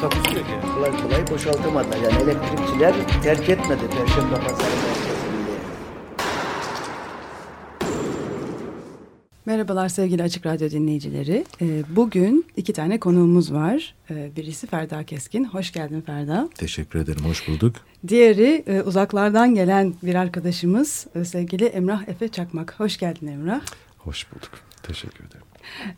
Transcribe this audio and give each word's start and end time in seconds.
Takusu 0.00 0.36
yok 0.38 0.46
yani. 0.50 0.74
kolay 0.74 1.02
kolay 1.02 1.30
boşaltamadılar. 1.30 1.96
Yani 1.96 2.22
elektrikçiler 2.22 2.94
terk 3.22 3.48
etmedi 3.48 3.80
Perşembe 3.90 4.34
Pazarı 4.34 4.58
merkezini. 4.58 5.16
Merhabalar 9.46 9.88
sevgili 9.88 10.22
Açık 10.22 10.46
Radyo 10.46 10.70
dinleyicileri. 10.70 11.44
Ee, 11.60 11.82
Bugün 11.96 12.46
iki 12.56 12.72
tane 12.72 13.00
konuğumuz 13.00 13.52
var. 13.52 13.94
Ee, 14.10 14.30
Birisi 14.36 14.66
Ferda 14.66 15.04
Keskin. 15.04 15.44
Hoş 15.44 15.72
geldin 15.72 16.00
Ferda. 16.00 16.48
Teşekkür 16.54 16.98
ederim, 16.98 17.24
hoş 17.24 17.48
bulduk. 17.48 17.76
Diğeri 18.08 18.64
e, 18.66 18.82
uzaklardan 18.82 19.54
gelen 19.54 19.94
bir 20.02 20.14
arkadaşımız 20.14 21.06
e, 21.14 21.24
sevgili 21.24 21.64
Emrah 21.64 22.08
Efe 22.08 22.28
Çakmak. 22.28 22.80
Hoş 22.80 22.98
geldin 22.98 23.26
Emrah. 23.26 23.60
Hoş 23.98 24.32
bulduk. 24.32 24.50
Teşekkür 24.82 25.24
ederim. 25.24 25.46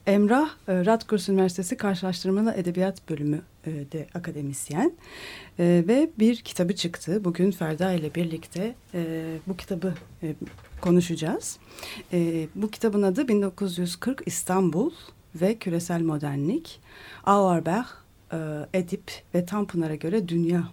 Emrah, 0.07 0.49
e, 0.69 0.85
Radkurs 0.85 1.29
Üniversitesi 1.29 1.77
Karşılaştırmalı 1.77 2.55
Edebiyat 2.57 3.09
Bölümü 3.11 3.41
de 3.93 4.07
akademisyen. 4.15 4.93
E, 5.59 5.85
Ve 5.89 6.11
bir 6.19 6.37
kitabı 6.37 6.75
çıktı. 6.77 7.25
Bugün 7.25 7.51
Ferda 7.51 7.93
ile 7.93 8.15
birlikte 8.15 8.75
e, 8.95 9.25
bu 9.47 9.57
kitabı 9.57 9.95
e, 10.23 10.35
konuşacağız. 10.81 11.59
E, 12.13 12.47
Bu 12.55 12.71
kitabın 12.71 13.03
adı 13.03 13.29
1940 13.29 14.23
İstanbul 14.27 14.91
ve 15.35 15.55
Küresel 15.59 16.01
Modernlik. 16.03 16.81
Auerbach, 17.25 17.87
e, 18.33 18.37
Edip 18.75 19.13
ve 19.35 19.45
Tanpınar'a 19.47 19.95
göre 19.95 20.29
Dünya. 20.29 20.69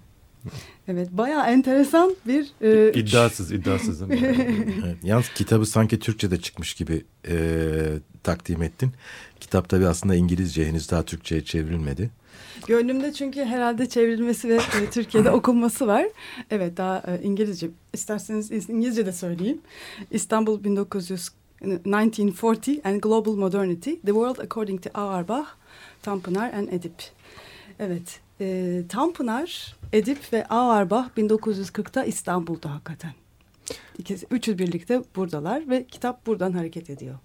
Evet, 0.87 1.09
bayağı 1.11 1.45
enteresan 1.47 2.15
bir... 2.27 2.47
e, 2.61 2.91
İddiasız, 2.99 3.51
iddiasız. 3.51 4.01
evet, 4.11 4.97
yalnız 5.03 5.29
kitabı 5.29 5.65
sanki 5.65 5.99
Türkçe'de 5.99 6.37
çıkmış 6.41 6.73
gibi 6.73 7.05
e, 7.27 7.37
takdim 8.23 8.61
ettin. 8.63 8.91
Kitap 9.39 9.69
tabii 9.69 9.87
aslında 9.87 10.15
İngilizce, 10.15 10.65
henüz 10.67 10.91
daha 10.91 11.03
Türkçe'ye 11.03 11.43
çevrilmedi. 11.43 12.09
Gönlümde 12.67 13.13
çünkü 13.13 13.45
herhalde 13.45 13.89
çevrilmesi 13.89 14.49
ve 14.49 14.55
e, 14.55 14.89
Türkiye'de 14.91 15.31
okunması 15.31 15.87
var. 15.87 16.05
Evet 16.51 16.77
daha 16.77 16.97
e, 17.07 17.21
İngilizce. 17.23 17.69
İsterseniz 17.93 18.69
İngilizce 18.69 19.05
de 19.05 19.11
söyleyeyim. 19.11 19.61
İstanbul 20.11 20.63
1900 20.63 21.29
1940 21.61 22.85
and 22.85 23.01
Global 23.01 23.35
Modernity, 23.35 23.91
The 23.91 24.11
World 24.11 24.37
According 24.37 24.81
to 24.81 24.89
Auerbach, 24.93 25.47
Tanpınar 26.03 26.53
and 26.53 26.67
Edip. 26.67 27.03
Evet, 27.79 28.19
e, 28.41 28.81
Tanpınar, 28.89 29.75
Edip 29.93 30.33
ve 30.33 30.45
Auerbach 30.45 31.07
1940'ta 31.17 32.03
İstanbul'da 32.03 32.73
hakikaten. 32.73 33.11
İkisi, 33.97 34.27
üçü 34.31 34.57
birlikte 34.57 35.03
buradalar 35.15 35.69
ve 35.69 35.85
kitap 35.85 36.25
buradan 36.25 36.51
hareket 36.51 36.89
ediyor. 36.89 37.15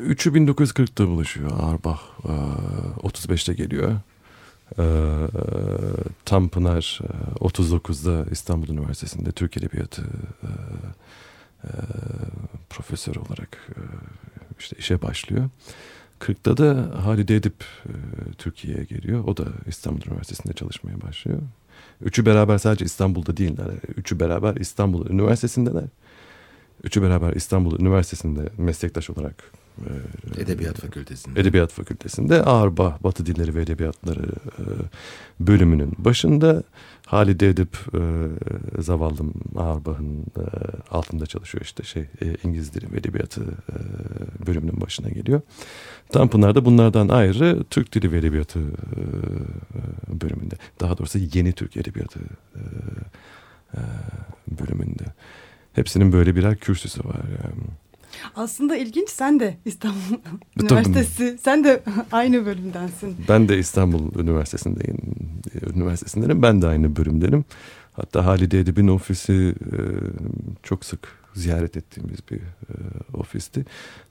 Üçü 0.00 0.30
1940'ta 0.30 1.06
buluşuyor. 1.06 1.50
Arbah 1.62 2.00
e, 2.24 2.32
35'te 3.06 3.54
geliyor. 3.54 4.00
E, 4.78 4.84
Tanpınar 6.24 7.00
e, 7.02 7.44
39'da 7.44 8.30
İstanbul 8.30 8.68
Üniversitesi'nde 8.68 9.32
Türk 9.32 9.56
Edebiyatı 9.56 10.02
e, 10.42 10.48
e, 11.64 11.70
profesör 12.70 13.16
olarak 13.16 13.68
e, 13.76 13.80
işte 14.58 14.76
işe 14.78 15.02
başlıyor. 15.02 15.50
40'ta 16.20 16.56
da 16.56 16.90
Halide 17.04 17.36
Edip 17.36 17.64
e, 17.86 17.92
Türkiye'ye 18.38 18.84
geliyor. 18.84 19.24
O 19.24 19.36
da 19.36 19.44
İstanbul 19.66 20.00
Üniversitesi'nde 20.06 20.52
çalışmaya 20.52 21.00
başlıyor. 21.02 21.38
Üçü 22.00 22.26
beraber 22.26 22.58
sadece 22.58 22.84
İstanbul'da 22.84 23.36
değiller. 23.36 23.66
Üçü 23.96 24.20
beraber 24.20 24.56
İstanbul 24.56 25.10
Üniversitesi'ndeler. 25.10 25.84
Üçü 26.82 27.02
beraber 27.02 27.32
İstanbul 27.32 27.80
Üniversitesi'nde 27.80 28.48
meslektaş 28.58 29.10
olarak 29.10 29.52
e, 29.78 30.42
Edebiyat 30.42 30.80
Fakültesi'nde. 30.80 31.40
Edebiyat 31.40 31.72
Fakültesi'nde 31.72 32.42
Ağırbağ 32.42 32.98
Batı 33.02 33.26
Dilleri 33.26 33.54
ve 33.54 33.62
Edebiyatları 33.62 34.22
e, 34.58 34.62
bölümünün 35.40 35.92
başında 35.98 36.62
Halide 37.06 37.48
Edip 37.48 37.76
e, 37.94 38.02
zavallım 38.82 39.34
Ağırbağ'ın 39.56 40.20
e, 40.20 40.44
altında 40.90 41.26
çalışıyor 41.26 41.62
işte 41.64 41.82
şey 41.82 42.02
e, 42.02 42.36
İngiliz 42.44 42.74
Dili 42.74 42.92
ve 42.92 42.96
Edebiyatı 42.96 43.42
e, 43.42 43.76
bölümünün 44.46 44.80
başına 44.80 45.08
geliyor. 45.08 45.40
Tanpınar 46.08 46.54
da 46.54 46.64
bunlardan 46.64 47.08
ayrı 47.08 47.64
Türk 47.70 47.94
Dili 47.94 48.12
ve 48.12 48.18
Edebiyatı 48.18 48.58
e, 48.60 50.20
bölümünde. 50.20 50.54
Daha 50.80 50.98
doğrusu 50.98 51.18
Yeni 51.18 51.52
Türk 51.52 51.76
Edebiyatı 51.76 52.20
e, 52.54 52.60
e, 53.74 53.80
bölümünde. 54.48 55.04
Hepsinin 55.72 56.12
böyle 56.12 56.36
birer 56.36 56.56
kürsüsü 56.56 57.04
var. 57.04 57.20
Yani. 57.44 57.83
Aslında 58.36 58.76
ilginç 58.76 59.08
sen 59.08 59.40
de 59.40 59.56
İstanbul 59.64 59.98
Tabii. 60.58 60.66
Üniversitesi, 60.66 61.38
sen 61.42 61.64
de 61.64 61.82
aynı 62.12 62.46
bölümdensin. 62.46 63.16
Ben 63.28 63.48
de 63.48 63.58
İstanbul 63.58 64.20
Üniversitesi'ndeyim. 64.20 64.98
Üniversitesindeyim. 65.74 66.42
Ben 66.42 66.62
de 66.62 66.66
aynı 66.66 66.96
bölümdenim. 66.96 67.44
Hatta 67.92 68.26
Halide 68.26 68.60
Edip'in 68.60 68.88
ofisi 68.88 69.54
e, 69.72 69.78
çok 70.62 70.84
sık 70.84 71.08
ziyaret 71.34 71.76
ettiğimiz 71.76 72.18
bir 72.30 72.36
e, 72.36 72.74
ofisti. 73.14 73.64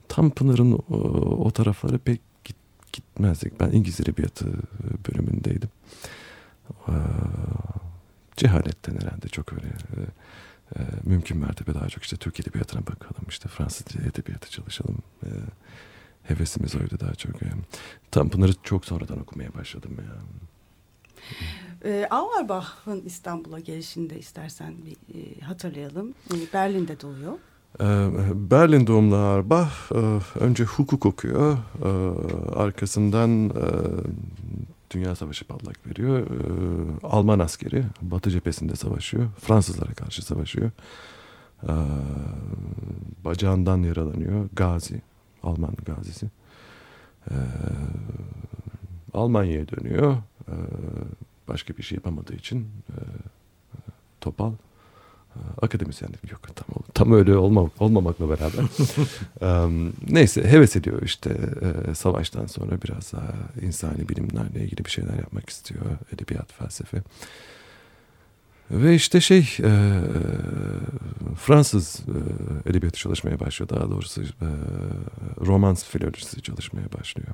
Tanpınar'ın 0.08 0.72
o, 0.72 0.96
o 1.44 1.50
taraflara 1.50 1.98
pek 1.98 2.20
git, 2.44 2.56
gitmezdik. 2.92 3.60
Ben 3.60 3.70
İngiliz 3.70 4.00
Edebiyatı 4.00 4.48
e, 4.48 5.12
bölümündeydim. 5.12 5.68
E, 6.88 6.94
cehaletten 8.36 8.94
herhalde 9.00 9.28
çok 9.28 9.52
öyle 9.52 9.66
e, 10.76 10.82
e, 10.82 10.84
mümkün 11.04 11.38
mertebe 11.38 11.74
daha 11.74 11.88
çok 11.88 12.02
işte 12.02 12.16
Türk 12.16 12.40
Edebiyatı'na 12.40 12.80
bakalım. 12.80 13.24
işte 13.28 13.48
Fransız 13.48 13.86
Edebiyatı 13.96 14.50
çalışalım. 14.50 14.98
E, 15.22 15.28
hevesimiz 16.22 16.76
oydu 16.76 17.00
daha 17.00 17.14
çok. 17.14 17.42
Yani. 17.42 17.62
Tanpınar'ı 18.10 18.52
çok 18.62 18.84
sonradan 18.84 19.20
okumaya 19.20 19.54
başladım. 19.54 19.96
Yani. 19.98 20.20
Ee, 21.84 22.06
Auerbach'ın 22.10 23.02
İstanbul'a 23.04 23.60
gelişinde 23.60 24.18
istersen 24.18 24.74
bir 24.86 25.20
e, 25.20 25.40
hatırlayalım. 25.40 26.14
E, 26.34 26.52
Berlin'de 26.52 27.00
doğuyor. 27.00 27.32
Ee, 27.80 28.08
Berlin 28.50 28.86
doğumlu 28.86 29.16
Auerbach 29.16 29.72
e, 29.92 29.98
önce 30.40 30.64
hukuk 30.64 31.06
okuyor. 31.06 31.58
E, 31.84 31.88
Arkasından 32.56 33.50
e, 33.50 33.66
Dünya 34.94 35.14
Savaşı 35.16 35.46
patlak 35.46 35.86
veriyor. 35.86 36.18
E, 36.20 37.06
Alman 37.06 37.38
askeri 37.38 37.84
Batı 38.02 38.30
cephesinde 38.30 38.76
savaşıyor. 38.76 39.28
Fransızlara 39.40 39.94
karşı 39.94 40.22
savaşıyor. 40.24 40.70
E, 41.62 41.72
Bacağından 43.24 43.82
yaralanıyor. 43.82 44.48
Gazi. 44.52 45.02
Alman 45.42 45.74
gazisi. 45.86 46.26
E, 47.30 47.34
Almanya'ya 49.14 49.68
dönüyor. 49.68 50.16
E, 50.48 50.54
Başka 51.48 51.76
bir 51.76 51.82
şey 51.82 51.96
yapamadığı 51.96 52.34
için 52.34 52.68
e, 52.88 52.98
Topal 54.20 54.52
e, 54.52 54.54
akademisyenlik 55.62 56.32
yok 56.32 56.40
tam 56.56 56.66
tam 56.94 57.12
öyle 57.12 57.36
olma, 57.36 57.70
olmamakla 57.78 58.28
beraber. 58.28 58.64
Em, 59.64 59.92
neyse 60.08 60.44
heves 60.44 60.76
ediyor 60.76 61.02
işte 61.02 61.36
e, 61.90 61.94
savaştan 61.94 62.46
sonra 62.46 62.82
biraz 62.82 63.12
daha 63.12 63.32
insani 63.62 64.08
bilimlerle 64.08 64.64
ilgili 64.64 64.84
bir 64.84 64.90
şeyler 64.90 65.14
yapmak 65.14 65.50
istiyor 65.50 65.84
edebiyat 66.12 66.52
felsefe. 66.52 67.02
Ve 68.70 68.94
işte 68.94 69.20
şey 69.20 69.56
e, 69.62 70.00
Fransız 71.36 72.00
e, 72.66 72.70
edebiyatı 72.70 72.98
çalışmaya 72.98 73.40
başlıyor. 73.40 73.68
Daha 73.68 73.90
doğrusu 73.90 74.22
e, 74.22 74.26
romans 75.40 75.84
filolojisi 75.84 76.42
çalışmaya 76.42 76.92
başlıyor. 76.98 77.28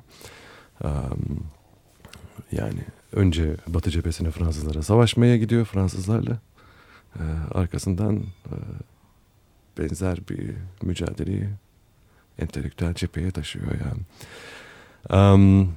Em, 0.83 0.91
yani 2.51 2.85
önce 3.11 3.55
Batı 3.67 3.91
cephesine 3.91 4.31
Fransızlara 4.31 4.83
savaşmaya 4.83 5.37
gidiyor 5.37 5.65
Fransızlarla. 5.65 6.39
Ee, 7.19 7.23
arkasından 7.53 8.15
e, 8.17 8.55
benzer 9.77 10.19
bir 10.29 10.53
mücadeleyi 10.81 11.49
entelektüel 12.39 12.93
cepheye 12.93 13.31
taşıyor 13.31 13.71
yani. 13.71 14.01
Am, 15.09 15.69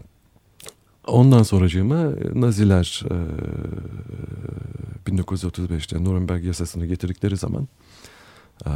ondan 1.06 1.42
sonracığıma 1.42 2.10
Naziler 2.34 3.02
e, 5.06 5.10
1935'te 5.10 6.04
Nuremberg 6.04 6.44
yasasını 6.44 6.86
getirdikleri 6.86 7.36
zaman 7.36 7.68
e, 8.66 8.72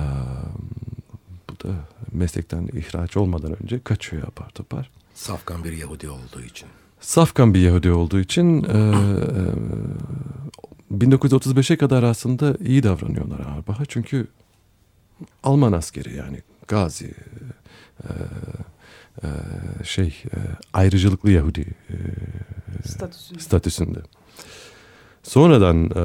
bu 1.50 1.68
da 1.68 1.74
meslekten 2.12 2.68
ihraç 2.72 3.16
olmadan 3.16 3.62
önce 3.62 3.80
kaçıyor 3.82 4.28
apar 4.28 4.48
topar. 4.48 4.90
Safkan 5.14 5.64
bir 5.64 5.72
Yahudi 5.72 6.10
olduğu 6.10 6.42
için. 6.42 6.68
Safkan 7.00 7.54
bir 7.54 7.60
Yahudi 7.60 7.90
olduğu 7.90 8.20
için 8.20 8.64
e, 8.64 8.68
e, 8.68 8.82
1935'e 10.92 11.76
kadar 11.76 12.02
aslında 12.02 12.56
iyi 12.64 12.82
davranıyorlar 12.82 13.40
Auerbach'a 13.40 13.84
çünkü 13.86 14.26
Alman 15.42 15.72
askeri 15.72 16.16
yani 16.16 16.42
Gazi 16.68 17.14
e, 18.04 18.08
e, 19.22 19.28
şey 19.84 20.06
e, 20.06 20.38
ayrıcalıklı 20.72 21.30
Yahudi 21.30 21.66
e, 21.90 21.96
Statüsünde. 22.88 23.40
statüsünde. 23.40 23.98
Sonradan 25.22 25.84
e, 25.84 26.02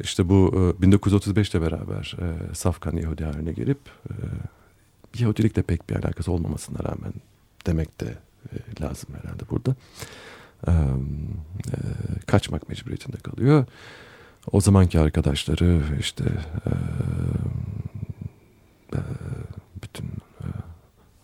işte 0.00 0.28
bu 0.28 0.52
e, 0.80 0.84
1935'te 0.86 1.62
beraber 1.62 2.16
e, 2.20 2.54
Safkan 2.54 2.96
Yahudi 2.96 3.24
haline 3.24 3.52
gelip 3.52 3.78
e, 4.10 4.14
Yahudilikle 5.18 5.62
pek 5.62 5.90
bir 5.90 5.96
alakası 5.96 6.32
olmamasına 6.32 6.78
rağmen 6.78 7.12
demek 7.66 8.00
de 8.00 8.18
e, 8.52 8.56
lazım 8.82 9.10
herhalde 9.22 9.42
burada. 9.50 9.74
E, 10.66 10.72
kaçmak 12.26 12.68
mecburiyetinde 12.68 13.16
kalıyor. 13.16 13.66
O 14.52 14.60
zamanki 14.60 15.00
arkadaşları 15.00 15.82
işte 16.00 16.24
e, 16.66 16.70
e, 18.96 19.00
bütün 19.82 20.06
e, 20.40 20.46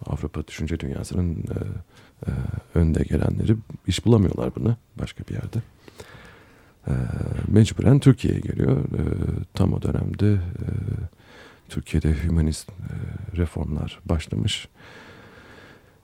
Avrupa 0.06 0.46
düşünce 0.46 0.80
dünyasının 0.80 1.34
e, 1.34 1.58
e, 2.26 2.30
önde 2.74 3.02
gelenleri 3.02 3.56
iş 3.86 4.06
bulamıyorlar 4.06 4.56
buna 4.56 4.76
başka 4.96 5.24
bir 5.28 5.34
yerde. 5.34 5.58
E, 6.88 6.92
mecburen 7.48 7.98
Türkiye'ye 7.98 8.40
geliyor. 8.40 8.84
E, 8.84 9.02
tam 9.54 9.72
o 9.72 9.82
dönemde 9.82 10.32
e, 10.34 10.66
Türkiye'de 11.68 12.22
hümanist 12.24 12.68
e, 12.68 12.72
reformlar 13.36 14.00
başlamış. 14.04 14.68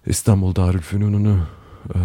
İstanbul 0.06 0.54
Darülfünun'unu 0.54 1.46
e, 1.94 2.00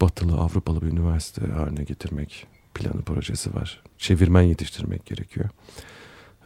batılı 0.00 0.36
Avrupalı 0.40 0.82
bir 0.82 0.86
üniversite 0.86 1.46
haline 1.46 1.84
getirmek 1.84 2.46
planı 2.74 3.02
projesi 3.02 3.54
var. 3.54 3.82
Çevirmen 3.98 4.42
yetiştirmek 4.42 5.06
gerekiyor. 5.06 5.48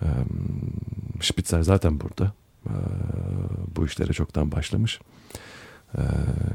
E, 0.02 0.06
Spitzer 1.20 1.62
zaten 1.62 2.00
burada. 2.00 2.32
E, 2.66 2.75
bu 3.76 3.87
işlere 3.87 4.12
çoktan 4.12 4.52
başlamış. 4.52 5.00
E, 5.94 6.00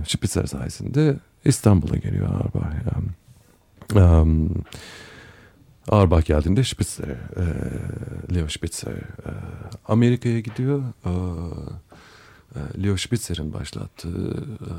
Spitzer 0.07 0.45
sayesinde 0.45 1.19
İstanbul'a 1.45 1.97
geliyor 1.97 2.29
Auerbach. 2.33 2.75
Yani, 2.85 4.11
um, 4.21 4.49
Auerbach 5.89 6.25
geldiğinde 6.25 6.63
Spitzer, 6.63 7.09
e, 7.09 7.15
Leo 8.35 8.47
Spitzer 8.47 8.93
e, 8.93 9.31
Amerika'ya 9.87 10.39
gidiyor. 10.39 10.83
E, 11.05 11.09
e, 11.09 11.13
Leo 12.83 12.97
Spitzer'in 12.97 13.53
başlattığı 13.53 14.43
e, 14.61 14.71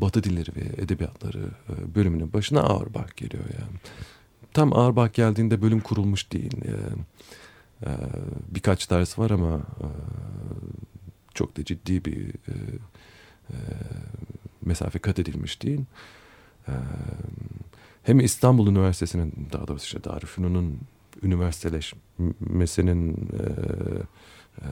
Batı 0.00 0.22
dilleri 0.22 0.50
ve 0.56 0.82
edebiyatları 0.82 1.50
e, 1.68 1.94
bölümünün 1.94 2.32
başına 2.32 2.60
Auerbach 2.60 3.16
geliyor 3.16 3.44
yani. 3.44 3.78
Tam 4.52 4.72
Auerbach 4.72 5.12
geldiğinde 5.12 5.62
bölüm 5.62 5.80
kurulmuş 5.80 6.32
değil. 6.32 6.52
E, 6.64 6.74
e, 7.86 7.90
birkaç 8.48 8.90
ders 8.90 9.18
var 9.18 9.30
ama 9.30 9.60
çok 11.34 11.56
da 11.56 11.64
ciddi 11.64 12.04
bir 12.04 12.32
mesafe 14.66 14.98
kat 14.98 15.18
edilmiş 15.18 15.62
değil. 15.62 15.80
E, 16.68 16.72
hem 18.02 18.20
İstanbul 18.20 18.68
Üniversitesi'nin 18.68 19.48
daha 19.52 19.68
doğrusu 19.68 19.84
işte 19.84 20.04
Darülfünun'un 20.04 20.80
üniversiteleşmesinin 21.22 23.14
e, 23.14 23.16
e, 24.62 24.66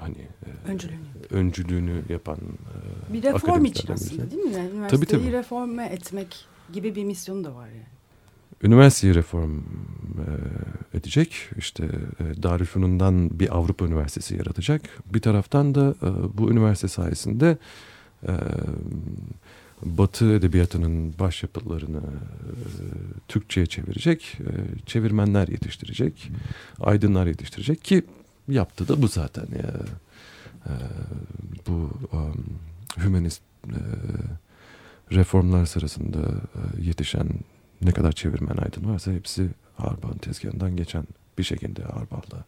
hani 0.00 0.18
e, 0.18 0.70
Öncülüğünü. 0.70 0.98
öncülüğünü 1.30 2.02
yapan 2.08 2.38
e, 3.10 3.12
Bir 3.12 3.22
reform 3.22 3.64
için 3.64 3.92
aslında 3.92 4.30
değil 4.30 4.42
mi? 4.42 4.52
Yani 4.52 4.70
üniversiteyi 4.70 5.22
tabii. 5.22 5.32
reforme 5.32 5.86
etmek 5.86 6.46
gibi 6.72 6.94
bir 6.94 7.04
misyonu 7.04 7.44
da 7.44 7.54
var 7.54 7.68
yani. 7.68 7.86
Üniversiteyi 8.62 9.14
reform 9.14 9.58
e, 9.58 10.98
edecek. 10.98 11.34
İşte 11.58 11.88
Darülfünun'dan 12.42 13.40
bir 13.40 13.56
Avrupa 13.56 13.84
Üniversitesi 13.84 14.36
yaratacak. 14.36 14.82
Bir 15.14 15.20
taraftan 15.20 15.74
da 15.74 15.94
bu 16.38 16.50
üniversite 16.50 16.88
sayesinde 16.88 17.58
Batı 19.82 20.32
edebiyatının 20.32 21.14
başyapıtlarını 21.18 22.00
Türkçe'ye 23.28 23.66
çevirecek, 23.66 24.38
çevirmenler 24.86 25.48
yetiştirecek, 25.48 26.30
aydınlar 26.80 27.26
yetiştirecek 27.26 27.84
ki 27.84 28.02
yaptı 28.50 28.88
da 28.88 29.02
bu 29.02 29.08
zaten 29.08 29.46
ya. 29.52 29.74
E, 30.66 30.72
bu 31.66 31.90
um, 32.12 32.44
hümanist 32.96 33.42
e, 33.68 33.78
reformlar 35.14 35.66
sırasında 35.66 36.18
e, 36.54 36.82
yetişen 36.82 37.28
ne 37.82 37.92
kadar 37.92 38.12
çevirmen 38.12 38.56
aydın 38.56 38.92
varsa 38.92 39.12
hepsi 39.12 39.48
Auerbach'ın 39.78 40.18
tezgahından 40.18 40.76
geçen 40.76 41.04
bir 41.38 41.42
şekilde 41.42 41.84
Auerbach'la 41.84 42.44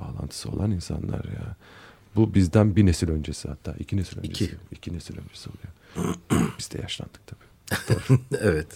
bağlantısı 0.00 0.50
olan 0.50 0.70
insanlar 0.70 1.24
ya. 1.24 1.56
Bu 2.16 2.34
bizden 2.34 2.76
bir 2.76 2.86
nesil 2.86 3.08
öncesi 3.08 3.48
hatta 3.48 3.74
iki 3.78 3.96
nesil 3.96 4.18
öncesi. 4.18 4.44
İki. 4.44 4.54
İki 4.72 4.94
nesil 4.94 5.14
öncesi 5.18 5.50
oluyor. 5.50 6.16
Biz 6.58 6.70
de 6.70 6.80
yaşlandık 6.82 7.20
tabii. 7.26 8.18
evet. 8.40 8.66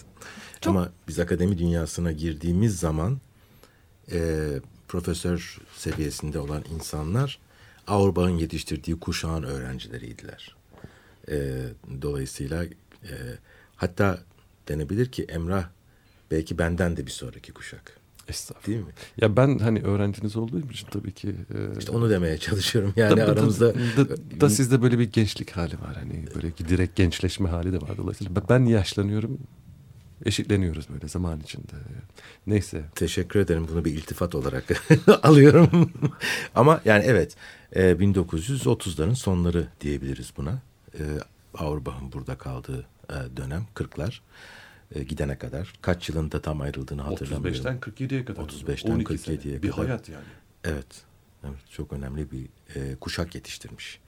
Çok- 0.61 0.71
Ama 0.75 0.89
biz 1.07 1.19
akademi 1.19 1.57
dünyasına 1.57 2.11
girdiğimiz 2.11 2.79
zaman 2.79 3.19
e, 4.11 4.47
profesör 4.87 5.57
seviyesinde 5.75 6.39
olan 6.39 6.63
insanlar 6.75 7.39
Auerbach'ın 7.87 8.37
yetiştirdiği 8.37 8.99
kuşağın 8.99 9.43
öğrencileriydiler. 9.43 10.55
E, 11.31 11.63
dolayısıyla 12.01 12.63
e, 13.03 13.13
hatta 13.75 14.19
denebilir 14.67 15.05
ki 15.11 15.23
Emrah 15.23 15.69
belki 16.31 16.57
benden 16.57 16.97
de 16.97 17.05
bir 17.05 17.11
sonraki 17.11 17.51
kuşak. 17.53 17.97
Estağfurullah. 18.27 18.67
Değil 18.67 18.79
mi? 18.87 18.91
Ya 19.17 19.37
ben 19.37 19.59
hani 19.59 19.81
öğrenciniz 19.81 20.35
olduğum 20.35 20.71
için 20.71 20.87
tabii 20.91 21.11
ki. 21.11 21.27
E, 21.29 21.79
İşte 21.79 21.91
onu 21.91 22.09
demeye 22.09 22.37
çalışıyorum. 22.37 22.93
Yani 22.95 23.11
da- 23.11 23.27
da- 23.27 23.31
aramızda 23.31 23.73
da, 23.75 24.41
da 24.41 24.49
sizde 24.49 24.81
böyle 24.81 24.99
bir 24.99 25.11
gençlik 25.11 25.51
hali 25.51 25.73
var 25.81 25.95
hani 25.95 26.25
böyle 26.35 26.57
direkt 26.57 26.95
gençleşme 26.95 27.49
hali 27.49 27.73
de 27.73 27.81
var 27.81 27.97
dolayısıyla 27.97 28.49
ben 28.49 28.65
yaşlanıyorum 28.65 29.37
eşitleniyoruz 30.25 30.89
böyle 30.89 31.07
zaman 31.07 31.39
içinde 31.39 31.73
neyse 32.47 32.85
Teşekkür 32.95 33.39
ederim. 33.39 33.67
Bunu 33.71 33.85
bir 33.85 33.93
iltifat 33.93 34.35
olarak 34.35 34.63
alıyorum. 35.23 35.91
Ama 36.55 36.81
yani 36.85 37.03
evet 37.07 37.35
e, 37.71 37.91
1930'ların 37.91 39.15
sonları 39.15 39.67
diyebiliriz 39.81 40.33
buna. 40.37 40.61
E, 40.93 41.03
Auerbach'ın 41.53 42.11
burada 42.11 42.37
kaldığı 42.37 42.85
e, 43.09 43.37
dönem 43.37 43.67
40'lar 43.75 44.19
e, 44.95 45.03
gidene 45.03 45.37
kadar. 45.37 45.73
Kaç 45.81 46.09
yılında 46.09 46.41
tam 46.41 46.61
ayrıldığını 46.61 47.01
hatırlamıyorum. 47.01 47.61
35'ten 47.61 47.79
47'ye 47.79 48.25
kadar 48.25 48.43
35'ten 48.43 48.91
12 48.91 49.17
sene. 49.17 49.35
47'ye 49.35 49.63
bir 49.63 49.71
kadar. 49.71 49.85
hayat 49.85 50.09
yani 50.09 50.25
Evet. 50.63 51.03
Evet 51.43 51.59
çok 51.71 51.93
önemli 51.93 52.31
bir 52.31 52.45
e, 52.75 52.95
kuşak 52.95 53.35
yetiştirmiş. 53.35 53.99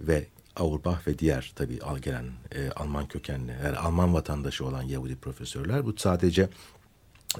Ve 0.00 0.26
Auerbach 0.58 1.06
ve 1.06 1.18
diğer 1.18 1.52
tabii 1.54 1.78
gelen 2.02 2.24
e, 2.54 2.70
Alman 2.70 3.08
kökenli, 3.08 3.52
yani 3.64 3.76
Alman 3.76 4.14
vatandaşı 4.14 4.66
olan 4.66 4.82
Yahudi 4.82 5.16
profesörler 5.16 5.86
bu 5.86 5.94
sadece 5.96 6.48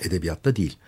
edebiyatta 0.01 0.57
değil, 0.57 0.79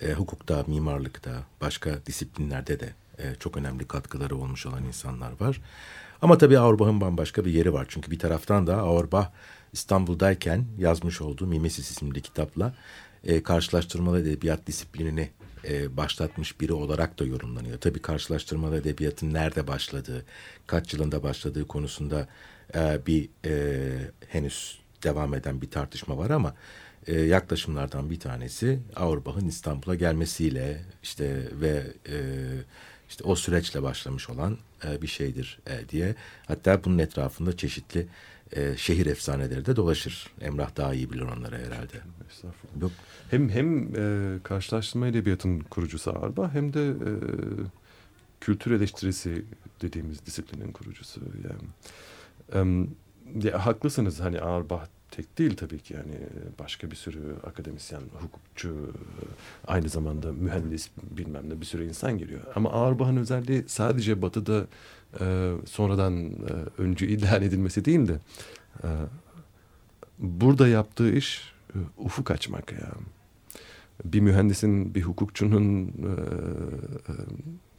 e, 0.00 0.12
hukukta, 0.12 0.64
mimarlıkta, 0.66 1.30
başka 1.60 2.06
disiplinlerde 2.06 2.80
de 2.80 2.94
e, 3.18 3.34
çok 3.34 3.56
önemli 3.56 3.88
katkıları 3.88 4.36
olmuş 4.36 4.66
olan 4.66 4.84
insanlar 4.84 5.40
var. 5.40 5.60
Ama 6.22 6.38
tabii 6.38 6.58
Auerbach'ın 6.58 7.00
bambaşka 7.00 7.44
bir 7.44 7.52
yeri 7.52 7.72
var. 7.72 7.86
Çünkü 7.88 8.10
bir 8.10 8.18
taraftan 8.18 8.66
da 8.66 8.76
Auerbach 8.76 9.26
İstanbul'dayken 9.72 10.64
yazmış 10.78 11.20
olduğu 11.20 11.46
Mimesis 11.46 11.90
isimli 11.90 12.22
kitapla 12.22 12.74
e, 13.24 13.42
karşılaştırmalı 13.42 14.20
edebiyat 14.20 14.66
disiplinini 14.66 15.30
e, 15.68 15.96
başlatmış 15.96 16.60
biri 16.60 16.72
olarak 16.72 17.18
da 17.18 17.24
yorumlanıyor. 17.24 17.78
Tabii 17.78 18.02
karşılaştırmalı 18.02 18.76
edebiyatın 18.76 19.34
nerede 19.34 19.66
başladığı, 19.66 20.24
kaç 20.66 20.94
yılında 20.94 21.22
başladığı 21.22 21.66
konusunda 21.66 22.28
e, 22.74 23.06
bir 23.06 23.28
e, 23.44 23.88
henüz 24.28 24.78
devam 25.02 25.34
eden 25.34 25.62
bir 25.62 25.70
tartışma 25.70 26.18
var 26.18 26.30
ama 26.30 26.54
e, 27.06 27.20
yaklaşımlardan 27.20 28.10
bir 28.10 28.20
tanesi 28.20 28.78
Auerbach'ın 28.96 29.48
İstanbul'a 29.48 29.94
gelmesiyle 29.94 30.80
işte 31.02 31.48
ve 31.60 31.86
e, 32.08 32.16
işte 33.08 33.24
o 33.24 33.36
süreçle 33.36 33.82
başlamış 33.82 34.30
olan 34.30 34.58
e, 34.84 35.02
bir 35.02 35.06
şeydir 35.06 35.58
e, 35.66 35.88
diye. 35.88 36.14
Hatta 36.46 36.84
bunun 36.84 36.98
etrafında 36.98 37.56
çeşitli 37.56 38.06
e, 38.52 38.76
şehir 38.76 39.06
efsaneleri 39.06 39.66
de 39.66 39.76
dolaşır. 39.76 40.26
Emrah 40.40 40.76
daha 40.76 40.94
iyi 40.94 41.10
bilir 41.12 41.22
onları 41.22 41.58
herhalde. 41.58 42.00
Estağfurullah. 42.30 42.80
Yok 42.80 42.92
hem 43.30 43.48
hem 43.48 43.96
e, 43.96 44.38
karşılaştırma 44.42 45.08
edebiyatın 45.08 45.60
kurucusu 45.60 46.10
Arba 46.22 46.54
hem 46.54 46.72
de 46.72 46.88
e, 46.88 47.12
kültür 48.40 48.70
eleştirisi 48.70 49.44
dediğimiz 49.82 50.26
disiplinin 50.26 50.72
kurucusu 50.72 51.20
yani 51.20 51.68
Em, 52.52 52.88
ya, 53.42 53.66
haklısınız 53.66 54.20
hani 54.20 54.40
Auerbach 54.40 54.88
tek 55.10 55.38
değil 55.38 55.56
tabii 55.56 55.78
ki 55.78 55.94
yani 55.94 56.16
başka 56.58 56.90
bir 56.90 56.96
sürü 56.96 57.36
akademisyen, 57.46 58.00
hukukçu, 58.12 58.92
aynı 59.66 59.88
zamanda 59.88 60.32
mühendis 60.32 60.90
bilmem 61.10 61.50
ne 61.50 61.60
bir 61.60 61.66
sürü 61.66 61.88
insan 61.88 62.18
geliyor. 62.18 62.40
Ama 62.54 62.70
Auerbach'ın 62.70 63.16
özelliği 63.16 63.64
sadece 63.66 64.22
Batı'da 64.22 64.66
e, 65.20 65.52
sonradan 65.66 66.24
e, 66.24 66.32
öncü 66.78 67.06
ilan 67.06 67.42
edilmesi 67.42 67.84
değil 67.84 68.08
de 68.08 68.18
e, 68.84 68.88
burada 70.18 70.68
yaptığı 70.68 71.12
iş 71.12 71.52
e, 71.74 71.78
ufuk 71.98 72.30
açmak 72.30 72.72
ya. 72.72 72.90
Bir 74.04 74.20
mühendisin, 74.20 74.94
bir 74.94 75.02
hukukçunun 75.02 75.86
e, 75.86 76.10
e, 77.08 77.14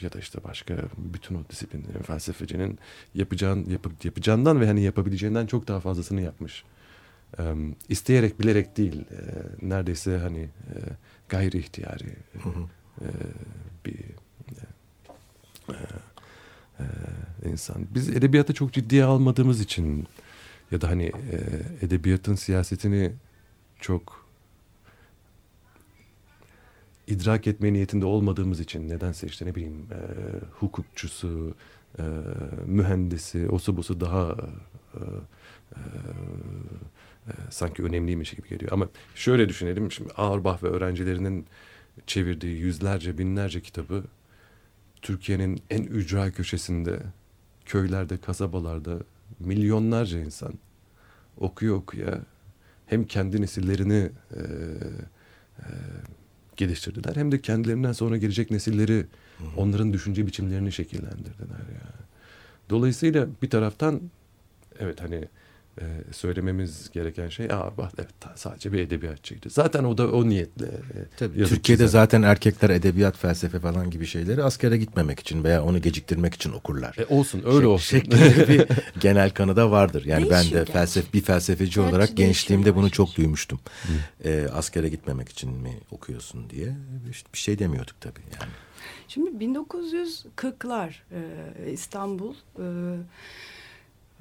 ya 0.01 0.13
da 0.13 0.19
işte 0.19 0.43
başka 0.43 0.77
bütün 0.97 1.35
o 1.35 1.39
disiplinlerin, 1.49 2.01
felsefecinin 2.01 2.79
yapacağın, 3.15 3.65
yap, 3.69 3.87
yapacağından 4.03 4.61
ve 4.61 4.67
hani 4.67 4.81
yapabileceğinden 4.81 5.45
çok 5.45 5.67
daha 5.67 5.79
fazlasını 5.79 6.21
yapmış. 6.21 6.63
E, 7.39 7.43
isteyerek, 7.89 8.39
bilerek 8.39 8.77
değil, 8.77 9.01
e, 9.01 9.19
neredeyse 9.61 10.17
hani 10.17 10.39
e, 10.39 10.75
gayri 11.29 11.57
ihtiyari 11.57 12.15
e, 12.35 12.39
e, 13.01 13.09
bir 13.85 13.99
e, 15.69 15.75
e, 16.79 16.85
insan. 17.49 17.87
Biz 17.95 18.09
edebiyatı 18.09 18.53
çok 18.53 18.73
ciddiye 18.73 19.03
almadığımız 19.03 19.61
için 19.61 20.07
ya 20.71 20.81
da 20.81 20.89
hani 20.89 21.03
e, 21.05 21.37
edebiyatın 21.85 22.35
siyasetini 22.35 23.11
çok 23.79 24.25
idrak 27.07 27.47
etme 27.47 27.73
niyetinde 27.73 28.05
olmadığımız 28.05 28.59
için 28.59 28.89
nedense 28.89 29.27
işte 29.27 29.45
ne 29.45 29.55
bileyim 29.55 29.87
e, 29.91 29.99
hukukçusu, 30.59 31.55
e, 31.99 32.03
mühendisi, 32.65 33.49
osu 33.49 33.77
busu 33.77 33.99
daha 34.01 34.35
e, 34.93 34.99
e, 35.75 35.79
e, 37.27 37.31
sanki 37.49 37.83
önemliymiş 37.83 38.31
gibi 38.31 38.49
geliyor. 38.49 38.71
Ama 38.71 38.89
şöyle 39.15 39.49
düşünelim 39.49 39.91
şimdi 39.91 40.13
Auerbach 40.13 40.63
ve 40.63 40.67
öğrencilerinin 40.67 41.45
çevirdiği 42.07 42.57
yüzlerce 42.57 43.17
binlerce 43.17 43.61
kitabı 43.61 44.03
Türkiye'nin 45.01 45.61
en 45.69 45.83
ücra 45.83 46.31
köşesinde 46.31 46.99
köylerde, 47.65 48.17
kasabalarda 48.17 48.99
milyonlarca 49.39 50.19
insan 50.19 50.53
okuyor 51.37 51.75
okuya 51.75 52.21
hem 52.85 53.03
kendi 53.03 53.41
nesillerini 53.41 54.09
e, 54.35 54.39
e, 55.59 55.65
geliştirdiler 56.57 57.15
hem 57.15 57.31
de 57.31 57.41
kendilerinden 57.41 57.91
sonra 57.91 58.17
gelecek 58.17 58.51
nesilleri 58.51 59.05
onların 59.57 59.93
düşünce 59.93 60.27
biçimlerini 60.27 60.71
şekillendirdiler 60.71 61.59
ya. 61.73 61.93
Dolayısıyla 62.69 63.27
bir 63.41 63.49
taraftan 63.49 64.01
evet 64.79 65.01
hani 65.01 65.27
e, 65.81 65.83
söylememiz 66.11 66.91
gereken 66.91 67.29
şey 67.29 67.45
aa 67.45 67.77
bak 67.77 67.91
evet 67.97 68.09
sadece 68.35 68.73
bir 68.73 68.79
edebiyatçıydı. 68.79 69.49
Zaten 69.49 69.83
o 69.83 69.97
da 69.97 70.11
o 70.11 70.29
niyetle. 70.29 70.65
e, 70.65 70.71
Tabii, 71.17 71.37
Türkiye'de 71.45 71.83
çizen. 71.83 71.87
zaten 71.99 72.21
erkekler 72.21 72.69
edebiyat, 72.69 73.17
felsefe 73.17 73.59
falan 73.59 73.89
gibi 73.89 74.05
şeyleri 74.05 74.43
askere 74.43 74.77
gitmemek 74.77 75.19
için 75.19 75.43
veya 75.43 75.63
onu 75.63 75.81
geciktirmek 75.81 76.33
için 76.33 76.51
okurlar. 76.51 76.95
E, 76.97 77.05
olsun 77.05 77.39
öyle 77.45 77.65
Şek- 77.65 77.65
olsun. 77.67 77.97
Şeklinde 77.97 78.47
bir 78.47 78.67
genel 78.99 79.29
kanı 79.29 79.55
da 79.55 79.71
vardır. 79.71 80.05
Yani 80.05 80.23
ben 80.23 80.31
Değişiyor 80.31 80.53
de 80.61 80.65
gerçi. 80.65 80.71
felsefe 80.73 81.13
bir 81.13 81.21
felsefeci 81.21 81.75
Gerçi 81.75 81.89
olarak 81.89 82.17
gençliğimde 82.17 82.75
bunu 82.75 82.89
çok 82.91 83.15
duymuştum. 83.17 83.59
Ee, 84.25 84.47
askere 84.53 84.89
gitmemek 84.89 85.29
için 85.29 85.51
mi 85.51 85.77
okuyorsun 85.91 86.49
diye 86.49 86.75
İşte 87.11 87.29
bir 87.33 87.37
şey 87.39 87.59
demiyorduk 87.59 88.01
tabii 88.01 88.21
yani. 88.41 88.51
Şimdi 89.07 89.45
1940'lar 89.45 90.89
e, 91.11 91.71
İstanbul. 91.71 92.33
E, 92.59 92.65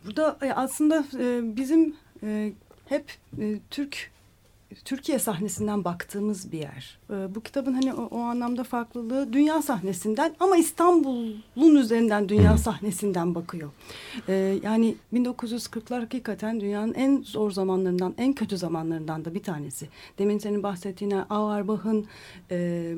burada 0.06 0.38
e, 0.42 0.52
aslında 0.52 1.04
e, 1.18 1.56
bizim 1.56 1.96
e, 2.22 2.52
hep 2.86 3.04
Türk 3.70 4.10
Türkiye 4.84 5.18
sahnesinden 5.18 5.84
baktığımız 5.84 6.52
bir 6.52 6.58
yer. 6.58 6.98
Bu 7.34 7.40
kitabın 7.40 7.74
hani 7.74 7.94
o, 7.94 8.02
o 8.02 8.18
anlamda 8.18 8.64
farklılığı 8.64 9.32
dünya 9.32 9.62
sahnesinden 9.62 10.34
ama 10.40 10.56
İstanbul'un 10.56 11.76
üzerinden 11.76 12.28
dünya 12.28 12.58
sahnesinden 12.58 13.34
bakıyor. 13.34 13.70
Yani 14.62 14.96
1940'lar 15.14 16.00
hakikaten 16.00 16.60
dünyanın 16.60 16.94
en 16.94 17.22
zor 17.22 17.50
zamanlarından, 17.50 18.14
en 18.18 18.32
kötü 18.32 18.56
zamanlarından 18.56 19.24
da 19.24 19.34
bir 19.34 19.42
tanesi. 19.42 19.88
Demin 20.18 20.38
senin 20.38 20.62
bahsettiğin 20.62 21.10
Auerbach'ın 21.30 22.06
e, 22.50 22.96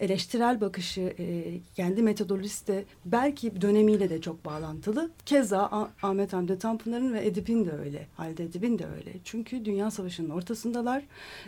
eleştirel 0.00 0.60
bakışı, 0.60 1.00
e, 1.00 1.44
kendi 1.74 2.02
metodolojisi 2.02 2.66
de 2.66 2.84
belki 3.04 3.60
dönemiyle 3.60 4.10
de 4.10 4.20
çok 4.20 4.44
bağlantılı. 4.44 5.10
Keza 5.26 5.88
Ahmet 6.02 6.32
Hamdi 6.32 6.58
Tanpınar'ın 6.58 7.12
ve 7.14 7.26
Edip'in 7.26 7.66
de 7.66 7.72
öyle, 7.72 8.06
Halide 8.16 8.44
Edip'in 8.44 8.78
de 8.78 8.86
öyle. 8.86 9.12
Çünkü 9.24 9.64
Dünya 9.64 9.90
Savaşı'nın 9.90 10.30
ortasındalar. 10.30 11.02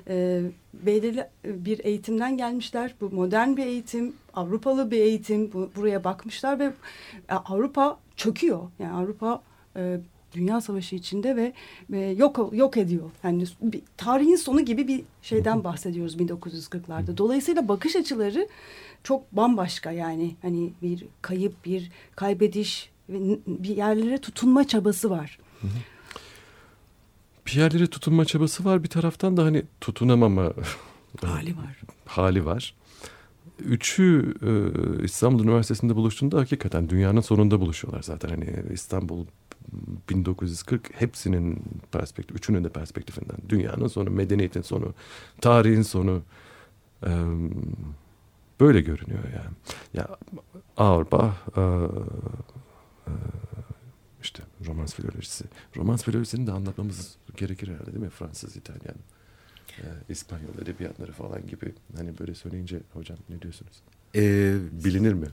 E, 0.08 0.42
belirli 0.74 1.26
bir 1.44 1.84
eğitimden 1.84 2.36
gelmişler. 2.36 2.94
Bu 3.00 3.10
modern 3.10 3.56
bir 3.56 3.66
eğitim, 3.66 4.14
Avrupalı 4.34 4.90
bir 4.90 4.98
eğitim. 4.98 5.52
Bu, 5.52 5.70
buraya 5.76 6.04
bakmışlar 6.04 6.58
ve 6.58 6.72
e, 7.28 7.34
Avrupa 7.34 7.98
çöküyor. 8.16 8.70
Yani 8.78 8.92
Avrupa 8.92 9.42
e, 9.76 10.00
Dünya 10.32 10.60
Savaşı 10.60 10.96
içinde 10.96 11.36
ve, 11.36 11.52
ve 11.90 12.06
yok 12.06 12.50
yok 12.52 12.76
ediyor. 12.76 13.10
Yani 13.24 13.44
bir, 13.62 13.82
tarihin 13.96 14.36
sonu 14.36 14.60
gibi 14.60 14.88
bir 14.88 15.02
şeyden 15.22 15.64
bahsediyoruz 15.64 16.16
1940'larda. 16.16 17.16
Dolayısıyla 17.16 17.68
bakış 17.68 17.96
açıları 17.96 18.48
çok 19.04 19.32
bambaşka 19.32 19.92
yani 19.92 20.36
hani 20.42 20.72
bir 20.82 21.04
kayıp, 21.22 21.64
bir 21.64 21.90
kaybediş 22.16 22.90
ve 23.08 23.38
bir 23.46 23.76
yerlere 23.76 24.18
tutunma 24.18 24.66
çabası 24.66 25.10
var. 25.10 25.38
bir 27.46 27.52
yerlere 27.52 27.86
tutunma 27.86 28.24
çabası 28.24 28.64
var 28.64 28.82
bir 28.82 28.88
taraftan 28.88 29.36
da 29.36 29.44
hani 29.44 29.62
tutunamama 29.80 30.52
Hali 31.22 31.56
var. 31.56 31.80
hali 32.06 32.44
var. 32.44 32.74
Üçü 33.58 34.34
e, 34.42 35.04
İstanbul 35.04 35.44
Üniversitesi'nde 35.44 35.96
buluştuğunda 35.96 36.38
hakikaten 36.38 36.88
dünyanın 36.88 37.20
sonunda 37.20 37.60
buluşuyorlar 37.60 38.02
zaten. 38.02 38.28
Hani 38.28 38.54
İstanbul 38.72 39.26
1940 40.10 40.90
hepsinin 41.00 41.62
perspektif, 41.92 42.36
üçünün 42.36 42.64
de 42.64 42.68
perspektifinden. 42.68 43.36
Dünyanın 43.48 43.86
sonu, 43.86 44.10
medeniyetin 44.10 44.62
sonu, 44.62 44.94
tarihin 45.40 45.82
sonu. 45.82 46.22
E, 47.06 47.10
böyle 48.60 48.80
görünüyor 48.80 49.24
yani. 49.24 49.54
Ya 49.94 50.08
Auerbach 50.76 51.34
e, 51.56 51.60
e, 51.60 53.12
işte 54.22 54.42
romans 54.66 54.94
filolojisi. 54.94 55.44
Romans 55.76 56.04
filolojisini 56.04 56.46
de 56.46 56.52
anlatmamız 56.52 57.16
gerekir 57.36 57.68
herhalde 57.68 57.86
değil 57.86 58.04
mi? 58.04 58.10
Fransız, 58.10 58.56
İtalyan, 58.56 58.96
e, 59.78 59.84
İspanyol 60.08 60.58
edebiyatları 60.62 61.12
falan 61.12 61.46
gibi. 61.46 61.74
Hani 61.96 62.18
böyle 62.18 62.34
söyleyince 62.34 62.80
hocam 62.92 63.18
ne 63.28 63.42
diyorsunuz? 63.42 63.82
Ee, 64.14 64.56
Bilinir 64.84 65.12
mi? 65.12 65.26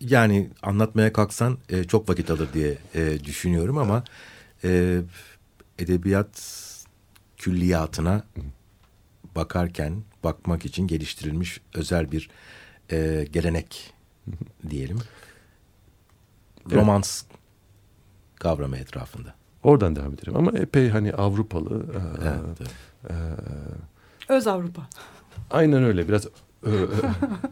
Yani 0.00 0.50
anlatmaya 0.62 1.12
kalksan 1.12 1.58
e, 1.68 1.84
çok 1.84 2.08
vakit 2.08 2.30
alır 2.30 2.48
diye 2.54 2.78
e, 2.94 3.24
düşünüyorum 3.24 3.78
ama 3.78 4.04
e, 4.64 5.00
edebiyat 5.78 6.56
külliyatına 7.36 8.24
bakarken 9.36 10.02
bakmak 10.24 10.64
için 10.66 10.86
geliştirilmiş 10.86 11.60
özel 11.74 12.12
bir 12.12 12.30
e, 12.92 13.26
gelenek 13.32 13.94
diyelim. 14.70 14.98
Evet. 16.66 16.72
Romans 16.74 17.22
kavramı 18.36 18.76
etrafında. 18.76 19.34
Oradan 19.62 19.96
devam 19.96 20.14
edelim 20.14 20.36
ama 20.36 20.58
epey 20.58 20.88
hani 20.88 21.12
Avrupalı. 21.12 21.86
e, 21.94 21.98
Evet, 22.28 22.58
tabii. 22.58 22.68
e, 23.12 23.14
Öz 24.28 24.46
Avrupa. 24.46 24.82
aynen 25.50 25.84
öyle 25.84 26.08
biraz 26.08 26.26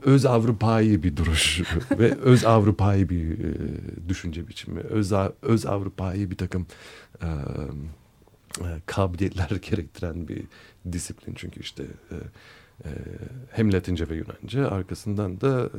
öz 0.03 0.27
Avrupa'yı 0.27 1.03
bir 1.03 1.17
duruş 1.17 1.63
ve 1.99 2.15
öz 2.15 2.45
Avrupa'yı 2.45 3.09
bir 3.09 3.39
e, 3.39 3.55
düşünce 4.09 4.49
biçimi. 4.49 4.81
Öz, 4.81 5.13
öz 5.43 5.67
Avrupa'yı 5.67 6.31
bir 6.31 6.37
takım 6.37 6.67
e, 7.23 7.29
kabiliyetler 8.87 9.51
gerektiren 9.71 10.29
bir 10.29 10.43
disiplin 10.93 11.35
çünkü 11.35 11.61
işte 11.61 11.85
e, 12.11 12.17
hem 13.51 13.73
Latince 13.73 14.09
ve 14.09 14.15
Yunanca 14.15 14.71
arkasından 14.71 15.41
da 15.41 15.71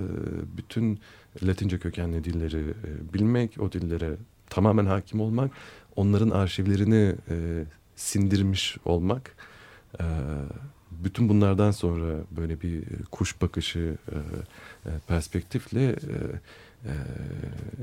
bütün 0.57 1.00
Latince 1.43 1.79
kökenli 1.79 2.24
dilleri 2.24 2.74
bilmek, 3.13 3.62
o 3.62 3.71
dillere 3.71 4.15
tamamen 4.50 4.86
hakim 4.86 5.21
olmak, 5.21 5.51
onların 5.95 6.29
arşivlerini 6.29 7.15
sindirmiş 7.95 8.77
olmak. 8.86 9.36
E, 10.99 11.03
bütün 11.03 11.29
bunlardan 11.29 11.71
sonra 11.71 12.15
böyle 12.31 12.61
bir 12.61 12.83
kuş 13.11 13.41
bakışı 13.41 13.97
e, 14.11 14.15
e, 14.89 14.91
perspektifle 15.07 15.85
e, 15.85 15.93
e, 16.85 16.93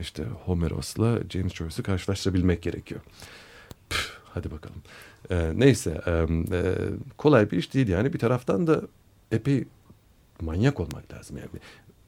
işte 0.00 0.24
Homeros'la 0.44 1.18
James 1.30 1.54
Joyce'u 1.54 1.82
karşılaştırabilmek 1.82 2.62
gerekiyor. 2.62 3.00
Püh, 3.90 3.98
hadi 4.24 4.50
bakalım. 4.50 4.82
E, 5.30 5.52
neyse 5.54 6.00
e, 6.06 6.10
e, 6.10 6.74
kolay 7.18 7.50
bir 7.50 7.58
iş 7.58 7.74
değil 7.74 7.88
yani 7.88 8.12
bir 8.12 8.18
taraftan 8.18 8.66
da 8.66 8.82
epey 9.32 9.64
manyak 10.40 10.80
olmak 10.80 11.12
lazım 11.12 11.36
yani. 11.36 11.48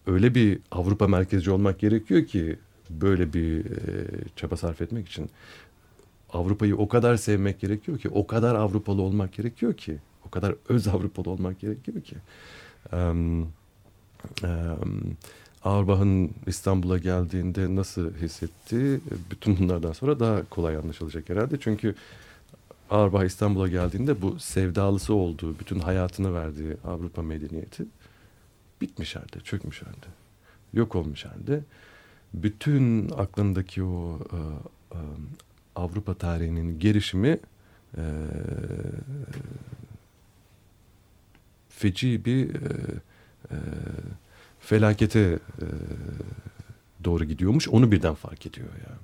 Öyle 0.07 0.35
bir 0.35 0.61
Avrupa 0.71 1.09
merkezci 1.09 1.51
olmak 1.51 1.79
gerekiyor 1.79 2.27
ki 2.27 2.59
böyle 2.91 3.33
bir 3.33 3.65
e, 3.65 4.07
çaba 4.37 4.57
sarf 4.57 4.83
etmek 4.83 5.09
için 5.09 5.31
Avrupa'yı 6.33 6.77
o 6.77 6.89
kadar 6.89 7.17
sevmek 7.17 7.61
gerekiyor 7.61 7.99
ki, 7.99 8.09
o 8.09 8.27
kadar 8.27 8.55
Avrupalı 8.55 9.03
olmak 9.03 9.33
gerekiyor 9.33 9.75
ki, 9.75 9.99
o 10.29 10.31
kadar 10.31 10.55
öz 10.69 10.89
Avrupalı 10.89 11.31
olmak 11.31 11.61
gerekiyor 11.61 12.01
ki. 12.01 12.17
Um, 12.93 13.43
um, 14.43 15.17
Auerbach'ın 15.65 16.31
İstanbul'a 16.47 16.99
geldiğinde 16.99 17.75
nasıl 17.75 18.15
hissetti? 18.15 19.01
Bütün 19.31 19.59
bunlardan 19.59 19.93
sonra 19.93 20.21
daha 20.21 20.45
kolay 20.45 20.77
anlaşılacak 20.77 21.29
herhalde. 21.29 21.61
Çünkü 21.61 21.95
Auerbach 22.91 23.25
İstanbul'a 23.25 23.69
geldiğinde 23.69 24.23
bu 24.23 24.39
sevdalısı 24.39 25.15
olduğu, 25.15 25.59
bütün 25.59 25.79
hayatını 25.79 26.35
verdiği 26.35 26.77
Avrupa 26.85 27.23
medeniyeti 27.23 27.85
bitmiş 28.81 29.17
halde, 29.17 29.41
çökmüş 29.45 29.83
halde, 29.83 30.07
yok 30.73 30.95
olmuş 30.97 31.25
halde. 31.25 31.61
Bütün 32.35 33.09
aklındaki 33.09 33.83
o 33.83 34.19
e, 34.33 34.39
e, 34.97 35.01
Avrupa 35.77 36.15
tarihinin 36.15 36.79
gelişimi 36.79 37.39
e, 37.97 38.03
feci 41.79 42.25
bir 42.25 42.55
e, 42.55 42.69
e, 43.51 43.57
felakete 44.61 45.21
e, 45.21 45.67
doğru 47.05 47.25
gidiyormuş. 47.25 47.69
Onu 47.69 47.93
birden 47.93 48.15
fark 48.15 48.47
ediyor 48.47 48.69
ya. 48.69 48.99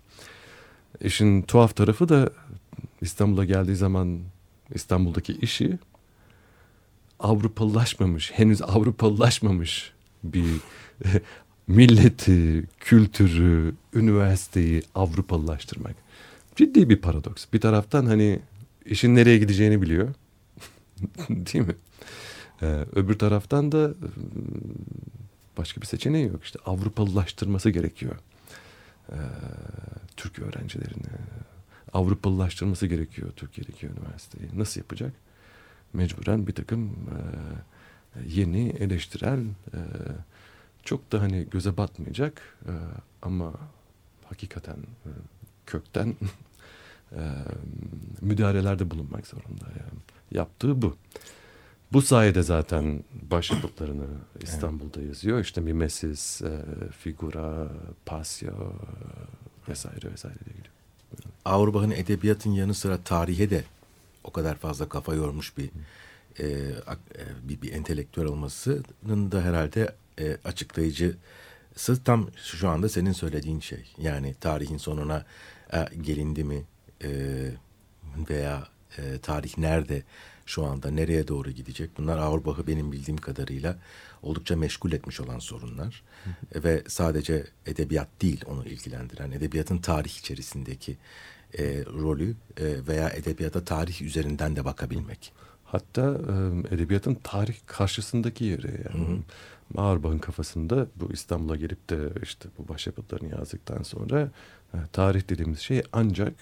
İşin 1.00 1.42
tuhaf 1.42 1.76
tarafı 1.76 2.08
da 2.08 2.30
İstanbul'a 3.00 3.44
geldiği 3.44 3.76
zaman 3.76 4.20
İstanbul'daki 4.74 5.32
işi 5.32 5.78
Avrupalılaşmamış, 7.20 8.32
henüz 8.32 8.62
Avrupalılaşmamış 8.62 9.92
bir 10.24 10.46
milleti, 11.66 12.64
kültürü, 12.80 13.74
üniversiteyi 13.94 14.82
Avrupalılaştırmak. 14.94 15.94
Ciddi 16.56 16.88
bir 16.88 17.00
paradoks. 17.00 17.46
Bir 17.52 17.60
taraftan 17.60 18.06
hani 18.06 18.40
işin 18.86 19.14
nereye 19.14 19.38
gideceğini 19.38 19.82
biliyor. 19.82 20.14
Değil 21.28 21.66
mi? 21.66 21.74
Ee, 22.62 22.84
öbür 22.94 23.18
taraftan 23.18 23.72
da 23.72 23.78
ıı, 23.78 23.94
başka 25.58 25.80
bir 25.80 25.86
seçeneği 25.86 26.26
yok. 26.26 26.44
İşte 26.44 26.58
Avrupalılaştırması 26.66 27.70
gerekiyor. 27.70 28.16
Ee, 29.10 29.16
Türk 30.16 30.38
öğrencilerini. 30.38 31.06
Avrupalılaştırması 31.92 32.86
gerekiyor 32.86 33.32
Türkiye'deki 33.36 33.86
üniversiteyi. 33.86 34.48
Nasıl 34.54 34.80
yapacak? 34.80 35.12
Mecburen 35.92 36.46
bir 36.46 36.52
takım 36.52 36.90
e, 36.90 37.18
yeni 38.26 38.68
eleştirel 38.68 39.40
e, 39.74 39.80
çok 40.84 41.12
da 41.12 41.20
hani 41.20 41.46
göze 41.50 41.76
batmayacak 41.76 42.42
e, 42.66 42.72
ama 43.22 43.52
hakikaten 44.28 44.76
e, 44.76 45.10
kökten 45.66 46.16
e, 47.12 47.20
müdahalelerde 48.20 48.90
bulunmak 48.90 49.26
zorunda. 49.26 49.64
Yani. 49.64 50.00
Yaptığı 50.30 50.82
bu. 50.82 50.96
Bu 51.92 52.02
sayede 52.02 52.42
zaten 52.42 53.04
başyapıtlarını 53.30 54.06
İstanbul'da 54.40 55.02
yazıyor. 55.02 55.40
İşte 55.40 55.60
Mimesis, 55.60 56.42
e, 56.42 56.62
Figura, 56.98 57.68
Pasio 58.06 58.48
e, 58.48 59.70
vesaire 59.70 60.12
vesaire 60.12 60.38
diye 60.44 60.56
gidiyor. 60.56 60.74
Avrupa'nın 61.44 61.90
edebiyatın 61.90 62.50
yanı 62.50 62.74
sıra 62.74 62.98
tarihe 62.98 63.50
de 63.50 63.64
o 64.24 64.30
kadar 64.30 64.54
fazla 64.54 64.88
kafa 64.88 65.14
yormuş 65.14 65.58
bir 65.58 65.70
e, 66.38 66.46
e, 66.46 66.74
bir, 67.42 67.62
bir 67.62 67.72
entelektüel 67.72 68.26
olmasının 68.26 69.32
da 69.32 69.42
herhalde 69.42 69.94
e, 70.18 70.36
açıklayıcısı 70.44 72.04
tam 72.04 72.28
şu 72.36 72.68
anda 72.68 72.88
senin 72.88 73.12
söylediğin 73.12 73.60
şey. 73.60 73.94
Yani 73.98 74.34
tarihin 74.34 74.78
sonuna 74.78 75.24
e, 75.72 75.96
gelindi 76.02 76.44
mi 76.44 76.64
e, 77.04 77.10
veya 78.30 78.68
e, 78.98 79.18
tarih 79.18 79.58
nerede 79.58 80.02
şu 80.46 80.64
anda 80.64 80.90
nereye 80.90 81.28
doğru 81.28 81.50
gidecek? 81.50 81.90
Bunlar 81.98 82.18
Auerbach'ı 82.18 82.66
benim 82.66 82.92
bildiğim 82.92 83.18
kadarıyla 83.18 83.78
oldukça 84.22 84.56
meşgul 84.56 84.92
etmiş 84.92 85.20
olan 85.20 85.38
sorunlar. 85.38 86.02
E, 86.54 86.62
Ve 86.64 86.82
sadece 86.88 87.46
edebiyat 87.66 88.08
değil 88.22 88.44
onu 88.46 88.64
ilgilendiren, 88.66 89.30
edebiyatın 89.30 89.78
tarih 89.78 90.18
içerisindeki 90.18 90.96
e, 91.58 91.84
rolü 91.84 92.30
e, 92.56 92.86
veya 92.88 93.10
edebiyata 93.10 93.64
tarih 93.64 94.02
üzerinden 94.02 94.56
de 94.56 94.64
bakabilmek. 94.64 95.32
Hatta 95.64 96.20
e, 96.70 96.74
edebiyatın 96.74 97.14
tarih 97.14 97.56
karşısındaki 97.66 98.44
yeri 98.44 98.84
yani. 98.84 99.22
Auerbach'ın 99.76 100.18
kafasında 100.18 100.86
bu 100.96 101.12
İstanbul'a 101.12 101.56
gelip 101.56 101.90
de 101.90 101.98
işte 102.22 102.48
bu 102.58 102.68
başyapıtlarını 102.68 103.30
yazdıktan 103.30 103.82
sonra 103.82 104.30
e, 104.74 104.78
tarih 104.92 105.28
dediğimiz 105.28 105.58
şey 105.58 105.82
ancak 105.92 106.34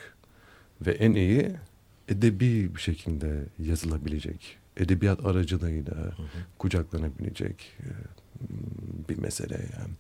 ve 0.87 0.93
en 0.93 1.13
iyi 1.13 1.53
edebi 2.13 2.75
bir 2.75 2.81
şekilde 2.81 3.45
yazılabilecek, 3.59 4.59
edebiyat 4.77 5.27
aracılığıyla 5.27 5.95
kucaklanabilecek 6.59 7.73
e, 7.81 7.89
bir 9.09 9.19
mesele 9.19 9.55
yani. 9.55 9.95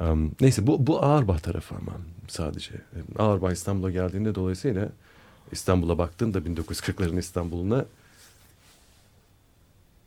Um, 0.00 0.32
neyse 0.40 0.66
bu, 0.66 0.86
bu 0.86 1.04
Auerbach 1.04 1.40
tarafı 1.40 1.74
ama 1.74 1.92
sadece. 2.28 2.74
Auerbach 3.18 3.52
İstanbul'a 3.52 3.90
geldiğinde 3.90 4.34
dolayısıyla 4.34 4.88
İstanbul'a 5.52 5.98
baktığında 5.98 6.38
1940'ların 6.38 7.18
İstanbul'una 7.18 7.86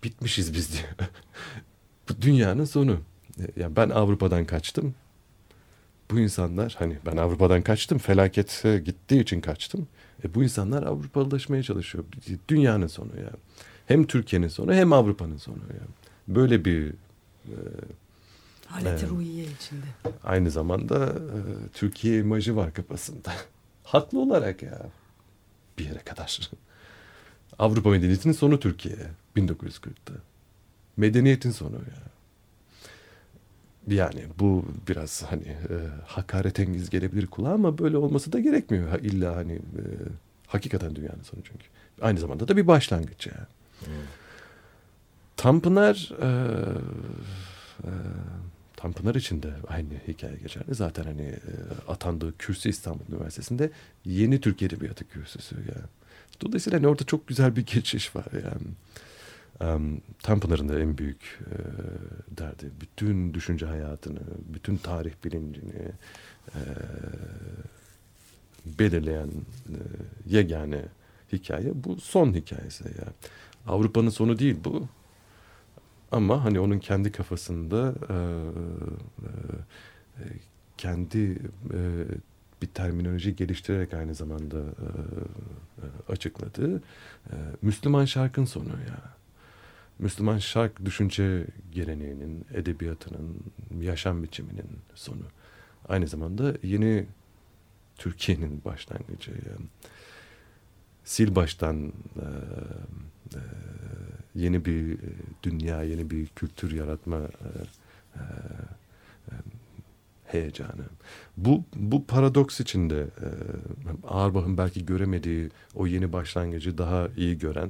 bitmişiz 0.04 0.54
biz 0.54 0.74
diyor. 0.74 0.88
bu 2.10 2.22
dünyanın 2.22 2.66
sonu. 2.66 3.00
Yani 3.56 3.76
ben 3.76 3.90
Avrupa'dan 3.90 4.46
kaçtım. 4.46 4.96
Bu 6.12 6.20
insanlar 6.20 6.76
hani 6.80 6.98
ben 7.06 7.18
Avrupa'dan 7.18 7.62
kaçtım 7.62 7.98
felakete 7.98 8.80
gittiği 8.80 9.22
için 9.22 9.42
kaçtım. 9.42 9.88
E 10.24 10.36
bu 10.36 10.44
insanlar 10.44 10.84
Avrupalılaşmaya 10.84 11.64
çalışıyor. 11.64 12.04
Dünyanın 12.50 12.88
sonu 12.88 13.10
ya. 13.22 13.30
Hem 13.88 14.08
Türkiye'nin 14.08 14.48
sonu 14.48 14.74
hem 14.74 14.94
Avrupa'nın 14.94 15.38
sonu 15.38 15.58
ya. 15.58 15.88
Böyle 16.28 16.66
bir 16.66 16.90
e, 17.46 17.56
Haleti 18.68 18.90
Evet. 18.90 19.10
ruhiye 19.10 19.44
içinde. 19.46 19.86
aynı 20.24 20.52
zamanda 20.52 21.06
e, 21.06 21.38
Türkiye 21.74 22.20
imajı 22.20 22.56
var 22.56 22.74
kafasında. 22.74 23.34
Haklı 23.84 24.20
olarak 24.20 24.64
ya. 24.64 24.82
Bir 25.80 25.86
yere 25.86 26.00
kadar. 26.00 26.52
Avrupa 27.60 27.90
medeniyetinin 27.90 28.34
sonu 28.34 28.60
Türkiye 28.60 28.96
1940'ta. 29.38 30.14
Medeniyetin 30.98 31.52
sonu 31.52 31.76
ya. 31.76 32.15
Yani 33.88 34.24
bu 34.40 34.66
biraz 34.88 35.24
hani 35.24 35.48
e, 35.48 35.76
hakaretengiz 36.06 36.90
gelebilir 36.90 37.28
kulağa 37.28 37.54
ama 37.54 37.78
böyle 37.78 37.98
olması 37.98 38.34
da 38.34 38.40
gerekmiyor. 38.40 38.90
Ha, 38.90 38.98
illa 38.98 39.36
hani 39.36 39.54
e, 39.54 39.84
hakikaten 40.48 40.96
dünyanın 40.96 41.24
sonu 41.24 41.42
çünkü. 41.44 41.66
Aynı 42.02 42.20
zamanda 42.20 42.48
da 42.48 42.58
bir 42.58 42.68
başlangıç 42.68 43.28
ya. 43.28 43.48
Tanpınar 45.38 46.12
e, 46.22 46.28
e, 47.84 47.92
Tanpınar 48.76 49.16
için 49.16 49.44
de 49.44 49.54
aynı 49.68 49.88
hikaye 50.08 50.36
geçerli. 50.36 50.76
Zaten 50.76 51.04
hani 51.04 51.22
e, 51.22 51.54
atandığı 51.88 52.38
kürsü 52.38 52.70
İstanbul 52.70 53.06
Üniversitesi'nde 53.10 53.72
yeni 54.06 54.42
Türk 54.42 54.62
Edebiyatı 54.62 55.08
kürsüsü 55.08 55.56
yani. 55.56 55.88
Dolayısıyla 56.42 56.80
hani 56.80 56.88
orada 56.88 57.04
çok 57.04 57.28
güzel 57.28 57.56
bir 57.56 57.66
geçiş 57.66 58.16
var 58.16 58.26
yani. 58.34 58.68
Um, 59.62 60.02
Tanpınar'ın 60.24 60.70
da 60.70 60.80
en 60.80 60.98
büyük 60.98 61.40
e, 61.42 61.56
derdi 62.38 62.72
bütün 62.82 63.34
düşünce 63.34 63.66
hayatını, 63.66 64.20
bütün 64.54 64.78
tarih 64.78 65.12
bilincini 65.24 65.92
e, 66.56 66.60
belirleyen 68.66 69.28
e, 69.28 69.78
yegane 70.26 70.82
hikaye 71.34 71.72
bu 71.84 72.02
son 72.02 72.34
hikayesi 72.34 72.84
ya. 72.84 73.08
Avrupa'nın 73.68 74.10
sonu 74.10 74.40
değil 74.40 74.58
bu. 74.64 74.88
Ama 76.12 76.44
hani 76.44 76.60
onun 76.60 76.80
kendi 76.80 77.12
kafasında 77.12 77.94
kendi 80.78 81.40
bir 82.62 82.68
terminoloji 82.68 83.36
geliştirerek 83.36 83.94
aynı 83.94 84.16
zamanda 84.16 84.58
e, 84.58 86.12
açıkladığı 86.12 86.82
Müslüman 87.62 88.06
şarkın 88.06 88.46
sonu 88.46 88.70
ya. 88.70 89.16
Müslüman 90.00 90.38
şark 90.38 90.86
düşünce 90.86 91.48
geleneğinin, 91.72 92.46
edebiyatının, 92.54 93.38
yaşam 93.82 94.24
biçiminin 94.24 94.68
sonu. 94.96 95.24
Aynı 95.90 96.08
zamanda 96.08 96.54
yeni 96.64 97.06
Türkiye'nin 97.98 98.62
başlangıcı. 98.66 99.32
Sil 101.14 101.30
baştan 101.36 101.86
e, 101.86 102.28
e, 103.36 103.42
yeni 104.36 104.66
bir 104.66 104.98
dünya, 105.44 105.84
yeni 105.84 106.12
bir 106.12 106.28
kültür 106.28 106.72
yaratma 106.72 107.18
e, 107.18 108.20
heyecanı. 110.26 110.86
Bu 111.38 111.64
bu 111.76 112.06
paradoks 112.06 112.60
içinde 112.60 113.00
e, 113.02 113.28
Auerbach'ın 114.08 114.58
belki 114.58 114.86
göremediği 114.86 115.50
o 115.76 115.88
yeni 115.88 116.14
başlangıcı 116.14 116.78
daha 116.78 117.08
iyi 117.18 117.38
gören, 117.38 117.70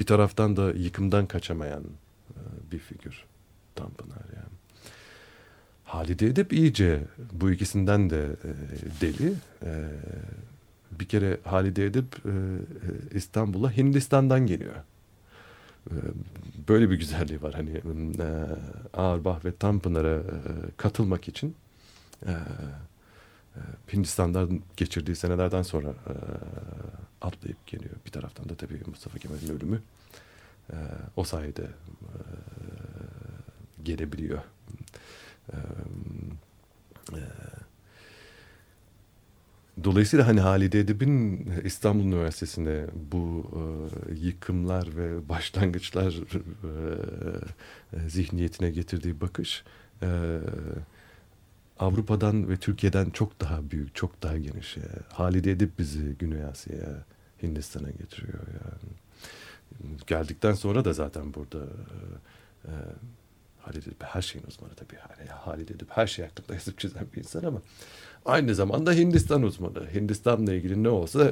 bir 0.00 0.06
taraftan 0.06 0.56
da 0.56 0.70
yıkımdan 0.70 1.26
kaçamayan 1.26 1.82
e, 2.30 2.40
bir 2.72 2.78
figür 2.78 3.24
Tanpınar 3.74 4.24
yani. 4.36 4.60
Halide 5.84 6.26
Edip 6.26 6.52
iyice 6.52 7.00
bu 7.32 7.50
ikisinden 7.50 8.10
de 8.10 8.22
e, 8.24 8.50
deli. 9.00 9.34
E, 9.62 9.88
bir 10.90 11.04
kere 11.04 11.38
Halide 11.44 11.86
Edip 11.86 12.16
İstanbul'a 13.14 13.76
Hindistan'dan 13.76 14.46
geliyor. 14.46 14.74
Böyle 16.68 16.90
bir 16.90 16.98
güzelliği 16.98 17.42
var. 17.42 17.54
Hani 17.54 17.70
e, 17.70 18.46
Auerbach 18.94 19.44
ve 19.44 19.52
Tanpınar'a 19.56 20.22
katılmak 20.76 21.28
için 21.28 21.54
Hindistan'dan 23.92 24.60
geçirdiği 24.76 25.16
senelerden 25.16 25.62
sonra 25.62 25.94
atlayıp 27.20 27.66
geliyor. 27.66 27.94
Bir 28.06 28.10
taraftan 28.10 28.48
da 28.48 28.54
tabii 28.54 28.80
Mustafa 28.86 29.18
Kemal'in 29.18 29.56
ölümü 29.56 29.82
e, 30.72 30.76
o 31.16 31.24
sayede 31.24 31.62
e, 31.62 31.68
gelebiliyor. 33.84 34.40
E, 35.52 35.56
e, 37.12 37.20
Dolayısıyla 39.84 40.26
hani 40.26 40.40
Halide 40.40 40.80
Edip'in 40.80 41.46
İstanbul 41.64 42.04
Üniversitesi'nde 42.04 42.86
bu 43.12 43.50
e, 43.52 44.14
yıkımlar 44.14 44.96
ve 44.96 45.28
başlangıçlar 45.28 46.12
e, 46.12 46.40
e, 47.96 48.08
zihniyetine 48.08 48.70
getirdiği 48.70 49.20
bakış 49.20 49.64
e, 50.02 50.38
Avrupa'dan 51.80 52.48
ve 52.48 52.56
Türkiye'den 52.56 53.10
çok 53.10 53.40
daha 53.40 53.70
büyük, 53.70 53.94
çok 53.94 54.22
daha 54.22 54.38
geniş. 54.38 54.76
E, 54.76 54.82
Halide 55.12 55.50
Edip 55.50 55.78
bizi 55.78 56.14
Güney 56.18 56.44
Asya'ya, 56.44 57.04
Hindistan'a 57.42 57.90
getiriyor. 57.90 58.38
Yani. 58.38 58.92
Geldikten 60.06 60.52
sonra 60.52 60.84
da 60.84 60.92
zaten 60.92 61.34
burada 61.34 61.58
e, 61.58 62.68
e, 62.68 62.72
Halide 63.58 63.78
Edip 63.88 64.02
her 64.02 64.22
şeyin 64.22 64.46
uzmanı 64.46 64.74
tabii. 64.74 64.94
Yani 64.94 65.30
Halide 65.30 65.74
Edip 65.74 65.88
her 65.90 66.06
şey 66.06 66.24
hakkında 66.24 66.54
yazıp 66.54 66.78
çizen 66.78 67.06
bir 67.12 67.18
insan 67.18 67.44
ama 67.44 67.62
aynı 68.24 68.54
zamanda 68.54 68.92
Hindistan 68.92 69.42
uzmanı. 69.42 69.86
Hindistan'la 69.94 70.54
ilgili 70.54 70.82
ne 70.82 70.88
olsa 70.88 71.30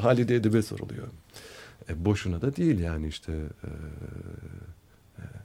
Halide 0.00 0.36
Edip'e 0.36 0.62
soruluyor. 0.62 1.08
E, 1.88 2.04
boşuna 2.04 2.42
da 2.42 2.56
değil 2.56 2.78
yani 2.78 3.08
işte 3.08 3.32
e, 3.32 3.70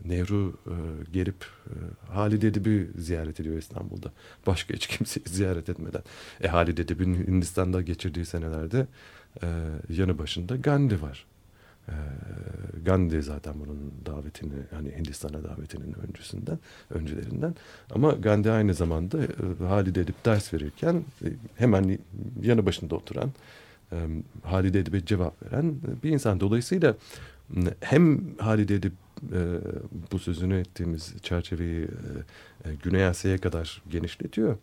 e, 0.06 0.10
Nehru 0.10 0.54
e, 0.68 0.76
gelip 1.12 1.46
e, 1.68 1.74
Halide 2.13 2.48
Edip'i 2.48 2.89
ziyaret 2.98 3.39
ediyor 3.39 3.58
İstanbul'da. 3.58 4.12
Başka 4.48 4.74
hiç 4.74 4.88
kimseyi 4.88 5.24
ziyaret 5.28 5.70
etmeden. 5.70 6.02
E, 6.41 6.48
Halide 6.48 6.82
Edip'in 6.82 7.15
Hindistan'da 7.15 7.82
geçirdiği 7.82 8.26
senelerde 8.26 8.88
e, 9.44 9.48
yanı 9.89 10.18
başında 10.18 10.56
Gandhi 10.56 11.02
var. 11.02 11.26
E, 11.88 11.94
Gandhi 12.86 13.22
zaten 13.22 13.54
bunun 13.60 13.94
davetini 14.06 14.54
hani 14.72 14.98
Hindistan'a 14.98 15.44
davetinin 15.44 15.96
öncüsünden 16.08 16.60
öncülerinden 16.89 17.56
ama 17.91 18.12
Gandhi 18.12 18.52
aynı 18.52 18.74
zamanda 18.74 19.24
e, 19.24 19.63
Halide 19.68 20.02
Edip 20.02 20.26
ders 20.26 20.54
verirken 20.54 21.04
e, 21.26 21.28
hemen 21.56 22.00
yanı 22.41 22.65
başında 22.65 22.96
oturan 22.96 23.32
e, 23.91 23.98
Halide 24.44 24.80
Edip'e 24.80 25.06
cevap 25.06 25.44
veren 25.44 25.76
bir 26.04 26.10
insan 26.10 26.39
dolayısıyla 26.39 26.96
hem 27.81 28.38
Halide 28.38 28.75
Edip 28.75 28.93
e, 29.34 29.39
bu 30.12 30.19
sözünü 30.19 30.60
ettiğimiz 30.60 31.13
çerçeveyi 31.21 31.84
e, 31.84 32.69
e, 32.69 32.75
Güney 32.75 33.05
Asya'ya 33.05 33.38
kadar 33.38 33.81
genişletiyor 33.89 34.58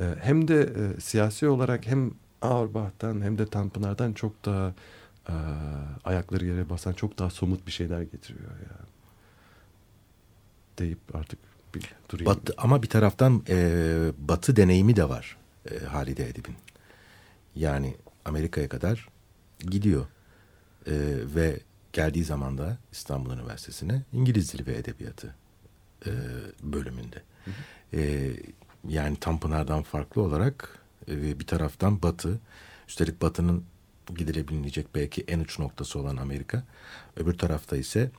e, 0.00 0.04
hem 0.20 0.48
de 0.48 0.60
e, 0.62 1.00
siyasi 1.00 1.48
olarak 1.48 1.86
hem 1.86 2.10
Auerbach'tan 2.42 3.20
hem 3.20 3.38
de 3.38 3.46
Tanpınar'dan 3.46 4.12
çok 4.12 4.44
daha 4.44 4.74
e, 5.28 5.34
ayakları 6.04 6.46
yere 6.46 6.70
basan 6.70 6.92
çok 6.92 7.18
daha 7.18 7.30
somut 7.30 7.66
bir 7.66 7.72
şeyler 7.72 8.02
getiriyor 8.02 8.50
ya. 8.50 8.78
Deyip 10.78 10.98
artık 11.14 11.38
bir 11.74 11.94
durayım. 12.08 12.26
Batı, 12.26 12.54
ama 12.56 12.82
bir 12.82 12.88
taraftan 12.88 13.42
e, 13.48 14.12
batı 14.18 14.56
deneyimi 14.56 14.96
de 14.96 15.08
var 15.08 15.36
e, 15.70 15.78
Halide 15.84 16.28
Edip'in. 16.28 16.54
Yani 17.56 17.96
Amerika'ya 18.24 18.68
kadar 18.68 19.08
gidiyor. 19.60 20.06
E, 20.86 20.92
ve 21.34 21.60
geldiği 21.94 22.24
zaman 22.24 22.58
da 22.58 22.78
İstanbul 22.92 23.32
Üniversitesi'ne 23.32 24.02
İngiliz 24.12 24.52
Dili 24.52 24.66
ve 24.66 24.76
Edebiyatı 24.76 25.34
e, 26.06 26.10
bölümünde. 26.62 27.22
Hı 27.44 27.50
hı. 27.50 28.00
E, 28.00 28.32
yani 28.88 29.16
Tanpınar'dan 29.16 29.82
farklı 29.82 30.22
olarak 30.22 30.78
e, 31.08 31.40
bir 31.40 31.46
taraftan 31.46 32.02
Batı, 32.02 32.40
üstelik 32.88 33.22
Batı'nın 33.22 33.64
gidilebilecek 34.16 34.94
belki 34.94 35.24
en 35.28 35.38
uç 35.38 35.58
noktası 35.58 35.98
olan 35.98 36.16
Amerika. 36.16 36.64
Öbür 37.16 37.38
tarafta 37.38 37.76
ise 37.76 38.10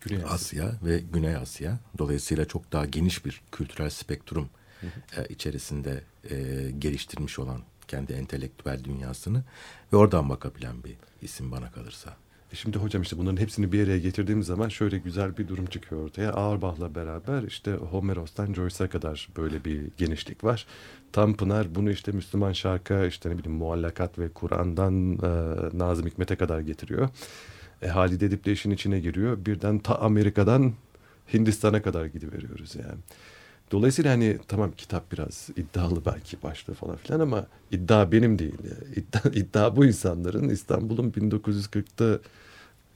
Güney 0.00 0.24
Asya. 0.24 0.64
Asya 0.64 0.74
ve 0.82 0.98
Güney 0.98 1.36
Asya. 1.36 1.78
Dolayısıyla 1.98 2.44
çok 2.44 2.72
daha 2.72 2.86
geniş 2.86 3.24
bir 3.24 3.42
kültürel 3.52 3.90
spektrum 3.90 4.48
hı 4.80 4.86
hı. 4.86 5.20
E, 5.20 5.28
içerisinde 5.28 6.02
e, 6.30 6.70
geliştirmiş 6.78 7.38
olan 7.38 7.62
kendi 7.88 8.12
entelektüel 8.12 8.84
dünyasını 8.84 9.44
ve 9.92 9.96
oradan 9.96 10.28
bakabilen 10.28 10.84
bir 10.84 10.94
isim 11.22 11.52
bana 11.52 11.70
kalırsa. 11.70 12.16
E 12.52 12.56
şimdi 12.56 12.78
hocam 12.78 13.02
işte 13.02 13.18
bunların 13.18 13.36
hepsini 13.36 13.72
bir 13.72 13.84
araya 13.84 13.98
getirdiğimiz 13.98 14.46
zaman 14.46 14.68
şöyle 14.68 14.98
güzel 14.98 15.36
bir 15.36 15.48
durum 15.48 15.66
çıkıyor 15.66 16.04
ortaya. 16.04 16.32
Auerbach'la 16.32 16.94
beraber 16.94 17.42
işte 17.42 17.72
Homeros'tan 17.72 18.54
Joyce'a 18.54 18.88
kadar 18.88 19.28
böyle 19.36 19.64
bir 19.64 19.82
genişlik 19.96 20.44
var. 20.44 20.66
Tanpınar 21.12 21.74
bunu 21.74 21.90
işte 21.90 22.12
Müslüman 22.12 22.52
şarkı 22.52 23.06
işte 23.08 23.30
ne 23.30 23.38
bileyim 23.38 23.58
muallakat 23.58 24.18
ve 24.18 24.28
Kur'an'dan 24.28 25.12
e, 25.12 25.78
Nazım 25.78 26.06
Hikmet'e 26.06 26.36
kadar 26.36 26.60
getiriyor. 26.60 27.08
E, 27.82 27.88
Halide 27.88 28.26
Edip 28.26 28.44
de 28.44 28.52
işin 28.52 28.70
içine 28.70 29.00
giriyor. 29.00 29.46
Birden 29.46 29.78
ta 29.78 29.94
Amerika'dan 29.94 30.72
Hindistan'a 31.34 31.82
kadar 31.82 32.06
gidiveriyoruz 32.06 32.74
yani. 32.74 33.00
Dolayısıyla 33.70 34.12
hani 34.12 34.38
tamam 34.48 34.72
kitap 34.76 35.12
biraz 35.12 35.48
iddialı 35.56 36.04
belki 36.06 36.42
başlığı 36.42 36.74
falan 36.74 36.96
filan 36.96 37.20
ama 37.20 37.46
iddia 37.70 38.12
benim 38.12 38.38
değil. 38.38 38.58
İddia, 38.96 39.30
iddia 39.34 39.76
bu 39.76 39.84
insanların 39.86 40.48
İstanbul'un 40.48 41.10
1940'ta 41.10 42.18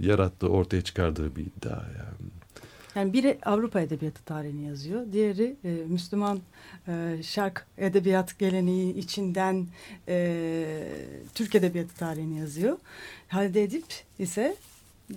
yarattığı, 0.01 0.49
ortaya 0.49 0.83
çıkardığı 0.83 1.37
bir 1.37 1.43
iddia 1.43 1.71
yani. 1.71 2.31
Yani 2.95 3.13
biri 3.13 3.39
Avrupa 3.43 3.81
Edebiyatı 3.81 4.25
tarihini 4.25 4.67
yazıyor. 4.67 5.13
Diğeri 5.13 5.57
e, 5.65 5.69
Müslüman 5.69 6.41
e, 6.89 7.17
şark 7.23 7.67
edebiyat 7.79 8.39
geleneği 8.39 8.95
içinden 8.95 9.67
e, 10.09 10.89
Türk 11.35 11.55
Edebiyatı 11.55 11.95
tarihini 11.95 12.39
yazıyor. 12.39 12.79
Halide 13.29 13.63
Edip 13.63 13.85
ise 14.19 14.57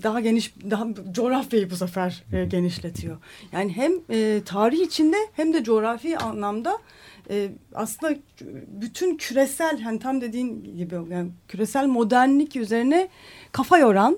daha 0.03 0.19
geniş, 0.19 0.53
daha 0.69 0.87
coğrafyayı 1.11 1.69
bu 1.69 1.75
sefer 1.75 2.23
e, 2.33 2.45
genişletiyor. 2.45 3.17
Yani 3.51 3.75
hem 3.75 3.91
e, 4.09 4.41
tarih 4.45 4.79
içinde 4.79 5.17
hem 5.33 5.53
de 5.53 5.63
coğrafi 5.63 6.17
anlamda 6.17 6.77
e, 7.29 7.49
aslında 7.75 8.17
bütün 8.81 9.17
küresel, 9.17 9.81
hani 9.81 9.99
tam 9.99 10.21
dediğin 10.21 10.77
gibi 10.77 10.95
yani 11.09 11.31
küresel 11.47 11.87
modernlik 11.87 12.55
üzerine 12.55 13.09
kafa 13.51 13.77
yoran 13.77 14.17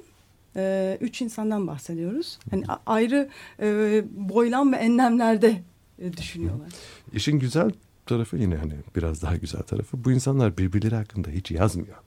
e, 0.55 0.97
üç 1.01 1.21
insandan 1.21 1.67
bahsediyoruz. 1.67 2.39
Hani 2.51 2.63
ayrı 2.85 3.29
e, 3.61 4.03
boylam 4.11 4.73
ve 4.73 4.77
enlemlerde 4.77 5.61
e, 5.99 6.13
düşünüyorlar. 6.13 6.69
İşin 7.13 7.39
güzel 7.39 7.71
tarafı 8.05 8.37
yine 8.37 8.55
hani 8.55 8.73
biraz 8.95 9.21
daha 9.21 9.35
güzel 9.35 9.61
tarafı 9.61 10.03
bu 10.03 10.11
insanlar 10.11 10.57
birbirleri 10.57 10.95
hakkında 10.95 11.29
hiç 11.29 11.51
yazmıyor. 11.51 11.97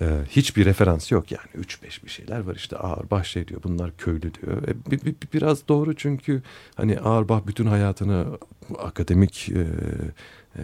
Ee, 0.00 0.20
hiçbir 0.30 0.64
referans 0.64 1.12
yok 1.12 1.32
yani. 1.32 1.48
Üç 1.54 1.82
beş 1.82 2.04
bir 2.04 2.10
şeyler 2.10 2.40
var 2.40 2.54
işte 2.54 2.76
Ağırbah 2.76 3.24
şey 3.24 3.48
diyor 3.48 3.62
bunlar 3.64 3.96
köylü 3.96 4.34
diyor. 4.34 4.62
E, 4.68 4.90
bir, 4.90 5.04
bir, 5.04 5.14
biraz 5.32 5.68
doğru 5.68 5.96
çünkü 5.96 6.42
hani 6.74 7.00
Ağırbah 7.00 7.46
bütün 7.46 7.66
hayatını 7.66 8.26
akademik 8.78 9.48
e, 9.48 9.60
e, 10.58 10.62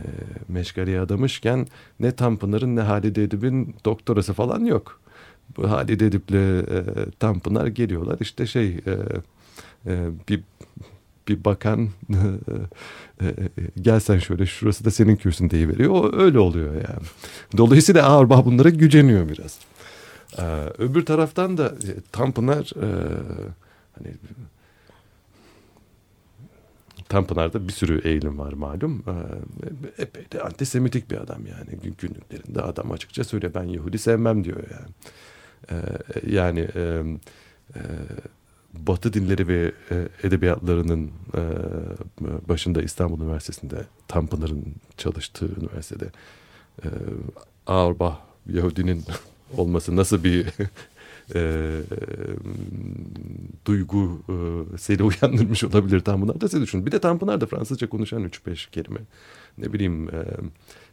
meşgaleye 0.49 1.01
adamışken 1.01 1.67
ne 2.01 2.13
Tanpınar'ın 2.13 2.77
ne 2.77 2.81
Halide 2.81 3.23
Edip'in 3.23 3.75
doktorası 3.85 4.33
falan 4.33 4.65
yok. 4.65 5.01
Bu 5.57 5.71
Halide 5.71 6.07
Edip'le 6.07 6.33
e, 6.35 6.85
Tanpınar 7.19 7.67
geliyorlar 7.67 8.17
işte 8.21 8.47
şey 8.47 8.69
e, 8.69 8.97
e, 9.87 10.09
bir 10.29 10.43
bir 11.29 11.45
bakan 11.45 11.89
e, 13.21 13.27
e, 13.27 13.35
gelsen 13.81 14.19
şöyle 14.19 14.47
şurası 14.47 14.85
da 14.85 14.91
senin 14.91 15.17
kürsün 15.17 15.51
veriyor. 15.51 15.91
O 15.91 16.17
öyle 16.17 16.39
oluyor 16.39 16.75
yani. 16.75 17.07
Dolayısıyla 17.57 18.07
Auerbach 18.07 18.45
bunlara 18.45 18.69
güceniyor 18.69 19.29
biraz. 19.29 19.59
Ee, 20.39 20.43
öbür 20.79 21.07
taraftan 21.07 21.59
da 21.59 21.67
e, 21.67 21.91
Tanpınar 22.13 22.73
e, 22.77 22.89
hani 23.99 24.15
Tanpınar'da 27.09 27.69
bir 27.69 27.73
sürü 27.73 28.01
eğilim 28.09 28.39
var 28.39 28.53
malum. 28.53 29.05
Ee, 29.07 30.03
epey 30.03 30.25
de 30.33 30.43
antisemitik 30.43 31.11
bir 31.11 31.17
adam 31.17 31.47
yani. 31.47 31.95
Günlüklerinde 31.99 32.63
adam 32.63 32.93
açıkça 32.93 33.25
söylüyor 33.25 33.55
ben 33.55 33.65
Yahudi 33.65 33.99
sevmem 33.99 34.45
diyor 34.45 34.63
yani. 34.71 34.91
Ee, 35.71 35.77
yani 36.27 36.69
e, 36.75 37.03
e, 37.75 37.81
Batı 38.73 39.13
dinleri 39.13 39.49
ve 39.49 39.73
e, 39.91 40.09
edebiyatlarının 40.23 41.11
e, 41.35 41.41
başında 42.49 42.83
İstanbul 42.83 43.21
Üniversitesi'nde 43.21 43.87
Tanpınar'ın 44.09 44.65
çalıştığı 44.97 45.61
üniversitede 45.61 46.11
e, 46.85 46.89
Auerbach 47.67 48.17
Yahudinin 48.47 49.05
olması 49.57 49.97
nasıl 49.97 50.25
bir 50.25 50.47
e, 51.35 51.81
duygu 53.67 54.23
e, 54.29 54.35
seni 54.79 55.03
uyandırmış 55.03 55.65
olabilir 55.65 56.01
Tanpınar 56.01 56.41
da 56.41 56.49
siz 56.49 56.61
düşünün. 56.63 56.87
Bir 56.87 56.93
de 56.93 56.99
Tanpınar 56.99 57.41
da 57.41 57.47
Fransızca 57.47 57.89
konuşan 57.89 58.25
3-5 58.25 58.71
kelime. 58.71 59.01
Ne 59.59 59.73
bileyim 59.73 60.09
e, 60.09 60.25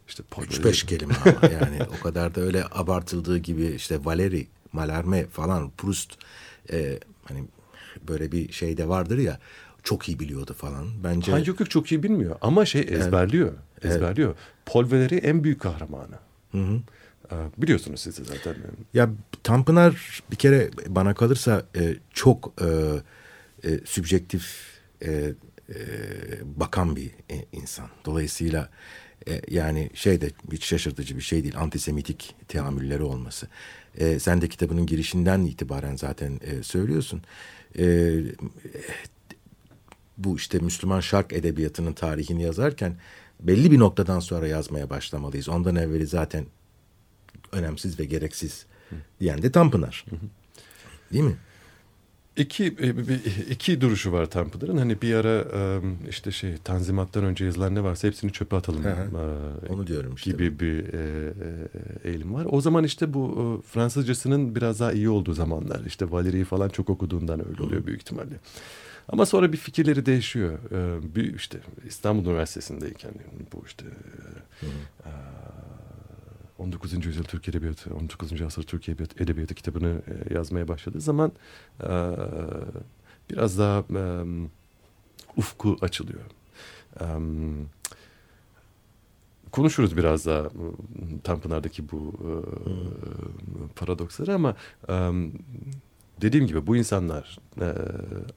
işte 0.08 0.22
3-5 0.30 0.86
kelime 0.86 1.14
ama 1.24 1.52
yani 1.52 1.78
o 1.98 2.02
kadar 2.02 2.34
da 2.34 2.40
öyle 2.40 2.64
abartıldığı 2.70 3.38
gibi 3.38 3.66
işte 3.66 4.04
Valeri, 4.04 4.46
Mallarmé 4.74 5.26
falan 5.26 5.70
Proust 5.70 6.12
e, 6.72 6.98
hani 7.24 7.44
böyle 8.08 8.32
bir 8.32 8.52
şey 8.52 8.76
de 8.76 8.88
vardır 8.88 9.18
ya 9.18 9.38
çok 9.82 10.08
iyi 10.08 10.18
biliyordu 10.18 10.54
falan. 10.58 11.04
Bence 11.04 11.32
Hayır 11.32 11.46
yok 11.46 11.60
yok 11.60 11.70
çok 11.70 11.92
iyi 11.92 12.02
bilmiyor 12.02 12.36
ama 12.40 12.64
şey 12.64 12.80
ezberliyor. 12.80 13.52
Evet. 13.82 13.94
Ezberliyor. 13.94 14.28
Evet. 14.28 14.38
Paul 14.66 14.84
Valéry 14.84 15.18
en 15.18 15.44
büyük 15.44 15.60
kahramanı. 15.60 16.18
Hı 16.52 16.58
hı. 16.58 16.80
Ee, 17.32 17.34
biliyorsunuz 17.56 18.00
siz 18.00 18.18
de 18.18 18.24
zaten. 18.24 18.54
Ya 18.94 19.10
Tanpınar 19.42 20.22
bir 20.30 20.36
kere 20.36 20.70
bana 20.86 21.14
kalırsa 21.14 21.62
e, 21.76 21.96
çok 22.10 22.52
e, 22.60 22.66
e, 23.68 23.80
sübjektif 23.84 24.66
e, 25.02 25.10
e, 25.10 25.74
bakan 26.42 26.96
bir 26.96 27.10
e, 27.30 27.44
insan. 27.52 27.88
Dolayısıyla 28.04 28.68
e, 29.28 29.40
yani 29.48 29.90
şey 29.94 30.20
de 30.20 30.30
hiç 30.52 30.64
şaşırtıcı 30.64 31.16
bir 31.16 31.22
şey 31.22 31.42
değil. 31.42 31.58
Antisemitik 31.58 32.34
teamülleri 32.48 33.02
olması. 33.02 33.48
E, 33.98 34.18
sen 34.18 34.40
de 34.40 34.48
kitabının 34.48 34.86
girişinden 34.86 35.40
itibaren 35.40 35.96
zaten 35.96 36.40
e, 36.42 36.62
söylüyorsun. 36.62 37.22
E, 37.78 38.14
bu 40.18 40.36
işte 40.36 40.58
Müslüman 40.58 41.00
şark 41.00 41.32
edebiyatının 41.32 41.92
tarihini 41.92 42.42
yazarken 42.42 42.96
belli 43.40 43.70
bir 43.70 43.78
noktadan 43.78 44.20
sonra 44.20 44.48
yazmaya 44.48 44.90
başlamalıyız. 44.90 45.48
Ondan 45.48 45.76
evveli 45.76 46.06
zaten 46.06 46.46
önemsiz 47.52 47.98
ve 47.98 48.04
gereksiz 48.04 48.66
diyen 49.20 49.42
de 49.42 49.52
Tanpınar. 49.52 50.04
Değil 51.12 51.24
mi? 51.24 51.36
İki, 52.40 52.64
e, 52.64 52.88
iki 53.50 53.80
duruşu 53.80 54.12
var 54.12 54.26
Tanpınar'ın. 54.26 54.76
Hani 54.76 55.02
bir 55.02 55.14
ara 55.14 55.44
işte 56.08 56.30
şey 56.32 56.56
Tanzimat'tan 56.64 57.24
önce 57.24 57.44
yazılan 57.44 57.74
ne 57.74 57.82
varsa 57.84 58.08
hepsini 58.08 58.32
çöpe 58.32 58.56
atalım. 58.56 58.84
Hı 58.84 58.90
hı. 58.90 59.08
Onu 59.68 59.86
diyorum 59.86 60.14
işte. 60.14 60.30
gibi 60.30 60.60
bir 60.60 60.84
eğilim 62.04 62.34
var. 62.34 62.46
O 62.50 62.60
zaman 62.60 62.84
işte 62.84 63.14
bu 63.14 63.62
Fransızcasının 63.66 64.54
biraz 64.54 64.80
daha 64.80 64.92
iyi 64.92 65.08
olduğu 65.08 65.32
zamanlar. 65.32 65.80
İşte 65.86 66.04
Valéry'i 66.04 66.44
falan 66.44 66.68
çok 66.68 66.90
okuduğundan 66.90 67.48
öyle 67.48 67.62
oluyor 67.62 67.86
büyük 67.86 68.00
ihtimalle. 68.00 68.34
Ama 69.08 69.26
sonra 69.26 69.52
bir 69.52 69.56
fikirleri 69.56 70.06
değişiyor. 70.06 70.58
Bir 71.14 71.34
işte 71.34 71.58
İstanbul 71.86 72.30
Üniversitesi'ndeyken 72.30 73.12
bu 73.52 73.62
işte 73.66 73.84
e, 73.86 74.66
e, 75.08 75.12
19. 76.60 77.06
yüzyıl 77.06 77.24
Türk 77.24 77.48
Edebiyatı, 77.48 77.94
19. 77.94 78.42
asır 78.42 78.62
Türk 78.62 78.88
Edebiyatı, 78.88 79.54
kitabını 79.54 80.02
e, 80.30 80.34
yazmaya 80.34 80.68
başladığı 80.68 81.00
zaman 81.00 81.32
e, 81.82 81.88
biraz 83.30 83.58
daha 83.58 83.78
e, 83.78 84.24
ufku 85.36 85.76
açılıyor. 85.80 86.24
E, 87.00 87.04
konuşuruz 89.50 89.96
biraz 89.96 90.26
daha 90.26 90.50
Tanpınar'daki 91.24 91.90
bu 91.90 92.14
e, 92.20 92.32
paradoksları 93.76 94.34
ama 94.34 94.56
e, 94.88 95.12
dediğim 96.20 96.46
gibi 96.46 96.66
bu 96.66 96.76
insanlar 96.76 97.38
e, 97.60 97.74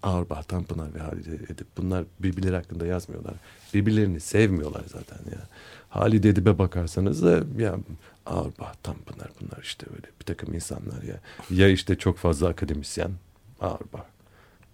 Auerbach, 0.03 0.43
Tanpınar 0.43 0.93
ve 0.93 0.99
Halide 0.99 1.35
Edip 1.35 1.67
bunlar 1.77 2.05
birbirleri 2.19 2.55
hakkında 2.55 2.85
yazmıyorlar. 2.85 3.33
Birbirlerini 3.73 4.19
sevmiyorlar 4.19 4.83
zaten 4.87 5.31
ya. 5.31 5.47
Halide 5.89 6.29
Edip'e 6.29 6.57
bakarsanız 6.57 7.23
da 7.23 7.43
ya 7.59 7.77
Auerbach, 8.25 8.73
Tanpınar 8.83 9.31
bunlar 9.41 9.61
işte 9.63 9.85
öyle 9.95 10.07
bir 10.19 10.25
takım 10.25 10.53
insanlar 10.53 11.03
ya. 11.03 11.19
Ya 11.49 11.67
işte 11.69 11.97
çok 11.97 12.17
fazla 12.17 12.47
akademisyen 12.47 13.11
Auerbach. 13.59 14.05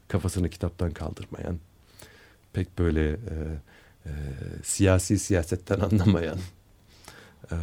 Kafasını 0.08 0.50
kitaptan 0.50 0.92
kaldırmayan 0.92 1.60
pek 2.54 2.80
böyle 2.80 3.10
e, 3.12 3.16
e, 4.06 4.12
siyasi 4.64 5.20
siyasetten 5.20 5.80
anlamayan 5.92 6.38
e, 7.52 7.56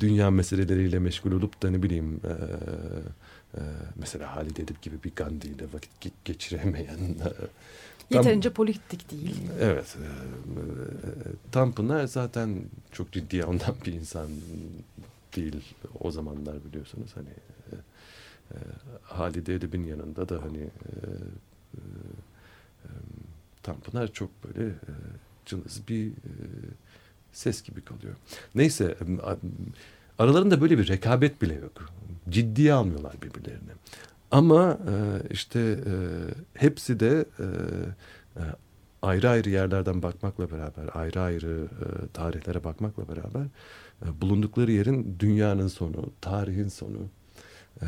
dünya 0.00 0.30
meseleleriyle 0.30 0.98
meşgul 0.98 1.32
olup 1.32 1.62
da 1.62 1.70
ne 1.70 1.82
bileyim 1.82 2.20
e, 2.24 2.28
e, 3.58 3.60
mesela 3.96 4.36
Halide 4.36 4.62
Edip 4.62 4.82
gibi 4.82 5.02
bir 5.04 5.12
Gandhi 5.16 5.48
ile 5.48 5.64
vakit 5.72 5.90
ge- 6.02 6.10
geçiremeyen 6.24 6.98
e, 6.98 7.28
tam- 8.12 8.22
Yeterince 8.22 8.50
politik 8.50 9.10
değil. 9.10 9.36
Evet. 9.60 9.96
e, 10.00 10.04
e, 10.04 10.62
Tanpınar 11.52 12.06
zaten 12.06 12.56
çok 12.92 13.12
ciddi 13.12 13.44
ondan 13.44 13.74
bir 13.86 13.92
insan 13.92 14.26
değil 15.36 15.56
o 16.00 16.10
zamanlar 16.10 16.64
biliyorsunuz. 16.64 17.10
Hani 17.14 17.28
e, 17.72 17.74
e, 18.54 18.56
Halide 19.02 19.54
Edip'in 19.54 19.84
yanında 19.84 20.28
da 20.28 20.42
hani 20.42 20.58
e, 20.62 20.96
e, 21.74 22.88
Tanpınar 23.62 24.12
çok 24.12 24.30
böyle 24.44 24.68
e, 24.68 24.74
cılız 25.46 25.88
bir 25.88 26.06
e, 26.08 26.12
ses 27.32 27.62
gibi 27.62 27.80
kalıyor. 27.84 28.14
Neyse 28.54 28.96
aralarında 30.18 30.60
böyle 30.60 30.78
bir 30.78 30.88
rekabet 30.88 31.42
bile 31.42 31.54
yok. 31.54 31.72
Ciddiye 32.30 32.72
almıyorlar 32.72 33.14
birbirlerini. 33.22 33.70
Ama 34.32 34.78
e, 34.88 34.94
işte 35.30 35.60
e, 35.60 35.94
hepsi 36.54 37.00
de 37.00 37.24
e, 37.38 37.44
e, 38.36 38.42
ayrı 39.02 39.30
ayrı 39.30 39.50
yerlerden 39.50 40.02
bakmakla 40.02 40.50
beraber, 40.50 40.88
ayrı 40.94 41.20
ayrı 41.20 41.64
e, 41.64 42.12
tarihlere 42.12 42.64
bakmakla 42.64 43.08
beraber 43.08 43.46
e, 44.06 44.20
bulundukları 44.20 44.72
yerin 44.72 45.16
dünyanın 45.18 45.68
sonu, 45.68 46.10
tarihin 46.20 46.68
sonu, 46.68 46.98
e, 47.82 47.86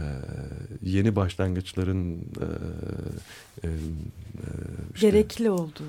yeni 0.83 1.17
başlangıçların 1.17 2.15
e, 2.21 2.47
e, 3.65 3.69
e, 3.69 3.71
işte 4.95 5.11
Gerekli 5.11 5.51
olduğu. 5.51 5.85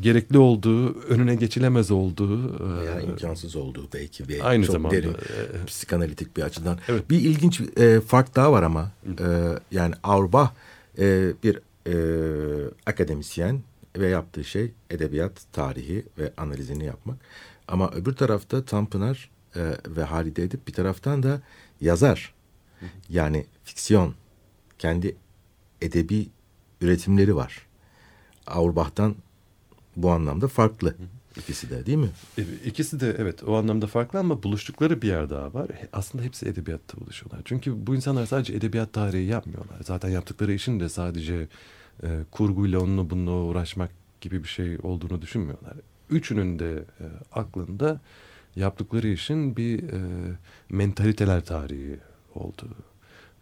Gerekli 0.00 0.38
olduğu, 0.38 1.00
önüne 1.00 1.34
geçilemez 1.34 1.90
olduğu 1.90 2.54
e, 2.54 2.80
Veya 2.80 3.00
imkansız 3.00 3.56
olduğu 3.56 3.88
belki 3.94 4.28
ve 4.28 4.42
aynı 4.42 4.66
çok 4.66 4.72
zamanda 4.72 4.96
derin 4.96 5.12
e, 5.12 5.64
psikanalitik 5.66 6.36
bir 6.36 6.42
açıdan. 6.42 6.78
Evet. 6.88 7.10
Bir 7.10 7.20
ilginç 7.20 7.60
e, 7.60 8.00
fark 8.00 8.36
daha 8.36 8.52
var 8.52 8.62
ama 8.62 8.90
e, 9.06 9.24
yani 9.70 9.94
Auerbach 10.02 10.50
e, 10.98 11.32
bir 11.42 11.58
e, 11.86 11.94
akademisyen 12.86 13.60
ve 13.96 14.08
yaptığı 14.08 14.44
şey 14.44 14.72
edebiyat 14.90 15.32
tarihi 15.52 16.04
ve 16.18 16.32
analizini 16.36 16.84
yapmak. 16.84 17.16
Ama 17.68 17.90
öbür 17.90 18.12
tarafta 18.12 18.64
Tanpınar 18.64 19.30
e, 19.56 19.60
ve 19.88 20.02
Halide 20.02 20.42
Edip 20.42 20.68
bir 20.68 20.72
taraftan 20.72 21.22
da 21.22 21.42
yazar. 21.80 22.34
Yani 23.08 23.46
fiksiyon, 23.64 24.14
kendi 24.78 25.16
edebi 25.82 26.28
üretimleri 26.80 27.36
var. 27.36 27.66
Auerbach'tan 28.46 29.16
bu 29.96 30.10
anlamda 30.10 30.48
farklı 30.48 30.94
ikisi 31.36 31.70
de 31.70 31.86
değil 31.86 31.98
mi? 31.98 32.10
E, 32.38 32.42
İkisi 32.64 33.00
de 33.00 33.16
evet 33.18 33.42
o 33.44 33.56
anlamda 33.56 33.86
farklı 33.86 34.18
ama 34.18 34.42
buluştukları 34.42 35.02
bir 35.02 35.08
yer 35.08 35.30
daha 35.30 35.54
var. 35.54 35.68
Aslında 35.92 36.24
hepsi 36.24 36.46
edebiyatta 36.48 37.00
buluşuyorlar. 37.00 37.40
Çünkü 37.44 37.86
bu 37.86 37.94
insanlar 37.94 38.26
sadece 38.26 38.54
edebiyat 38.54 38.92
tarihi 38.92 39.24
yapmıyorlar. 39.24 39.76
Zaten 39.84 40.08
yaptıkları 40.08 40.52
işin 40.52 40.80
de 40.80 40.88
sadece 40.88 41.48
e, 42.02 42.08
kurguyla 42.30 42.80
onunla 42.80 43.10
bununla 43.10 43.30
uğraşmak 43.30 43.90
gibi 44.20 44.42
bir 44.42 44.48
şey 44.48 44.78
olduğunu 44.82 45.22
düşünmüyorlar. 45.22 45.74
Üçünün 46.10 46.58
de 46.58 46.72
e, 46.72 47.04
aklında 47.32 48.00
yaptıkları 48.56 49.08
işin 49.08 49.56
bir 49.56 49.82
e, 49.82 49.98
mentaliteler 50.70 51.44
tarihi 51.44 51.98
olduğu. 52.34 52.76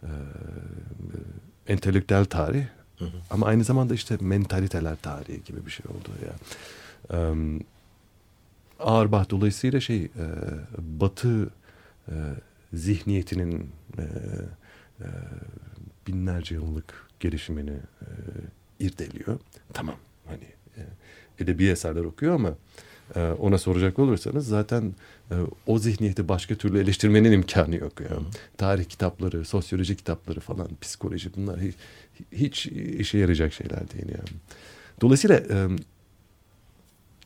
E, 0.03 0.07
e, 0.07 0.13
entelektüel 1.73 2.25
tarih 2.25 2.65
ama 3.29 3.45
aynı 3.45 3.63
zamanda 3.63 3.93
işte 3.93 4.17
mentaliteler 4.21 4.95
tarihi 5.01 5.43
gibi 5.43 5.65
bir 5.65 5.71
şey 5.71 5.85
oldu 5.89 6.09
ya. 6.25 6.33
Em, 7.19 7.59
Auerbach 8.79 9.29
dolayısıyla 9.29 9.79
şey 9.79 10.03
e, 10.03 10.09
Batı 10.77 11.49
e, 12.07 12.13
zihniyetinin 12.73 13.69
e, 13.97 14.03
e, 15.01 15.07
binlerce 16.07 16.55
yıllık 16.55 17.07
gelişimini 17.19 17.71
e, 18.01 18.07
irdeliyor. 18.79 19.39
Tamam 19.73 19.95
hani 20.27 20.43
e, 20.77 20.81
edebi 21.39 21.67
eserler 21.67 22.03
okuyor 22.03 22.35
ama 22.35 22.53
e, 23.15 23.21
ona 23.21 23.57
soracak 23.57 23.99
olursanız 23.99 24.47
zaten 24.47 24.93
e, 25.31 25.35
o 25.67 25.79
zihniyeti 25.79 26.27
başka 26.27 26.55
türlü 26.55 26.79
eleştirmenin 26.79 27.31
imkanı 27.31 27.75
yok. 27.75 28.01
Ya. 28.01 28.09
Tarih 28.57 28.85
kitapları, 28.85 29.45
sosyoloji 29.45 29.95
kitapları 29.95 30.39
falan, 30.39 30.69
psikoloji 30.81 31.29
bunlar 31.35 31.59
hiç, 31.59 31.75
hiç 32.31 32.65
işe 32.67 33.17
yarayacak 33.17 33.53
şeyler 33.53 33.91
değil 33.91 34.05
yani. 34.07 34.39
Dolayısıyla 35.01 35.37
e, 35.37 35.67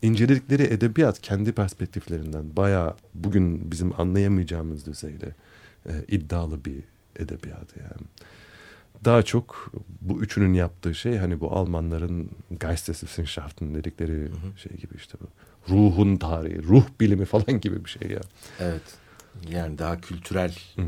inceledikleri 0.02 0.64
edebiyat 0.64 1.22
kendi 1.22 1.52
perspektiflerinden 1.52 2.56
bayağı 2.56 2.96
bugün 3.14 3.72
bizim 3.72 4.02
anlayamayacağımız 4.02 4.86
düzeyde 4.86 5.36
e, 5.86 5.92
iddialı 6.08 6.66
bir 6.66 6.84
edebiyat 7.16 7.78
yani. 7.78 8.08
Daha 9.06 9.24
çok 9.24 9.72
bu 10.02 10.22
üçünün 10.22 10.54
yaptığı 10.54 10.96
şey 10.96 11.18
hani 11.18 11.40
bu 11.40 11.52
Almanların 11.52 12.30
Geisteswissenschaften 12.60 13.76
dedikleri 13.76 14.28
şey 14.58 14.78
gibi 14.78 14.94
işte 14.96 15.18
bu 15.22 15.28
ruhun 15.74 16.18
tarihi, 16.18 16.64
ruh 16.64 16.86
bilimi 17.00 17.26
falan 17.26 17.62
gibi 17.62 17.86
bir 17.86 17.90
şey 17.90 18.12
ya. 18.12 18.22
Evet. 18.60 18.82
Yani 19.50 19.78
daha 19.78 20.02
kültürel 20.02 20.56
Hı. 20.76 20.82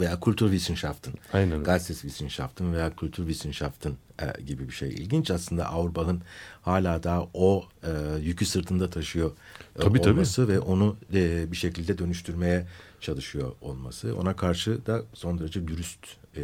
Veya 0.00 0.20
Kulturwissenschaften, 0.20 1.14
Aynen. 1.32 1.64
Geisteswissenschaften 1.64 2.74
veya 2.74 2.96
Kulturwissenschaften 2.96 3.92
e, 4.22 4.42
gibi 4.42 4.68
bir 4.68 4.72
şey. 4.74 4.88
İlginç 4.88 5.30
aslında 5.30 5.66
Auerbach'ın 5.66 6.22
hala 6.62 7.02
daha 7.02 7.28
o 7.34 7.64
e, 7.82 7.90
yükü 8.20 8.46
sırtında 8.46 8.90
taşıyor 8.90 9.30
e, 9.76 9.80
Tabii, 9.80 10.00
tabii. 10.00 10.10
olması 10.10 10.48
ve 10.48 10.60
onu 10.60 10.96
e, 11.14 11.52
bir 11.52 11.56
şekilde 11.56 11.98
dönüştürmeye 11.98 12.66
çalışıyor 13.00 13.52
olması. 13.60 14.16
Ona 14.16 14.36
karşı 14.36 14.86
da 14.86 15.02
son 15.14 15.38
derece 15.38 15.68
dürüst. 15.68 16.06
E, 16.36 16.42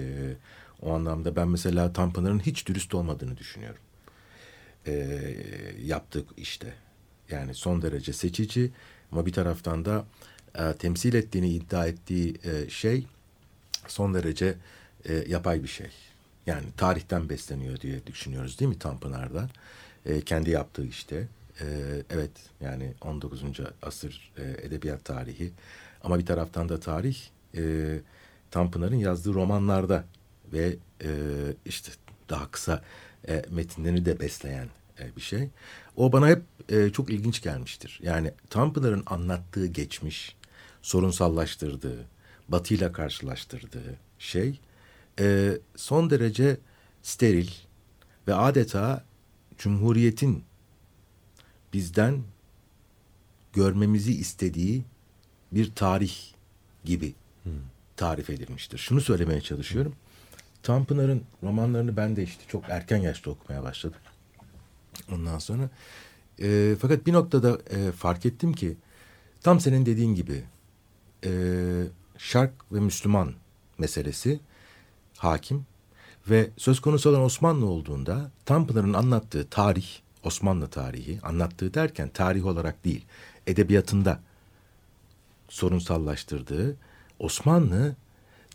o 0.82 0.92
anlamda 0.92 1.36
ben 1.36 1.48
mesela 1.48 1.92
Tanpınar'ın 1.92 2.38
hiç 2.38 2.66
dürüst 2.66 2.94
olmadığını 2.94 3.36
düşünüyorum. 3.36 3.80
E, 4.86 5.20
yaptığı 5.84 6.24
işte. 6.36 6.74
Yani 7.30 7.54
son 7.54 7.82
derece 7.82 8.12
seçici 8.12 8.70
ama 9.12 9.26
bir 9.26 9.32
taraftan 9.32 9.84
da 9.84 10.04
e, 10.54 10.72
temsil 10.72 11.14
ettiğini 11.14 11.48
iddia 11.48 11.86
ettiği 11.86 12.34
e, 12.44 12.70
şey 12.70 13.06
son 13.92 14.14
derece 14.14 14.54
e, 15.04 15.14
yapay 15.28 15.62
bir 15.62 15.68
şey. 15.68 15.90
Yani 16.46 16.64
tarihten 16.76 17.28
besleniyor 17.28 17.80
diye 17.80 18.06
düşünüyoruz 18.06 18.60
değil 18.60 18.68
mi 18.68 18.78
Tanpınar'da? 18.78 19.48
E, 20.06 20.20
kendi 20.20 20.50
yaptığı 20.50 20.86
işte. 20.86 21.28
E, 21.60 21.66
evet 22.10 22.30
yani 22.60 22.92
19. 23.00 23.42
asır 23.82 24.32
e, 24.36 24.66
edebiyat 24.66 25.04
tarihi. 25.04 25.52
Ama 26.02 26.18
bir 26.18 26.26
taraftan 26.26 26.68
da 26.68 26.80
tarih 26.80 27.18
e, 27.56 27.62
Tanpınar'ın 28.50 28.96
yazdığı 28.96 29.34
romanlarda 29.34 30.04
ve 30.52 30.76
e, 31.02 31.10
işte 31.66 31.92
daha 32.28 32.50
kısa 32.50 32.82
e, 33.28 33.44
metinlerini 33.50 34.04
de 34.04 34.20
besleyen 34.20 34.68
e, 35.00 35.16
bir 35.16 35.20
şey. 35.20 35.48
O 35.96 36.12
bana 36.12 36.28
hep 36.28 36.42
e, 36.68 36.90
çok 36.90 37.10
ilginç 37.10 37.42
gelmiştir. 37.42 38.00
Yani 38.02 38.32
Tanpınar'ın 38.50 39.02
anlattığı 39.06 39.66
geçmiş, 39.66 40.36
sorunsallaştırdığı, 40.82 42.04
batıyla 42.48 42.92
karşılaştırdığı 42.92 43.96
şey 44.18 44.60
e, 45.20 45.58
son 45.76 46.10
derece 46.10 46.56
steril 47.02 47.50
ve 48.28 48.34
adeta 48.34 49.04
Cumhuriyet'in 49.58 50.44
bizden 51.72 52.22
görmemizi 53.52 54.12
istediği 54.12 54.84
bir 55.52 55.74
tarih 55.74 56.14
gibi 56.84 57.14
tarif 57.96 58.30
edilmiştir. 58.30 58.78
Şunu 58.78 59.00
söylemeye 59.00 59.40
çalışıyorum. 59.40 59.94
Tanpınar'ın 60.62 61.22
romanlarını 61.42 61.96
ben 61.96 62.16
de 62.16 62.22
işte 62.22 62.42
çok 62.48 62.64
erken 62.68 62.96
yaşta 62.96 63.30
okumaya 63.30 63.62
başladım. 63.62 64.00
Ondan 65.12 65.38
sonra 65.38 65.70
e, 66.42 66.76
fakat 66.80 67.06
bir 67.06 67.12
noktada 67.12 67.58
e, 67.70 67.92
fark 67.92 68.26
ettim 68.26 68.52
ki 68.52 68.76
tam 69.40 69.60
senin 69.60 69.86
dediğin 69.86 70.14
gibi 70.14 70.44
e, 71.24 71.30
Şark 72.18 72.72
ve 72.72 72.80
Müslüman 72.80 73.34
meselesi 73.78 74.40
hakim 75.16 75.66
ve 76.30 76.50
söz 76.56 76.80
konusu 76.80 77.10
olan 77.10 77.22
Osmanlı 77.22 77.66
olduğunda 77.66 78.30
Tanpınar'ın 78.44 78.92
anlattığı 78.92 79.48
tarih, 79.48 79.88
Osmanlı 80.24 80.68
tarihi, 80.68 81.20
anlattığı 81.22 81.74
derken 81.74 82.08
tarih 82.08 82.46
olarak 82.46 82.84
değil, 82.84 83.04
edebiyatında 83.46 84.20
sorunsallaştırdığı 85.48 86.76
Osmanlı 87.18 87.96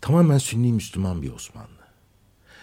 tamamen 0.00 0.38
Sünni 0.38 0.72
Müslüman 0.72 1.22
bir 1.22 1.32
Osmanlı. 1.32 1.68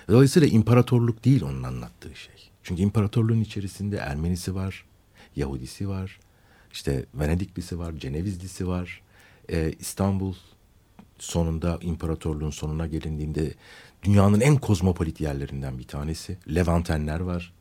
Dolayısıyla 0.07 0.47
imparatorluk 0.47 1.25
değil 1.25 1.43
onun 1.43 1.63
anlattığı 1.63 2.15
şey. 2.15 2.49
Çünkü 2.63 2.81
imparatorluğun 2.81 3.41
içerisinde 3.41 3.97
Ermenisi 3.97 4.55
var, 4.55 4.85
Yahudisi 5.35 5.89
var, 5.89 6.19
işte 6.71 7.05
Venediklisi 7.13 7.79
var, 7.79 7.93
Cenevizlisi 7.93 8.67
var, 8.67 9.01
ee, 9.49 9.73
İstanbul 9.79 10.33
sonunda 11.21 11.79
imparatorluğun 11.81 12.49
sonuna 12.49 12.88
gelindiğinde 12.88 13.53
dünyanın 14.03 14.41
en 14.41 14.57
kozmopolit 14.57 15.21
yerlerinden 15.21 15.79
bir 15.79 15.84
tanesi. 15.84 16.38
Levantenler 16.55 17.19
var. 17.19 17.53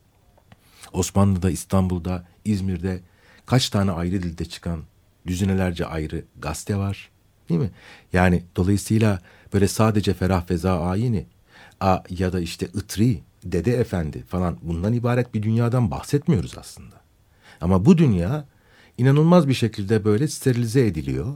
Osmanlı'da, 0.93 1.51
İstanbul'da, 1.51 2.27
İzmir'de 2.45 3.01
kaç 3.47 3.71
tane 3.71 3.91
ayrı 3.91 4.23
dilde 4.23 4.45
çıkan 4.45 4.83
düzinelerce 5.27 5.87
ayrı 5.87 6.25
gazete 6.39 6.77
var. 6.77 7.11
Değil 7.49 7.61
mi? 7.61 7.71
Yani 8.13 8.45
dolayısıyla 8.57 9.21
böyle 9.53 9.69
sadece 9.69 10.15
Ferah 10.15 10.47
Feza 10.47 10.81
Ayini 10.81 11.27
a, 11.81 11.99
ya 12.11 12.33
da 12.33 12.41
işte 12.41 12.67
Itri, 12.67 13.21
Dede 13.45 13.77
Efendi 13.77 14.23
falan 14.23 14.59
bundan 14.63 14.93
ibaret 14.93 15.35
bir 15.35 15.43
dünyadan 15.43 15.91
bahsetmiyoruz 15.91 16.59
aslında. 16.59 17.01
Ama 17.61 17.85
bu 17.85 17.99
dünya 17.99 18.45
inanılmaz 18.99 19.49
bir 19.49 19.55
şekilde 19.55 20.05
böyle 20.05 20.29
sterilize 20.29 20.87
ediliyor. 20.87 21.35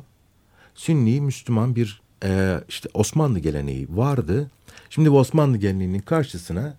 Sünni, 0.74 1.20
Müslüman 1.20 1.76
bir 1.76 2.03
e, 2.24 2.60
işte 2.68 2.88
Osmanlı 2.94 3.38
geleneği 3.38 3.88
vardı. 3.90 4.50
Şimdi 4.90 5.12
bu 5.12 5.18
Osmanlı 5.18 5.56
geleneğinin 5.56 5.98
karşısına 5.98 6.76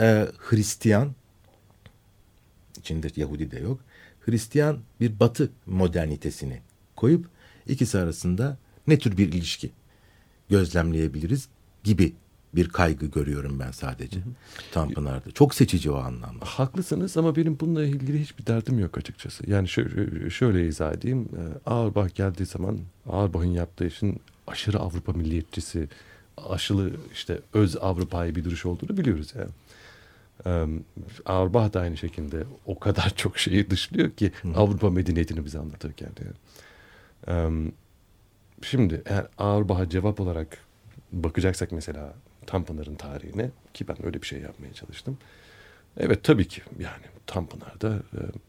e, 0.00 0.26
Hristiyan, 0.38 1.14
içinde 2.78 3.08
Yahudi 3.16 3.50
de 3.50 3.58
yok, 3.60 3.80
Hristiyan 4.20 4.78
bir 5.00 5.20
batı 5.20 5.50
modernitesini 5.66 6.60
koyup 6.96 7.26
ikisi 7.66 7.98
arasında 7.98 8.58
ne 8.86 8.98
tür 8.98 9.16
bir 9.16 9.28
ilişki 9.32 9.70
gözlemleyebiliriz 10.50 11.48
gibi 11.84 12.14
bir 12.54 12.68
kaygı 12.68 13.06
görüyorum 13.06 13.60
ben 13.60 13.70
sadece 13.70 14.20
hı 14.20 14.24
hı. 14.24 14.28
Tanpınar'da. 14.72 15.30
Çok 15.30 15.54
seçici 15.54 15.90
o 15.90 15.96
anlamda. 15.96 16.44
Haklısınız 16.44 17.16
ama 17.16 17.36
benim 17.36 17.60
bununla 17.60 17.84
ilgili 17.84 18.20
hiçbir 18.20 18.46
derdim 18.46 18.78
yok 18.78 18.98
açıkçası. 18.98 19.50
Yani 19.50 19.68
şöyle, 19.68 20.30
şöyle 20.30 20.66
izah 20.66 20.92
edeyim. 20.92 21.28
Auerbach 21.66 22.14
geldiği 22.14 22.46
zaman 22.46 22.78
Auerbach'ın 23.06 23.50
yaptığı 23.50 23.86
işin 23.86 24.20
aşırı 24.46 24.78
Avrupa 24.78 25.12
milliyetçisi, 25.12 25.88
aşılı 26.36 26.90
işte 27.12 27.38
öz 27.52 27.76
Avrupa'yı 27.76 28.34
bir 28.34 28.44
duruş 28.44 28.66
olduğunu 28.66 28.96
biliyoruz 28.96 29.32
yani. 29.38 29.50
Auerbach 31.24 31.72
da 31.72 31.80
aynı 31.80 31.96
şekilde 31.96 32.44
o 32.66 32.78
kadar 32.78 33.10
çok 33.16 33.38
şeyi 33.38 33.70
dışlıyor 33.70 34.10
ki 34.10 34.32
Hı. 34.42 34.48
Avrupa 34.56 34.90
medeniyetini 34.90 35.44
bize 35.44 35.58
anlatırken. 35.58 36.10
Yani. 37.26 37.72
Şimdi 38.62 39.02
eğer 39.06 39.26
Auerbach'a 39.38 39.88
cevap 39.88 40.20
olarak 40.20 40.58
bakacaksak 41.12 41.72
mesela 41.72 42.14
Tanpınar'ın 42.46 42.94
tarihine 42.94 43.50
ki 43.74 43.88
ben 43.88 44.06
öyle 44.06 44.22
bir 44.22 44.26
şey 44.26 44.40
yapmaya 44.40 44.72
çalıştım. 44.72 45.18
Evet 45.96 46.24
tabii 46.24 46.48
ki 46.48 46.62
yani 46.78 47.04
Tanpınar'da 47.26 47.98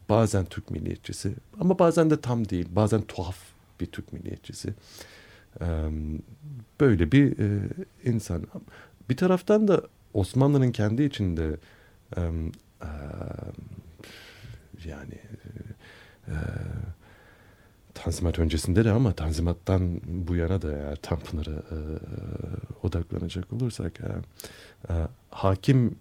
bazen 0.09 0.45
Türk 0.45 0.71
milliyetçisi 0.71 1.33
ama 1.59 1.79
bazen 1.79 2.09
de 2.09 2.21
tam 2.21 2.49
değil 2.49 2.67
bazen 2.71 3.01
tuhaf 3.01 3.37
bir 3.79 3.85
Türk 3.85 4.13
milliyetçisi. 4.13 4.73
Böyle 6.79 7.11
bir 7.11 7.37
insan. 8.03 8.43
Bir 9.09 9.17
taraftan 9.17 9.67
da 9.67 9.81
Osmanlı'nın 10.13 10.71
kendi 10.71 11.03
içinde 11.03 11.57
yani 14.85 15.19
Tanzimat 17.93 18.39
öncesinde 18.39 18.85
de 18.85 18.91
ama 18.91 19.13
Tanzimat'tan 19.13 20.01
bu 20.05 20.35
yana 20.35 20.61
da 20.61 20.71
eğer 20.71 20.95
Tanpınar'a 20.95 21.63
odaklanacak 22.83 23.53
olursak 23.53 23.99
hakim 25.29 25.95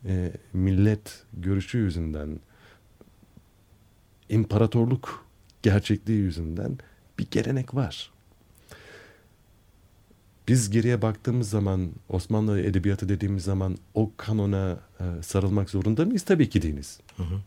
millet 0.53 1.25
görüşü 1.33 1.79
yüzünden 1.79 2.41
imparatorluk 4.29 5.27
gerçekliği 5.62 6.19
yüzünden 6.19 6.79
bir 7.19 7.31
gelenek 7.31 7.75
var. 7.75 8.12
Biz 10.48 10.70
geriye 10.70 11.02
baktığımız 11.02 11.50
zaman 11.50 11.88
Osmanlı 12.09 12.61
edebiyatı 12.61 13.09
dediğimiz 13.09 13.44
zaman 13.44 13.76
o 13.94 14.11
kanona 14.16 14.78
e, 15.00 15.22
sarılmak 15.22 15.70
zorunda 15.70 16.05
mıyız? 16.05 16.22
Tabii 16.22 16.50
ki 16.50 16.62
değiliz. 16.62 17.00
Hı 17.16 17.22
hı. 17.22 17.40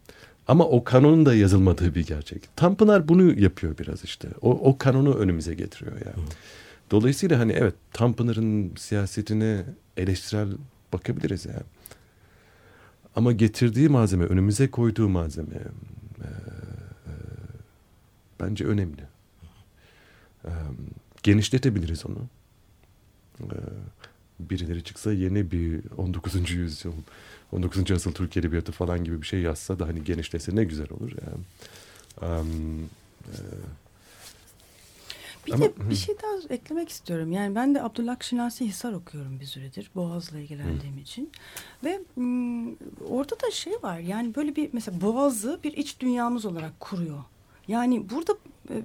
Ama 0.48 0.66
o 0.66 0.84
kanonun 0.84 1.26
da 1.26 1.36
yazılmadığı 1.36 1.96
bir 1.96 2.06
gerçek. 2.06 2.50
Tanpınar 2.56 3.08
bunu 3.08 3.40
yapıyor 3.40 3.78
biraz 3.78 4.04
işte. 4.04 4.28
O, 4.42 4.52
o 4.52 4.78
kanonu 4.78 5.14
önümüze 5.14 5.54
getiriyor 5.54 5.96
yani. 6.06 6.26
Hı. 6.26 6.32
Dolayısıyla 6.92 7.40
hani 7.40 7.52
evet 7.52 7.74
Tanpınar'ın 7.94 8.72
siyasetine 8.78 9.64
eleştirel 9.98 10.48
bakabiliriz 10.94 11.46
yani. 11.46 11.64
Ama 13.16 13.32
getirdiği 13.32 13.90
malzeme, 13.90 14.26
önümüze 14.26 14.72
koyduğu 14.72 15.10
malzeme 15.10 15.56
e, 15.56 16.28
e, 16.28 17.12
bence 18.40 18.66
önemli. 18.66 19.02
E, 20.46 20.52
genişletebiliriz 21.24 22.06
onu. 22.06 22.18
E, 23.42 23.58
birileri 24.40 24.84
çıksa 24.84 25.14
yeni 25.14 25.52
bir 25.52 25.82
19. 25.98 26.52
yüzyıl 26.52 26.94
19. 27.52 27.92
asıl 27.92 28.12
Türk 28.12 28.38
Edebiyatı 28.38 28.72
falan 28.72 29.04
gibi 29.04 29.22
bir 29.22 29.28
şey 29.28 29.42
yazsa 29.42 29.80
da 29.80 29.88
hani 29.88 30.04
genişlese 30.04 30.56
ne 30.56 30.64
güzel 30.64 30.88
olur 30.92 31.12
yani. 31.12 31.44
Um, 32.22 32.84
e, 33.26 33.38
bir 35.48 35.54
ama, 35.54 35.66
de 35.66 35.90
bir 35.90 35.96
şey 35.96 36.16
daha 36.24 36.54
eklemek 36.54 36.90
istiyorum. 36.90 37.32
Yani 37.32 37.56
ben 37.56 37.76
de 37.76 37.84
Abdullah 37.84 38.18
Şinasi 38.22 38.66
Hisar 38.66 38.94
okuyorum 38.94 39.40
bir 39.40 39.46
süredir 39.46 39.92
Boğaz'la 39.96 40.40
ilgilendiğim 40.40 40.96
hı. 40.96 41.00
için. 41.00 41.32
Ve 41.84 42.02
m, 42.16 42.72
orada 43.10 43.36
da 43.40 43.52
şey 43.52 43.74
var 43.84 44.00
yani 44.00 44.36
böyle 44.36 44.56
bir 44.56 44.70
mesela 44.74 45.02
Boğaz'ı 45.02 45.60
bir 45.64 45.74
iç 45.74 46.00
dünyamız 46.00 46.46
olarak 46.46 46.80
kuruyor. 46.80 47.24
Yani 47.68 48.10
burada 48.10 48.38
e, 48.70 48.84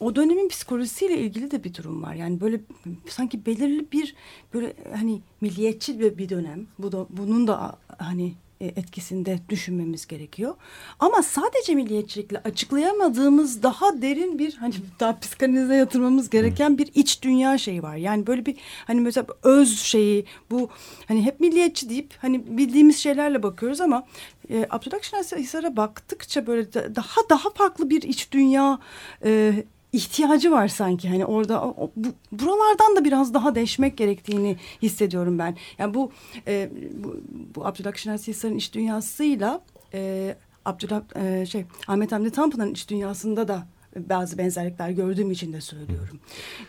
o 0.00 0.16
dönemin 0.16 0.48
psikolojisiyle 0.48 1.18
ilgili 1.18 1.50
de 1.50 1.64
bir 1.64 1.74
durum 1.74 2.02
var. 2.02 2.14
Yani 2.14 2.40
böyle 2.40 2.60
sanki 3.08 3.46
belirli 3.46 3.92
bir 3.92 4.14
böyle 4.54 4.72
hani 4.92 5.20
milliyetçi 5.40 6.00
bir, 6.00 6.18
bir 6.18 6.28
dönem. 6.28 6.66
Bu 6.78 6.92
da 6.92 7.06
bunun 7.10 7.46
da 7.46 7.78
hani 7.98 8.34
etkisinde 8.60 9.38
düşünmemiz 9.48 10.06
gerekiyor. 10.06 10.54
Ama 10.98 11.22
sadece 11.22 11.74
milliyetçilikle 11.74 12.38
açıklayamadığımız 12.38 13.62
daha 13.62 14.02
derin 14.02 14.38
bir 14.38 14.54
hani 14.54 14.74
daha 15.00 15.18
psikanalize 15.18 15.74
yatırmamız 15.74 16.30
gereken 16.30 16.78
bir 16.78 16.90
iç 16.94 17.22
dünya 17.22 17.58
şeyi 17.58 17.82
var. 17.82 17.96
Yani 17.96 18.26
böyle 18.26 18.46
bir 18.46 18.56
hani 18.86 19.00
mesela 19.00 19.26
öz 19.42 19.80
şeyi 19.80 20.24
bu 20.50 20.68
hani 21.08 21.24
hep 21.24 21.40
milliyetçi 21.40 21.88
deyip 21.88 22.14
hani 22.18 22.58
bildiğimiz 22.58 22.98
şeylerle 22.98 23.42
bakıyoruz 23.42 23.80
ama 23.80 24.06
e, 24.50 24.66
Abdülhak 24.70 25.04
Şener 25.04 25.24
Hisar'a 25.24 25.76
baktıkça 25.76 26.46
böyle 26.46 26.74
daha 26.74 27.28
daha 27.30 27.50
farklı 27.50 27.90
bir 27.90 28.02
iç 28.02 28.32
dünya 28.32 28.78
e, 29.24 29.52
ihtiyacı 29.92 30.50
var 30.50 30.68
sanki 30.68 31.08
hani 31.08 31.26
orada 31.26 31.64
o, 31.64 31.90
bu, 31.96 32.08
buralardan 32.32 32.96
da 32.96 33.04
biraz 33.04 33.34
daha 33.34 33.54
deşmek 33.54 33.96
gerektiğini 33.96 34.56
hissediyorum 34.82 35.38
ben. 35.38 35.56
Yani 35.78 35.94
bu 35.94 36.12
e, 36.46 36.70
bu, 36.94 37.16
bu 37.54 37.66
Abdülhak 37.66 37.98
Hisar'ın 37.98 38.56
iç 38.56 38.74
dünyasıyla 38.74 39.60
e, 39.94 40.34
Abdülhak 40.64 41.16
e, 41.16 41.46
şey 41.46 41.64
Ahmet 41.88 42.12
Hamdi 42.12 42.30
Tanpınar'ın 42.30 42.72
iç 42.72 42.88
dünyasında 42.88 43.48
da 43.48 43.66
bazı 43.96 44.38
benzerlikler 44.38 44.90
gördüğüm 44.90 45.30
için 45.30 45.52
de 45.52 45.60
söylüyorum. 45.60 46.20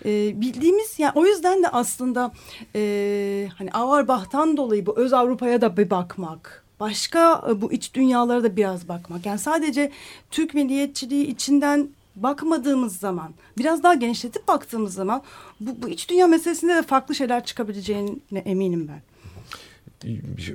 E, 0.05 0.41
bildiğimiz 0.41 0.99
yani 0.99 1.11
o 1.15 1.26
yüzden 1.26 1.63
de 1.63 1.70
aslında 1.70 2.32
e, 2.76 3.49
hani 3.57 3.72
Auerbach'tan 3.72 4.57
dolayı 4.57 4.86
bu 4.86 4.97
öz 4.97 5.13
Avrupa'ya 5.13 5.61
da 5.61 5.78
bir 5.78 5.89
bakmak 5.89 6.63
başka 6.80 7.43
e, 7.49 7.61
bu 7.61 7.72
iç 7.72 7.93
dünyalara 7.93 8.43
da 8.43 8.55
biraz 8.55 8.88
bakmak. 8.88 9.26
Yani 9.26 9.39
sadece 9.39 9.91
Türk 10.32 10.53
milliyetçiliği 10.53 11.28
içinden 11.28 11.89
bakmadığımız 12.24 12.97
zaman, 12.97 13.34
biraz 13.57 13.84
daha 13.84 13.93
genişletip 13.93 14.47
baktığımız 14.47 14.93
zaman 14.93 15.24
bu, 15.59 15.82
bu 15.82 15.89
iç 15.89 16.09
dünya 16.09 16.28
meselesinde 16.28 16.76
de 16.76 16.84
farklı 16.84 17.15
şeyler 17.15 17.45
çıkabileceğine 17.45 18.39
eminim 18.45 18.88
ben. 18.88 19.01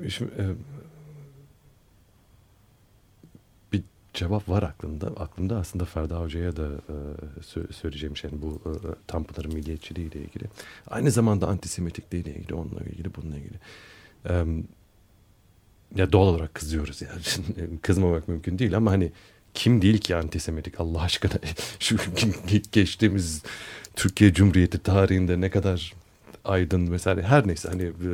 Şimdi, 0.08 0.32
e, 0.38 0.46
bir 3.72 3.82
cevap 4.14 4.48
var 4.48 4.62
aklımda. 4.62 5.06
Aklımda 5.06 5.56
aslında 5.56 5.84
Ferda 5.84 6.20
Hoca'ya 6.20 6.56
da 6.56 6.68
e, 6.68 7.72
söyleyeceğim 7.72 8.16
şey 8.16 8.30
bu 8.32 8.60
e, 8.66 8.72
Tanpınar'ın 9.06 9.54
milliyetçiliği 9.54 10.10
ile 10.10 10.20
ilgili. 10.20 10.44
Aynı 10.86 11.10
zamanda 11.10 11.48
antisemitikliği 11.48 12.22
ile 12.22 12.34
ilgili, 12.34 12.54
onunla 12.54 12.80
ilgili, 12.80 13.14
bununla 13.14 13.36
ilgili. 13.36 13.58
Ya 15.96 16.12
doğal 16.12 16.26
olarak 16.26 16.54
kızıyoruz 16.54 17.02
yani. 17.02 17.78
Kızmamak 17.82 18.28
mümkün 18.28 18.58
değil 18.58 18.76
ama 18.76 18.90
hani 18.90 19.12
kim 19.54 19.82
değil 19.82 19.98
ki 19.98 20.16
antisemitik 20.16 20.80
Allah 20.80 21.02
aşkına 21.02 21.32
şu 21.78 21.96
geçtiğimiz 22.72 23.42
Türkiye 23.96 24.34
Cumhuriyeti 24.34 24.78
tarihinde 24.78 25.40
ne 25.40 25.50
kadar 25.50 25.92
aydın 26.44 26.90
mesela 26.90 27.22
her 27.22 27.46
neyse 27.46 27.68
hani 27.68 27.82
e, 27.82 28.12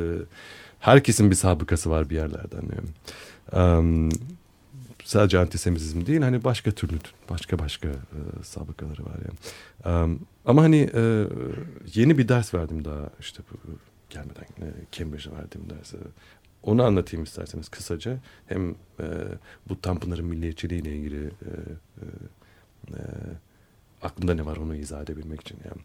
herkesin 0.79 1.31
bir 1.31 1.35
sabıkası 1.35 1.89
var 1.89 2.09
bir 2.09 2.15
yerlerden 2.15 2.61
yani. 2.61 2.89
Um, 3.53 4.09
sadece 5.03 5.39
antisemitizm 5.39 6.05
değil 6.05 6.21
hani 6.21 6.43
başka 6.43 6.71
türlü 6.71 6.97
başka 7.29 7.59
başka 7.59 7.87
e, 7.87 8.43
sabıkaları 8.43 9.05
var 9.05 9.15
yani. 9.25 10.03
Um, 10.03 10.19
ama 10.45 10.63
hani 10.63 10.89
e, 10.93 11.25
yeni 11.93 12.17
bir 12.17 12.27
ders 12.27 12.53
verdim 12.53 12.85
daha 12.85 13.09
işte 13.19 13.43
bu 13.51 13.57
gelmeden 14.09 14.41
e, 14.41 14.67
Cambridge'e 14.91 15.31
verdiğim 15.31 15.69
dersi. 15.69 15.97
Onu 16.63 16.83
anlatayım 16.83 17.23
isterseniz 17.23 17.69
kısaca. 17.69 18.17
Hem 18.45 18.71
e, 18.99 19.07
bu 19.69 19.81
Tanpınar'ın 19.81 20.25
milliyetçiliğiyle 20.25 20.95
ilgili 20.95 21.25
e, 21.25 21.29
e, 21.29 22.05
e, 22.93 23.01
aklımda 24.01 24.33
ne 24.33 24.45
var 24.45 24.57
onu 24.57 24.75
izah 24.75 25.01
edebilmek 25.01 25.41
için. 25.41 25.57
Yani. 25.65 25.81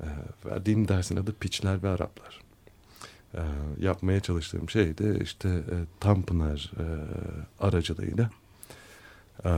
E, 0.00 0.08
verdiğim 0.48 0.88
dersin 0.88 1.16
adı 1.16 1.34
Piçler 1.34 1.82
ve 1.82 1.88
Araplar. 1.88 2.40
E, 3.34 3.40
yapmaya 3.78 4.20
çalıştığım 4.20 4.70
şey 4.70 4.98
de 4.98 5.18
işte 5.18 5.48
e, 5.48 5.76
Tanpınar 6.00 6.72
e, 6.78 6.84
aracılığıyla 7.60 8.30
e, 9.44 9.50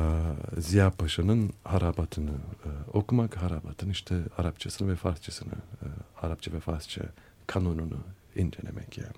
Ziya 0.58 0.90
Paşa'nın 0.90 1.50
harabatını 1.64 2.30
e, 2.64 2.70
okumak, 2.92 3.36
harabatın 3.36 3.90
işte 3.90 4.16
Arapçasını 4.38 4.92
ve 4.92 4.96
Farsçasını, 4.96 5.52
e, 5.52 5.86
Arapça 6.22 6.52
ve 6.52 6.60
Farsça 6.60 7.02
kanununu 7.46 7.98
incelemek 8.36 8.98
yani. 8.98 9.16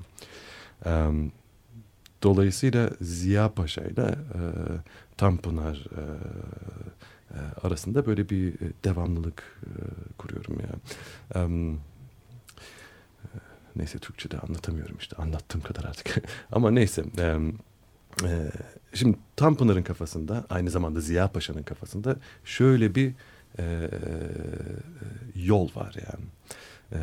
Um, 0.86 1.32
dolayısıyla 2.22 2.90
Ziya 3.00 3.54
Paşa 3.54 3.80
ile 3.80 4.02
e, 4.02 4.40
Tanpınar 5.16 5.76
e, 5.76 6.02
e, 7.30 7.38
arasında 7.62 8.06
böyle 8.06 8.28
bir 8.28 8.54
devamlılık 8.84 9.42
e, 9.62 9.70
kuruyorum 10.18 10.56
ya. 10.60 10.74
Um, 11.42 11.80
neyse 13.76 13.98
Türkçe'de 13.98 14.38
anlatamıyorum 14.38 14.96
işte 14.98 15.16
anlattığım 15.16 15.60
kadar 15.60 15.84
artık. 15.84 16.22
Ama 16.52 16.70
neyse. 16.70 17.04
E, 17.18 17.36
e, 18.24 18.50
şimdi 18.94 19.18
Tanpınar'ın 19.36 19.82
kafasında 19.82 20.46
aynı 20.50 20.70
zamanda 20.70 21.00
Ziya 21.00 21.28
Paşa'nın 21.28 21.62
kafasında 21.62 22.16
şöyle 22.44 22.94
bir 22.94 23.14
e, 23.58 23.90
yol 25.34 25.68
var 25.74 25.94
yani 25.94 26.24
e, 26.92 26.98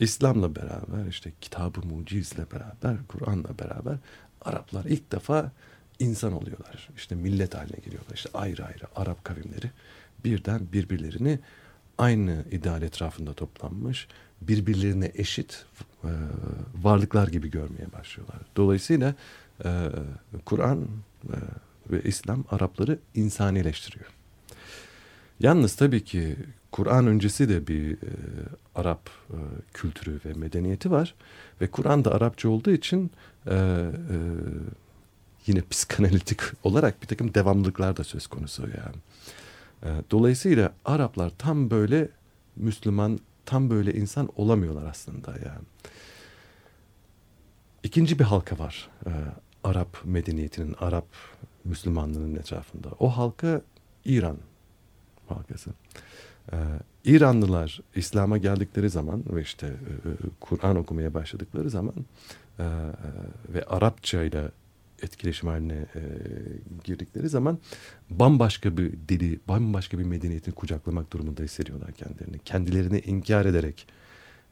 İslam'la 0.00 0.56
beraber 0.56 1.06
işte 1.08 1.32
kitabı 1.40 1.86
mucizle 1.86 2.46
beraber 2.52 2.96
Kur'an'la 3.08 3.58
beraber 3.58 3.96
Araplar 4.40 4.84
ilk 4.84 5.12
defa 5.12 5.52
insan 5.98 6.32
oluyorlar. 6.32 6.88
İşte 6.96 7.14
millet 7.14 7.54
haline 7.54 7.76
geliyorlar. 7.84 8.14
İşte 8.14 8.30
ayrı 8.34 8.64
ayrı 8.64 8.84
Arap 8.96 9.24
kavimleri 9.24 9.70
birden 10.24 10.60
birbirlerini 10.72 11.38
aynı 11.98 12.44
ideal 12.50 12.82
etrafında 12.82 13.32
toplanmış, 13.34 14.08
birbirlerine 14.40 15.12
eşit 15.14 15.64
e, 16.04 16.10
varlıklar 16.82 17.28
gibi 17.28 17.50
görmeye 17.50 17.92
başlıyorlar. 17.92 18.38
Dolayısıyla 18.56 19.14
e, 19.64 19.88
Kur'an 20.44 20.88
e, 21.24 21.36
ve 21.90 22.02
İslam 22.02 22.44
Arapları 22.50 22.98
insanileştiriyor. 23.14 24.10
Yalnız 25.44 25.76
tabii 25.76 26.04
ki 26.04 26.36
Kur'an 26.72 27.06
öncesi 27.06 27.48
de 27.48 27.66
bir 27.66 27.92
e, 27.92 27.96
Arap 28.74 29.10
e, 29.30 29.38
kültürü 29.74 30.20
ve 30.24 30.32
medeniyeti 30.32 30.90
var. 30.90 31.14
Ve 31.60 31.66
Kur'an 31.66 32.04
da 32.04 32.14
Arapça 32.14 32.48
olduğu 32.48 32.70
için 32.70 33.10
e, 33.46 33.54
e, 33.54 33.56
yine 35.46 35.62
psikanalitik 35.70 36.40
olarak 36.64 37.02
bir 37.02 37.06
takım 37.06 37.34
devamlılıklar 37.34 37.96
da 37.96 38.04
söz 38.04 38.26
konusu 38.26 38.62
yani. 38.62 38.96
E, 39.82 40.02
dolayısıyla 40.10 40.72
Araplar 40.84 41.32
tam 41.38 41.70
böyle 41.70 42.08
Müslüman, 42.56 43.18
tam 43.46 43.70
böyle 43.70 43.94
insan 43.94 44.28
olamıyorlar 44.36 44.84
aslında 44.84 45.30
yani. 45.30 45.64
İkinci 47.82 48.18
bir 48.18 48.24
halka 48.24 48.58
var. 48.58 48.88
E, 49.06 49.10
Arap 49.64 49.96
medeniyetinin, 50.04 50.74
Arap 50.78 51.06
Müslümanlığının 51.64 52.36
etrafında. 52.36 52.88
O 52.98 53.08
halka 53.08 53.62
İran 54.04 54.36
halkası. 55.30 55.70
Ee, 56.52 56.56
İranlılar 57.04 57.80
İslam'a 57.94 58.38
geldikleri 58.38 58.90
zaman 58.90 59.24
ve 59.30 59.42
işte 59.42 59.66
e, 59.66 59.70
e, 59.70 60.12
Kur'an 60.40 60.76
okumaya 60.76 61.14
başladıkları 61.14 61.70
zaman 61.70 61.94
e, 62.58 62.64
ve 63.48 63.64
Arapça 63.64 64.22
ile 64.22 64.50
etkileşim 65.02 65.48
haline 65.48 65.74
e, 65.74 66.02
girdikleri 66.84 67.28
zaman 67.28 67.58
bambaşka 68.10 68.76
bir 68.76 68.92
dili, 69.08 69.40
bambaşka 69.48 69.98
bir 69.98 70.04
medeniyetini 70.04 70.54
kucaklamak 70.54 71.12
durumunda 71.12 71.42
hissediyorlar 71.42 71.92
kendilerini. 71.92 72.38
Kendilerini 72.38 72.98
inkar 72.98 73.46
ederek 73.46 73.86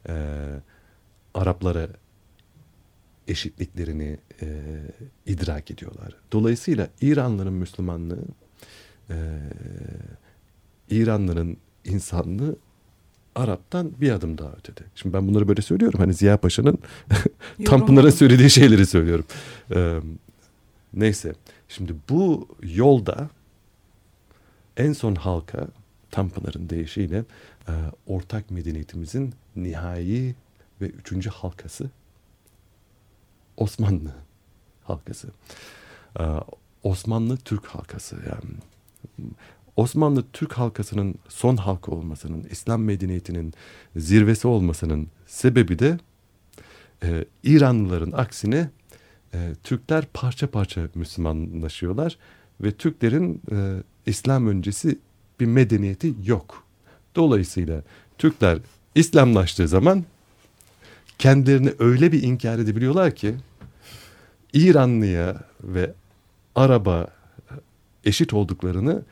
e, 0.09 0.15
Araplara 1.33 1.87
eşitliklerini 3.27 4.17
e, 4.41 4.47
idrak 5.25 5.71
ediyorlar. 5.71 6.15
Dolayısıyla 6.31 6.87
İranlıların 7.01 7.53
Müslümanlığı 7.53 8.23
e, 9.09 9.15
İranlıların 10.93 11.57
insanlığı 11.85 12.55
Arap'tan 13.35 13.91
bir 14.01 14.11
adım 14.11 14.37
daha 14.37 14.51
ötede. 14.51 14.81
Şimdi 14.95 15.13
ben 15.13 15.27
bunları 15.27 15.47
böyle 15.47 15.61
söylüyorum. 15.61 15.99
Hani 15.99 16.13
Ziya 16.13 16.37
Paşa'nın 16.37 16.79
Tanpınar'a 17.65 18.11
söylediği 18.11 18.49
şeyleri 18.49 18.85
söylüyorum. 18.85 19.25
Ee, 19.75 19.99
neyse. 20.93 21.33
Şimdi 21.67 21.95
bu 22.09 22.47
yolda 22.61 23.29
en 24.77 24.93
son 24.93 25.15
halka 25.15 25.67
Tanpınar'ın 26.11 26.69
deyişiyle 26.69 27.23
e, 27.67 27.73
ortak 28.07 28.51
medeniyetimizin 28.51 29.33
nihai 29.55 30.35
ve 30.81 30.85
üçüncü 30.85 31.29
halkası 31.29 31.89
Osmanlı 33.57 34.13
halkası. 34.83 35.27
Ee, 36.19 36.23
Osmanlı 36.83 37.37
Türk 37.37 37.65
halkası 37.65 38.15
yani 38.15 38.55
Osmanlı 39.75 40.23
Türk 40.33 40.53
halkasının 40.53 41.15
son 41.29 41.57
halkı 41.57 41.91
olmasının, 41.91 42.43
İslam 42.51 42.83
medeniyetinin 42.83 43.53
zirvesi 43.95 44.47
olmasının 44.47 45.07
sebebi 45.27 45.79
de 45.79 45.97
e, 47.03 47.25
İranlıların 47.43 48.11
aksine 48.11 48.69
e, 49.33 49.53
Türkler 49.63 50.05
parça 50.13 50.51
parça 50.51 50.87
Müslümanlaşıyorlar 50.95 52.17
ve 52.61 52.71
Türklerin 52.71 53.41
e, 53.51 53.83
İslam 54.05 54.47
öncesi 54.47 54.99
bir 55.39 55.45
medeniyeti 55.45 56.13
yok. 56.25 56.63
Dolayısıyla 57.15 57.83
Türkler 58.17 58.59
İslamlaştığı 58.95 59.67
zaman 59.67 60.03
kendilerini 61.19 61.73
öyle 61.79 62.11
bir 62.11 62.23
inkar 62.23 62.59
edebiliyorlar 62.59 63.15
ki 63.15 63.35
İranlıya 64.53 65.43
ve 65.63 65.93
Araba 66.55 67.07
eşit 68.05 68.33
olduklarını 68.33 69.03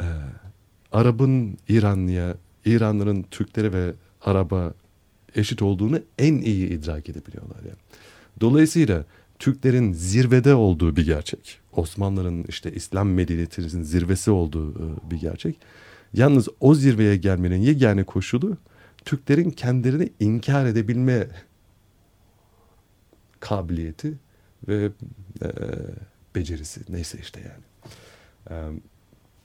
e, 0.00 0.06
Arap'ın 0.92 1.58
İranlıya, 1.68 2.34
İranlıların 2.64 3.22
Türklere 3.22 3.72
ve 3.72 3.92
Arap'a 4.22 4.74
eşit 5.34 5.62
olduğunu 5.62 6.00
en 6.18 6.34
iyi 6.34 6.68
idrak 6.68 7.08
edebiliyorlar. 7.08 7.58
Yani. 7.62 7.78
Dolayısıyla 8.40 9.04
Türklerin 9.38 9.92
zirvede 9.92 10.54
olduğu 10.54 10.96
bir 10.96 11.06
gerçek. 11.06 11.60
Osmanlıların 11.72 12.44
işte 12.48 12.72
İslam 12.72 13.08
medeniyetinin 13.08 13.82
zirvesi 13.82 14.30
olduğu 14.30 14.72
e, 14.72 15.10
bir 15.10 15.20
gerçek. 15.20 15.58
Yalnız 16.12 16.48
o 16.60 16.74
zirveye 16.74 17.16
gelmenin 17.16 17.60
yegane 17.60 18.04
koşulu 18.04 18.56
Türklerin 19.04 19.50
kendilerini 19.50 20.12
inkar 20.20 20.66
edebilme 20.66 21.28
kabiliyeti 23.40 24.14
ve 24.68 24.90
e, 25.42 25.48
becerisi 26.34 26.80
neyse 26.88 27.18
işte 27.18 27.40
yani. 27.40 27.64
E, 28.50 28.80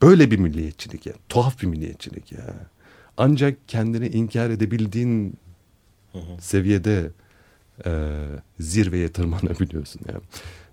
böyle 0.01 0.31
bir 0.31 0.39
milliyetçilik 0.39 1.05
ya. 1.05 1.13
Tuhaf 1.29 1.61
bir 1.61 1.67
milliyetçilik 1.67 2.31
ya. 2.31 2.53
Ancak 3.17 3.57
kendini 3.67 4.07
inkar 4.07 4.49
edebildiğin 4.49 5.37
seviyede 6.39 7.11
e, 7.85 8.21
zirveye 8.59 9.09
tırmanabiliyorsun. 9.09 10.01
Yani. 10.07 10.21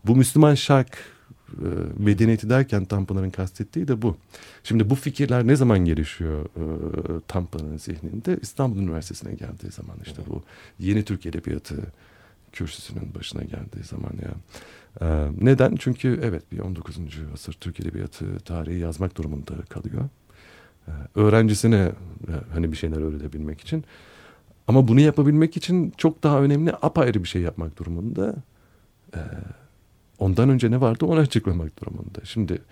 Bu 0.05 0.17
Müslüman 0.17 0.55
şark 0.55 0.99
e, 1.53 1.67
medeniyeti 1.99 2.51
derken 2.51 2.85
Tanpınar'ın 2.85 3.31
kastettiği 3.31 3.89
de 3.89 4.03
bu. 4.03 4.17
Şimdi 4.65 4.91
bu 4.91 4.95
fikirler 4.95 5.47
ne 5.47 5.57
zaman 5.57 5.79
gelişiyor 5.79 6.45
e, 6.45 7.21
Tanpınar'ın 7.29 7.77
zihninde? 7.77 8.39
İstanbul 8.43 8.79
Üniversitesi'ne 8.79 9.35
geldiği 9.35 9.71
zaman 9.71 9.97
işte 10.05 10.23
bu 10.29 10.43
yeni 10.79 11.05
Türk 11.05 11.27
Edebiyatı 11.27 11.77
kürsüsünün 12.53 13.15
başına 13.15 13.43
geldiği 13.43 13.85
zaman 13.85 14.13
ya. 14.23 14.35
E, 15.01 15.29
neden? 15.41 15.77
Çünkü 15.77 16.21
evet 16.23 16.53
bir 16.53 16.59
19. 16.59 16.99
asır 17.35 17.53
Türk 17.53 17.81
Edebiyatı 17.81 18.41
tarihi 18.41 18.79
yazmak 18.79 19.17
durumunda 19.17 19.53
kalıyor. 19.69 20.09
E, 20.89 20.91
öğrencisine 21.15 21.93
e, 22.29 22.33
hani 22.53 22.73
bir 22.73 22.77
şeyler 22.77 23.01
öğretebilmek 23.01 23.61
için. 23.61 23.85
Ama 24.69 24.89
bunu 24.89 25.01
yapabilmek 25.01 25.57
için 25.57 25.93
çok 25.97 26.23
daha 26.23 26.41
önemli 26.41 26.73
apayrı 26.83 27.23
bir 27.23 27.29
şey 27.29 27.43
yapmak 27.43 27.79
durumunda. 27.79 28.35
E, 29.15 29.21
ondan 30.19 30.49
önce 30.49 30.71
ne 30.71 30.81
vardı 30.81 31.07
onu 31.07 31.21
açıklamak 31.21 31.81
durumunda. 31.81 32.25
Şimdi 32.25 32.63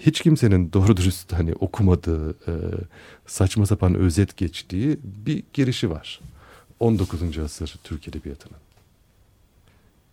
hiç 0.00 0.20
kimsenin 0.20 0.72
doğru 0.72 0.96
dürüst 0.96 1.32
hani 1.32 1.54
okumadığı, 1.54 2.30
e, 2.30 2.52
saçma 3.26 3.66
sapan 3.66 3.94
özet 3.94 4.36
geçtiği 4.36 4.98
bir 5.26 5.42
girişi 5.52 5.90
var. 5.90 6.20
19. 6.80 7.38
asır 7.38 7.74
Türk 7.84 8.08
Edebiyatı'nın. 8.08 8.58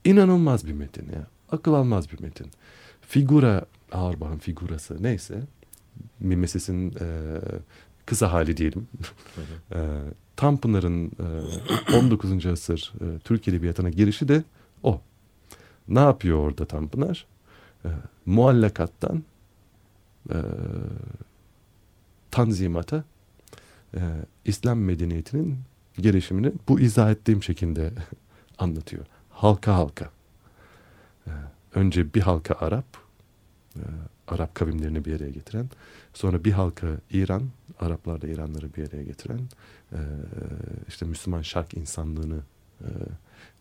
İnanılmaz 0.05 0.67
bir 0.67 0.73
metin 0.73 1.05
ya. 1.05 1.27
Akıl 1.51 1.73
almaz 1.73 2.11
bir 2.11 2.21
metin. 2.21 2.47
Figura, 3.01 3.65
Auerbach'ın 3.91 4.37
figurası 4.37 5.03
neyse, 5.03 5.41
Mimesis'in 6.19 6.89
e, 6.99 7.39
kısa 8.05 8.31
hali 8.31 8.57
diyelim. 8.57 8.87
e, 9.71 9.99
Tanpınar'ın 10.35 11.11
e, 11.91 11.95
19. 11.97 12.45
asır 12.45 12.93
e, 13.01 13.19
Türk 13.19 13.47
Edebiyatı'na 13.47 13.89
girişi 13.89 14.27
de 14.27 14.43
o. 14.83 15.01
Ne 15.87 15.99
yapıyor 15.99 16.37
orada 16.37 16.65
Tanpınar? 16.65 17.25
E, 17.85 17.89
muallakattan 18.25 19.23
e, 20.29 20.37
tanzimata 22.31 23.03
e, 23.95 23.99
İslam 24.45 24.79
medeniyetinin 24.79 25.57
gelişimini 25.99 26.51
bu 26.67 26.79
izah 26.79 27.11
ettiğim 27.11 27.43
şekilde 27.43 27.91
anlatıyor. 28.57 29.05
Halka 29.41 29.75
halka. 29.75 30.09
E, 31.27 31.31
önce 31.75 32.13
bir 32.13 32.21
halka 32.21 32.55
Arap, 32.59 32.85
e, 33.75 33.83
Arap 34.27 34.55
kavimlerini 34.55 35.05
bir 35.05 35.15
araya 35.15 35.29
getiren, 35.29 35.69
sonra 36.13 36.43
bir 36.43 36.51
halka 36.51 36.87
İran, 37.11 37.43
Araplarla 37.79 38.27
İranları 38.27 38.73
bir 38.73 38.87
araya 38.87 39.03
getiren, 39.03 39.39
e, 39.91 39.99
işte 40.87 41.05
Müslüman 41.05 41.41
şark 41.41 41.73
insanlığını 41.73 42.39
e, 42.81 42.87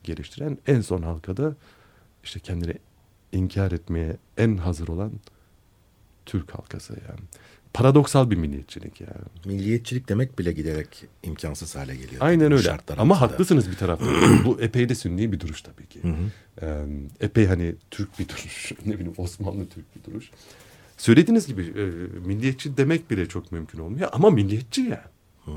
geliştiren, 0.02 0.58
en 0.66 0.80
son 0.80 1.02
halkada 1.02 1.54
işte 2.24 2.40
kendini 2.40 2.74
inkar 3.32 3.72
etmeye 3.72 4.16
en 4.36 4.56
hazır 4.56 4.88
olan 4.88 5.12
Türk 6.26 6.50
halkası 6.50 6.92
yani. 6.92 7.20
Paradoksal 7.74 8.30
bir 8.30 8.36
milliyetçilik 8.36 9.00
yani. 9.00 9.12
Milliyetçilik 9.44 10.08
demek 10.08 10.38
bile 10.38 10.52
giderek 10.52 11.04
imkansız 11.22 11.76
hale 11.76 11.96
geliyor. 11.96 12.22
Aynen 12.22 12.52
öyle. 12.52 12.70
Ama 12.70 13.14
altında. 13.14 13.20
haklısınız 13.20 13.70
bir 13.70 13.76
taraftan. 13.76 14.08
Bu 14.44 14.60
epey 14.60 14.88
de 14.88 14.94
sünni 14.94 15.32
bir 15.32 15.40
duruş 15.40 15.62
tabii 15.62 15.86
ki. 15.86 16.02
Hı 16.02 16.08
hı. 16.08 16.30
Ee, 16.62 16.84
epey 17.20 17.46
hani 17.46 17.74
Türk 17.90 18.18
bir 18.18 18.28
duruş. 18.28 18.72
ne 18.86 18.94
bileyim 18.94 19.14
Osmanlı 19.16 19.66
Türk 19.68 19.84
bir 19.96 20.12
duruş. 20.12 20.30
Söylediğiniz 20.98 21.46
gibi 21.46 21.62
e, 21.62 21.84
milliyetçi 22.26 22.76
demek 22.76 23.10
bile 23.10 23.28
çok 23.28 23.52
mümkün 23.52 23.78
olmuyor. 23.78 24.08
Ama 24.12 24.30
milliyetçi 24.30 24.80
ya. 24.82 25.04
Hı. 25.44 25.50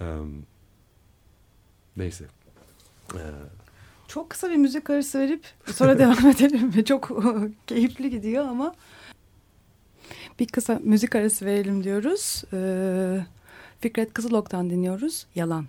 Ee, 0.00 0.04
neyse. 1.96 2.24
Ee, 3.14 3.18
Çok 4.08 4.30
kısa 4.30 4.50
bir 4.50 4.56
müzik 4.56 4.90
arası 4.90 5.18
verip 5.20 5.44
sonra 5.74 5.98
devam 5.98 6.26
edelim. 6.26 6.84
Çok 6.84 7.10
keyifli 7.66 8.10
gidiyor 8.10 8.44
ama 8.48 8.74
bir 10.38 10.46
kısa 10.46 10.80
müzik 10.82 11.14
arası 11.14 11.46
verelim 11.46 11.84
diyoruz. 11.84 12.42
Ee, 12.52 13.26
Fikret 13.80 14.14
Kızılok'tan 14.14 14.70
dinliyoruz. 14.70 15.26
Yalan. 15.34 15.66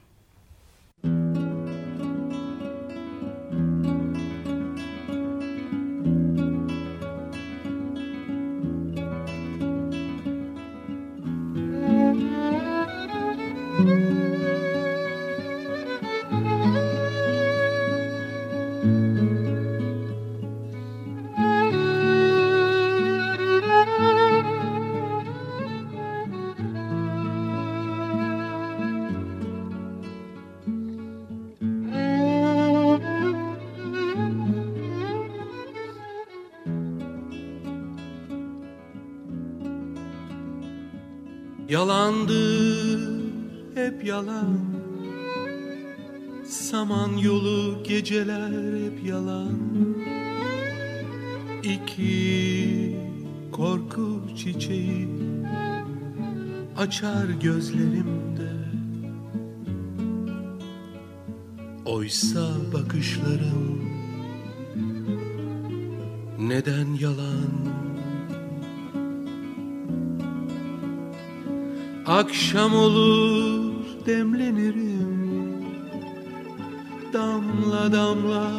Yalandı 41.85 42.97
hep 43.75 44.05
yalan. 44.05 44.59
Saman 46.47 47.17
yolu 47.17 47.83
geceler 47.83 48.49
hep 48.85 49.07
yalan. 49.07 49.59
İki 51.63 52.97
korku 53.51 54.21
çiçeği 54.37 55.09
Açar 56.77 57.25
gözlerimde. 57.41 58.51
Oysa 61.85 62.47
bakışlarım 62.73 63.89
Neden 66.39 66.93
yalan 66.99 67.74
Akşam 72.15 72.75
olur 72.75 73.73
demlenirim. 74.05 75.65
Damla 77.13 77.91
damla 77.91 78.51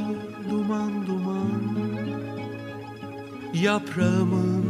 duman 0.50 1.06
duman. 1.06 1.62
Yaprağımın 3.54 4.64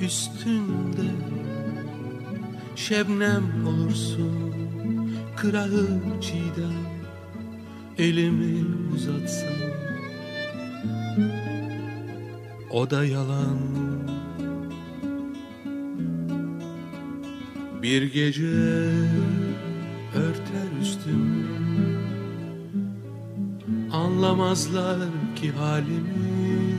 üstünde 0.00 1.10
Şebnem 2.76 3.66
olursun 3.66 4.54
kırağı 5.36 6.00
çiğdem 6.20 6.86
Elimi 7.98 8.64
uzatsam. 8.94 9.54
O 12.70 12.90
da 12.90 13.04
yalan 13.04 13.85
Bir 17.96 18.02
gece 18.02 18.46
örter 20.14 20.80
üstüm. 20.82 21.46
Anlamazlar 23.92 24.98
ki 25.36 25.50
halimi. 25.50 26.76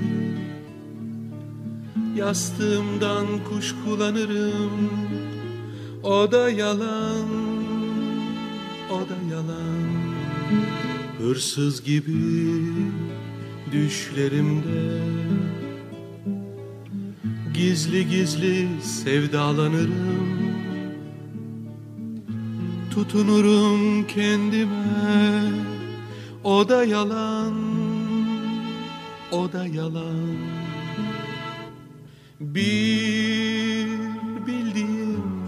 Yastığımdan 2.15 3.25
kuşkulanırım 3.49 4.89
O 6.03 6.31
da 6.31 6.49
yalan 6.49 7.29
O 8.91 8.99
da 8.99 9.35
yalan. 9.35 9.87
Hırsız 11.19 11.83
gibi 11.83 12.63
düşlerimde. 13.71 15.01
Gizli 17.53 18.09
gizli 18.09 18.67
sevdalanırım 18.83 20.46
Tutunurum 22.97 24.07
kendime. 24.07 25.51
O 26.43 26.69
da 26.69 26.83
yalan 26.83 27.53
O 29.31 29.51
da 29.53 29.65
yalan. 29.65 30.37
Bir 32.39 33.87
bildiğim 34.47 35.43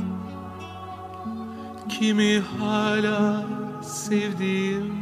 Kimi 1.89 2.39
hala 2.59 3.45
sevdiğim 3.83 4.93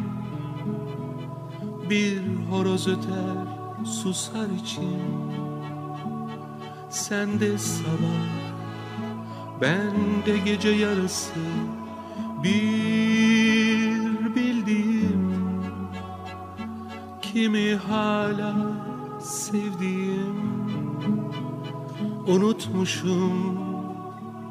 Bir 1.89 2.21
horoz 2.51 2.87
öter 2.87 3.47
susar 3.85 4.49
için. 4.63 5.01
Sen 6.89 7.39
de 7.39 7.57
sabah 7.57 8.27
Ben 9.61 10.25
de 10.25 10.37
gece 10.45 10.69
yarısı 10.69 11.31
bir 12.43 14.35
bildiğim 14.35 15.27
Kimi 17.21 17.75
hala 17.75 18.55
sevdiğim. 19.19 20.37
Unutmuşum 22.27 23.59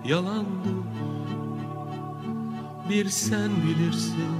yalandı. 0.04 0.68
Bir 2.88 3.08
sen 3.08 3.50
bilirsin 3.66 4.36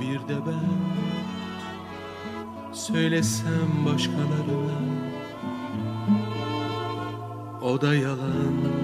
bir 0.00 0.18
de 0.28 0.38
ben. 0.46 0.76
Söylesem 2.72 3.84
başkalarına 3.86 4.80
O 7.62 7.80
da 7.80 7.94
yalan 7.94 8.75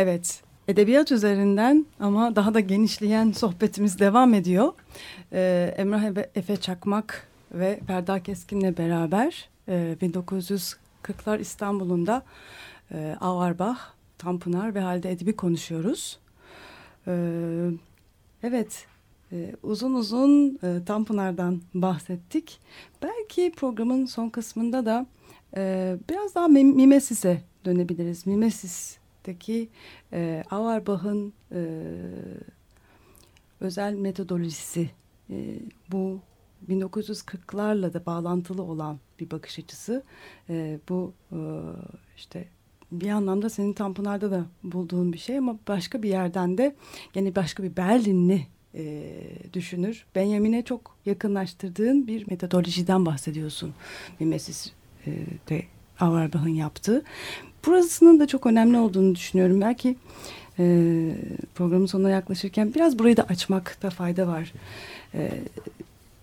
Evet, 0.00 0.42
edebiyat 0.68 1.12
üzerinden 1.12 1.86
ama 1.98 2.36
daha 2.36 2.54
da 2.54 2.60
genişleyen 2.60 3.32
sohbetimiz 3.32 3.98
devam 3.98 4.34
ediyor. 4.34 4.72
Ee, 5.32 5.74
Emrah 5.76 6.02
Efe, 6.34 6.56
Çakmak 6.56 7.28
ve 7.52 7.80
Ferda 7.86 8.22
Keskin'le 8.22 8.76
beraber 8.76 9.48
e, 9.68 9.96
1940'lar 10.02 11.40
İstanbul'unda 11.40 12.22
e, 12.92 13.16
Auerbach, 13.20 13.78
Tanpınar 14.18 14.74
ve 14.74 14.80
Halide 14.80 15.10
Edip'i 15.10 15.36
konuşuyoruz. 15.36 16.18
Ee, 17.06 17.70
evet, 18.42 18.86
e, 19.32 19.52
uzun 19.62 19.94
uzun 19.94 20.58
e, 20.62 20.84
Tanpınar'dan 20.86 21.60
bahsettik. 21.74 22.60
Belki 23.02 23.52
programın 23.56 24.06
son 24.06 24.28
kısmında 24.28 24.86
da 24.86 25.06
e, 25.56 25.96
biraz 26.10 26.34
daha 26.34 26.48
Mimesis'e 26.48 27.42
dönebiliriz. 27.64 28.26
Mimesis'teki 29.20 29.68
e, 30.12 30.44
Auerbach'ın 30.50 31.32
e, 31.52 31.60
özel 33.60 33.94
metodolojisi 33.94 34.90
e, 35.30 35.58
bu 35.92 36.20
1940'larla 36.68 37.92
da 37.92 38.06
bağlantılı 38.06 38.62
olan 38.62 38.98
bir 39.20 39.30
bakış 39.30 39.58
açısı. 39.58 40.02
E, 40.48 40.78
bu 40.88 41.12
e, 41.32 41.38
işte 42.16 42.48
bir 42.92 43.10
anlamda 43.10 43.50
senin 43.50 43.72
Tanpınar'da 43.72 44.30
da 44.30 44.46
bulduğun 44.62 45.12
bir 45.12 45.18
şey 45.18 45.38
ama 45.38 45.58
başka 45.68 46.02
bir 46.02 46.08
yerden 46.08 46.58
de 46.58 46.76
gene 47.12 47.36
başka 47.36 47.62
bir 47.62 47.76
Berlinli 47.76 48.46
e, 48.74 49.12
düşünür. 49.52 50.06
Benjamin'e 50.14 50.64
çok 50.64 50.96
yakınlaştırdığın 51.06 52.06
bir 52.06 52.30
metodolojiden 52.30 53.06
bahsediyorsun. 53.06 53.74
Mimesis 54.20 54.72
e, 55.06 55.10
de 55.48 55.62
Auerbach'ın 56.00 56.54
yaptığı. 56.54 57.04
Burasının 57.66 58.20
da 58.20 58.26
çok 58.26 58.46
önemli 58.46 58.78
olduğunu 58.78 59.14
düşünüyorum. 59.14 59.60
Belki 59.60 59.96
e, 60.58 60.64
programın 61.54 61.86
sonuna 61.86 62.10
yaklaşırken 62.10 62.74
biraz 62.74 62.98
burayı 62.98 63.16
da 63.16 63.22
açmakta 63.22 63.90
fayda 63.90 64.26
var. 64.26 64.52
E, 65.14 65.30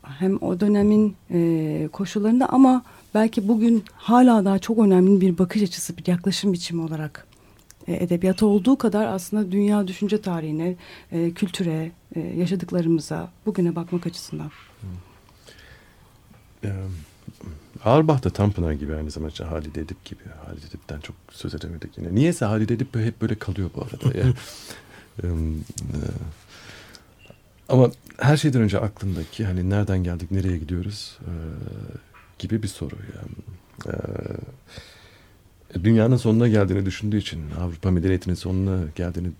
hem 0.03 0.37
o 0.41 0.59
dönemin 0.59 1.15
e, 1.31 1.89
koşullarında 1.91 2.49
ama 2.49 2.83
belki 3.13 3.47
bugün 3.47 3.83
hala 3.93 4.45
daha 4.45 4.59
çok 4.59 4.79
önemli 4.79 5.21
bir 5.21 5.37
bakış 5.37 5.61
açısı, 5.61 5.97
bir 5.97 6.07
yaklaşım 6.07 6.53
biçimi 6.53 6.81
olarak 6.81 7.27
e, 7.87 8.03
edebiyata 8.03 8.45
olduğu 8.45 8.77
kadar 8.77 9.05
aslında 9.05 9.51
dünya 9.51 9.87
düşünce 9.87 10.21
tarihine, 10.21 10.75
e, 11.11 11.31
kültüre, 11.31 11.91
e, 12.15 12.19
yaşadıklarımıza, 12.19 13.31
bugüne 13.45 13.75
bakmak 13.75 14.07
açısından. 14.07 14.51
Ee, 16.63 16.69
Auerbach 17.85 18.23
da 18.23 18.29
Tanpınar 18.29 18.71
gibi 18.71 18.95
aynı 18.95 19.11
zamanda 19.11 19.51
Halide 19.51 19.81
Edip 19.81 20.05
gibi. 20.05 20.23
Halide 20.45 20.65
Edip'ten 20.67 20.99
çok 20.99 21.15
söz 21.31 21.55
edemedik 21.55 21.97
yine. 21.97 22.15
Niyeyse 22.15 22.45
Halide 22.45 22.73
Edip 22.73 22.95
hep 22.95 23.21
böyle 23.21 23.35
kalıyor 23.35 23.69
bu 23.75 23.81
arada. 23.81 24.17
Yani, 24.17 24.33
e, 25.23 25.27
ama 27.69 27.91
her 28.17 28.37
şeyden 28.37 28.61
önce 28.61 28.79
aklımdaki 28.79 29.45
hani 29.45 29.69
nereden 29.69 30.03
geldik, 30.03 30.31
nereye 30.31 30.57
gidiyoruz 30.57 31.17
e, 31.21 31.31
gibi 32.39 32.63
bir 32.63 32.67
soru. 32.67 32.95
Yani. 33.15 33.95
E, 35.75 35.83
dünyanın 35.83 36.17
sonuna 36.17 36.47
geldiğini 36.47 36.85
düşündüğü 36.85 37.17
için, 37.17 37.41
Avrupa 37.61 37.91
medeniyetinin 37.91 38.35
sonuna 38.35 38.79
geldiğini 38.95 39.31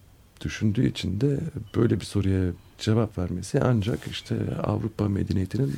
düşündüğü 0.42 0.88
için 0.90 1.22
de 1.22 1.40
böyle 1.76 2.00
bir 2.00 2.06
soruya 2.06 2.52
cevap 2.78 3.18
vermesi 3.18 3.60
ancak 3.62 4.08
işte 4.08 4.36
Avrupa 4.64 5.10
medeniyetinin 5.10 5.74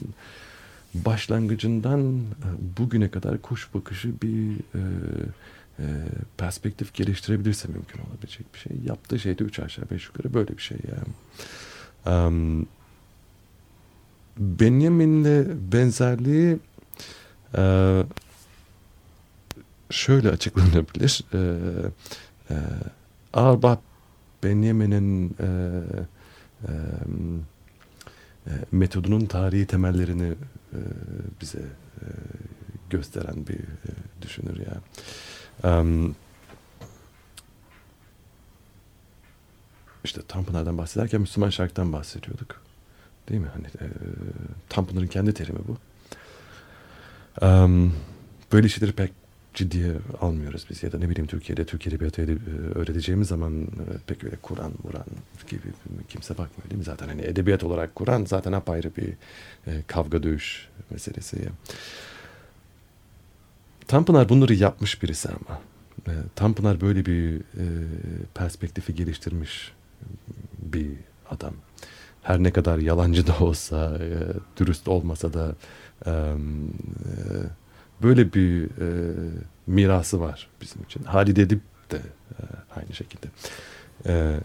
başlangıcından 0.93 2.21
bugüne 2.77 3.11
kadar 3.11 3.41
kuş 3.41 3.73
bakışı 3.73 4.21
bir 4.21 4.51
e, 4.55 4.81
e, 5.79 5.85
perspektif 6.37 6.93
geliştirebilirse 6.93 7.67
mümkün 7.67 7.99
olabilecek 7.99 8.53
bir 8.53 8.59
şey. 8.59 8.71
Yaptığı 8.85 9.19
şey 9.19 9.39
de 9.39 9.43
üç 9.43 9.59
aşağı 9.59 9.85
beş 9.91 10.05
yukarı 10.07 10.33
böyle 10.33 10.57
bir 10.57 10.61
şey 10.61 10.77
yani. 10.87 11.13
Um, 12.27 12.67
Benjamin'le 14.39 15.71
benzerliği 15.71 16.59
e, 17.57 18.03
şöyle 19.89 20.29
açıklanabilir. 20.29 21.23
E, 21.33 21.39
e, 22.49 22.55
Auerbach 23.33 23.79
Benjamin'in 24.43 25.35
e, 25.39 25.47
e, 26.67 26.71
e, 28.47 28.51
metodunun 28.71 29.25
tarihi 29.25 29.65
temellerini 29.65 30.33
e, 30.73 30.79
bize 31.41 31.59
e, 31.59 32.05
gösteren 32.89 33.47
bir 33.47 33.59
e, 33.59 33.91
düşünür 34.21 34.59
ya. 34.59 34.81
Um, 35.71 36.15
işte 40.03 40.21
Tanpınar'dan 40.27 40.77
bahsederken 40.77 41.21
Müslüman 41.21 41.49
şarkıdan 41.49 41.93
bahsediyorduk. 41.93 42.61
Değil 43.29 43.41
mi? 43.41 43.47
Hani 43.53 43.65
e, 43.65 43.87
Tanpınar'ın 44.69 45.07
kendi 45.07 45.33
terimi 45.33 45.59
bu. 45.67 45.77
Um, 47.45 47.95
böyle 48.51 48.69
şeyleri 48.69 48.91
pek 48.91 49.11
ciddiye 49.59 49.91
almıyoruz 50.21 50.65
biz 50.69 50.83
ya 50.83 50.91
da 50.91 50.97
ne 50.97 51.09
bileyim 51.09 51.27
Türkiye'de 51.27 51.65
Türk 51.65 51.87
Edebiyatı 51.87 52.21
öğreteceğimiz 52.75 53.27
zaman 53.27 53.67
pek 54.07 54.23
öyle 54.23 54.35
Kur'an, 54.41 54.71
Muran 54.83 55.05
gibi 55.47 55.61
kimse 56.09 56.37
bakmıyor 56.37 56.69
değil 56.69 56.79
mi? 56.79 56.83
Zaten 56.83 57.07
hani 57.07 57.21
edebiyat 57.21 57.63
olarak 57.63 57.95
Kur'an 57.95 58.25
zaten 58.25 58.51
apayrı 58.51 58.95
bir 58.95 59.09
e, 59.67 59.83
kavga 59.87 60.23
dövüş 60.23 60.67
meselesi. 60.89 61.35
Ya. 61.35 61.51
Tanpınar 63.87 64.29
bunları 64.29 64.53
yapmış 64.53 65.03
birisi 65.03 65.29
ama. 65.29 65.61
E, 66.07 66.13
Tanpınar 66.35 66.81
böyle 66.81 67.05
bir 67.05 67.37
e, 67.37 67.65
perspektifi 68.33 68.95
geliştirmiş 68.95 69.73
bir 70.59 70.91
adam. 71.29 71.53
Her 72.21 72.43
ne 72.43 72.51
kadar 72.51 72.77
yalancı 72.77 73.27
da 73.27 73.39
olsa, 73.39 73.97
e, 74.01 74.17
dürüst 74.59 74.87
olmasa 74.87 75.33
da 75.33 75.55
e, 76.05 76.11
e, 76.11 76.15
böyle 78.03 78.33
bir 78.33 78.63
e, 78.63 79.13
mirası 79.67 80.19
var 80.19 80.47
bizim 80.61 80.83
için. 80.83 81.03
Halide 81.03 81.41
Edip 81.41 81.61
de 81.91 81.97
e, 81.97 82.41
aynı 82.75 82.93
şekilde. 82.93 83.27
E, 84.05 84.39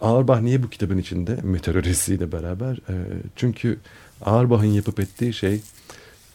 Ağırbah 0.00 0.40
niye 0.40 0.62
bu 0.62 0.70
kitabın 0.70 0.98
içinde? 0.98 1.38
Meteorolojisiyle 1.42 2.32
beraber. 2.32 2.74
E, 2.74 2.94
çünkü 3.36 3.78
Ağırbah'ın 4.22 4.66
yapıp 4.66 5.00
ettiği 5.00 5.32
şey 5.32 5.60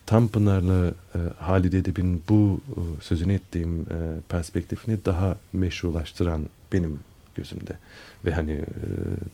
Tanpınar'la 0.06 0.88
e, 0.88 1.20
Halide 1.40 1.78
Edip'in 1.78 2.24
bu 2.30 2.62
e, 2.70 2.82
sözünü 3.02 3.34
ettiğim 3.34 3.82
e, 3.82 3.98
perspektifini 4.30 5.06
daha 5.06 5.38
meşrulaştıran 5.54 6.46
benim 6.74 7.00
gözümde. 7.36 7.74
Ve 8.26 8.32
hani 8.32 8.52
e, 8.52 8.66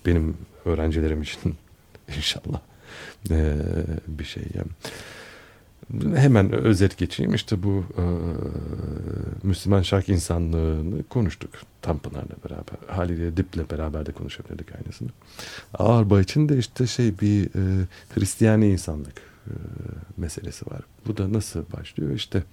benim 0.05 0.37
öğrencilerim 0.65 1.21
için 1.21 1.55
inşallah 2.17 2.59
e, 3.31 3.55
bir 4.07 4.23
şey. 4.23 4.43
Yani. 4.53 4.67
Hemen 6.15 6.51
özet 6.51 6.97
geçeyim. 6.97 7.33
İşte 7.33 7.63
bu 7.63 7.85
e, 7.97 8.03
Müslüman 9.43 9.81
şark 9.81 10.09
insanlığını 10.09 11.03
konuştuk 11.03 11.51
Tanpınar'la 11.81 12.35
beraber. 12.49 12.95
Halide 12.95 13.27
Edip'le 13.27 13.71
beraber 13.71 14.05
de 14.05 14.11
konuşabilirdik 14.11 14.75
aynısını. 14.75 15.09
Ağırba 15.73 16.21
için 16.21 16.49
de 16.49 16.57
işte 16.57 16.87
şey 16.87 17.19
bir 17.19 17.45
e, 17.45 17.85
Hristiyani 18.15 18.69
insanlık 18.69 19.21
e, 19.47 19.53
meselesi 20.17 20.71
var. 20.71 20.81
Bu 21.07 21.17
da 21.17 21.33
nasıl 21.33 21.63
başlıyor? 21.77 22.11
İşte 22.11 22.43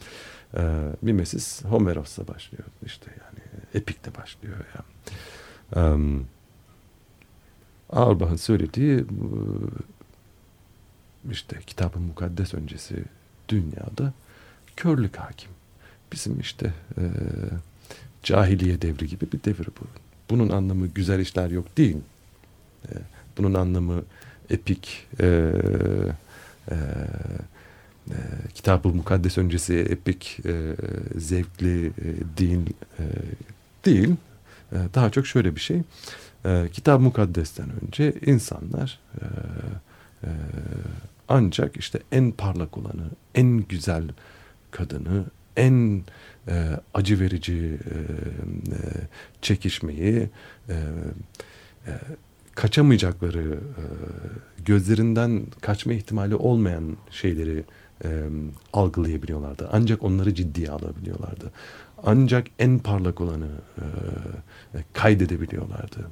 e, 0.57 0.79
Mimesis 1.03 1.65
Homeros'la 1.65 2.29
başlıyor. 2.29 2.65
İşte 2.87 3.11
yani 3.11 3.65
Epik'te 3.75 4.15
başlıyor. 4.15 4.57
Yani. 4.75 5.95
Um, 5.95 6.27
Auerbach'ın 7.91 8.37
söylediği 8.37 9.05
işte 11.31 11.59
kitabı 11.67 11.99
mukaddes 11.99 12.55
öncesi 12.55 13.05
dünyada 13.49 14.13
körlük 14.77 15.17
hakim. 15.17 15.51
Bizim 16.13 16.41
işte 16.41 16.73
e, 16.99 17.05
cahiliye 18.23 18.83
devri 18.83 19.07
gibi 19.07 19.33
bir 19.33 19.45
devir 19.45 19.67
bu. 19.67 19.87
Bunun 20.31 20.49
anlamı 20.49 20.87
güzel 20.87 21.21
işler 21.21 21.51
yok 21.51 21.77
değil. 21.77 21.97
E, 22.89 22.93
bunun 23.39 23.55
anlamı 23.55 24.03
epik 24.51 25.07
e, 25.21 25.27
e, 26.71 26.75
e, 28.11 28.17
kitabı 28.55 28.89
mukaddes 28.89 29.39
öncesi 29.39 29.75
epik 29.75 30.39
e, 30.47 30.77
zevkli 31.17 31.87
e, 31.87 31.93
değil 32.39 32.71
e, 32.99 33.05
değil. 33.85 34.15
E, 34.73 34.77
daha 34.95 35.11
çok 35.11 35.27
şöyle 35.27 35.55
bir 35.57 35.61
şey. 35.61 35.83
E, 36.45 36.69
kitab 36.73 37.01
mukaddesten 37.01 37.69
önce 37.83 38.15
insanlar 38.27 38.99
e, 39.15 39.25
e, 40.23 40.31
ancak 41.29 41.77
işte 41.77 42.01
en 42.13 42.33
parlak 42.33 42.79
olanı, 42.79 43.11
en 43.35 43.59
güzel 43.69 44.05
kadını, 44.71 45.25
en 45.57 46.05
e, 46.49 46.81
acı 46.95 47.21
verici 47.21 47.79
e, 47.91 47.97
e, 48.75 48.79
çekişmeyi, 49.43 50.31
e, 50.69 50.75
e, 51.87 51.93
kaçamayacakları, 52.55 53.53
e, 53.53 53.85
gözlerinden 54.65 55.43
kaçma 55.61 55.93
ihtimali 55.93 56.35
olmayan 56.35 56.97
şeyleri 57.11 57.65
e, 58.05 58.09
algılayabiliyorlardı. 58.73 59.69
Ancak 59.73 60.03
onları 60.03 60.35
ciddiye 60.35 60.71
alabiliyorlardı. 60.71 61.53
Ancak 62.05 62.47
en 62.59 62.79
parlak 62.79 63.21
olanı 63.21 63.49
e, 63.79 63.85
e 64.79 64.85
kaydedebiliyorlardı. 64.93 66.07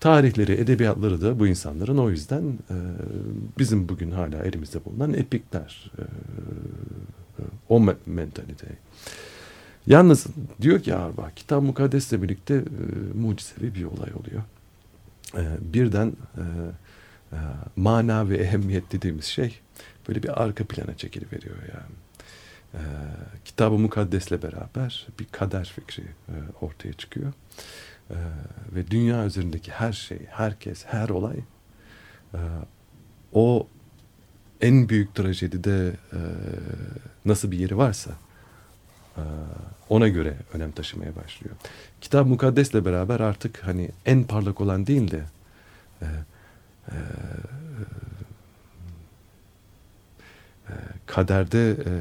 Tarihleri, 0.00 0.52
edebiyatları 0.52 1.20
da 1.20 1.38
bu 1.38 1.46
insanların 1.46 1.98
o 1.98 2.10
yüzden 2.10 2.42
e, 2.42 2.76
bizim 3.58 3.88
bugün 3.88 4.10
hala 4.10 4.42
elimizde 4.42 4.84
bulunan 4.84 5.14
epikler. 5.14 5.90
E, 5.98 6.02
e 6.02 7.44
o 7.68 7.80
me 7.80 7.94
mentalite. 8.06 8.66
Yalnız 9.86 10.26
diyor 10.60 10.80
ki 10.80 10.94
Arbah, 10.94 11.30
kitap 11.30 11.62
mukaddesle 11.62 12.22
birlikte 12.22 12.54
e, 12.54 12.62
mucizevi 13.18 13.74
bir 13.74 13.84
olay 13.84 14.10
oluyor. 14.14 14.42
E, 15.36 15.72
birden 15.74 16.12
e, 16.36 16.44
e, 17.32 17.38
mana 17.76 18.28
ve 18.28 18.36
ehemmiyet 18.36 18.92
dediğimiz 18.92 19.24
şey 19.24 19.60
böyle 20.08 20.22
bir 20.22 20.42
arka 20.42 20.64
plana 20.64 20.96
çekiliveriyor 20.96 21.56
yani. 21.56 21.94
E, 22.74 22.82
kitabı 23.44 23.78
mukaddesle 23.78 24.42
beraber 24.42 25.06
bir 25.20 25.26
kader 25.32 25.72
fikri 25.76 26.02
e, 26.02 26.34
ortaya 26.60 26.92
çıkıyor. 26.92 27.32
Ee, 28.10 28.14
ve 28.74 28.90
dünya 28.90 29.26
üzerindeki 29.26 29.70
her 29.70 29.92
şey, 29.92 30.18
herkes, 30.30 30.84
her 30.84 31.08
olay 31.08 31.36
e, 32.34 32.40
o 33.32 33.66
en 34.60 34.88
büyük 34.88 35.14
trajedide 35.14 35.92
e, 36.12 36.18
nasıl 37.24 37.50
bir 37.50 37.58
yeri 37.58 37.76
varsa 37.76 38.10
e, 39.16 39.22
ona 39.88 40.08
göre 40.08 40.36
önem 40.52 40.72
taşımaya 40.72 41.16
başlıyor. 41.16 41.56
Kitap 42.00 42.26
mukaddesle 42.26 42.84
beraber 42.84 43.20
artık 43.20 43.66
hani 43.66 43.90
en 44.06 44.24
parlak 44.24 44.60
olan 44.60 44.86
değil 44.86 45.10
de 45.10 45.22
e, 46.02 46.06
e, 46.88 46.96
e, 50.68 50.72
kaderde 51.06 51.70
e, 51.70 51.92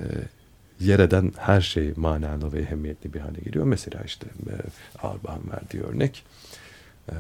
yer 0.80 1.00
eden 1.00 1.34
her 1.38 1.62
şey 1.62 1.94
manalı 1.96 2.54
ve 2.54 2.60
ehemmiyetli 2.60 3.14
bir 3.14 3.20
hale 3.20 3.40
geliyor. 3.40 3.66
Mesela 3.66 4.04
işte 4.04 4.28
e, 4.50 4.56
Arbah'ın 5.08 5.52
verdiği 5.52 5.84
örnek 5.84 6.26
e, 7.10 7.16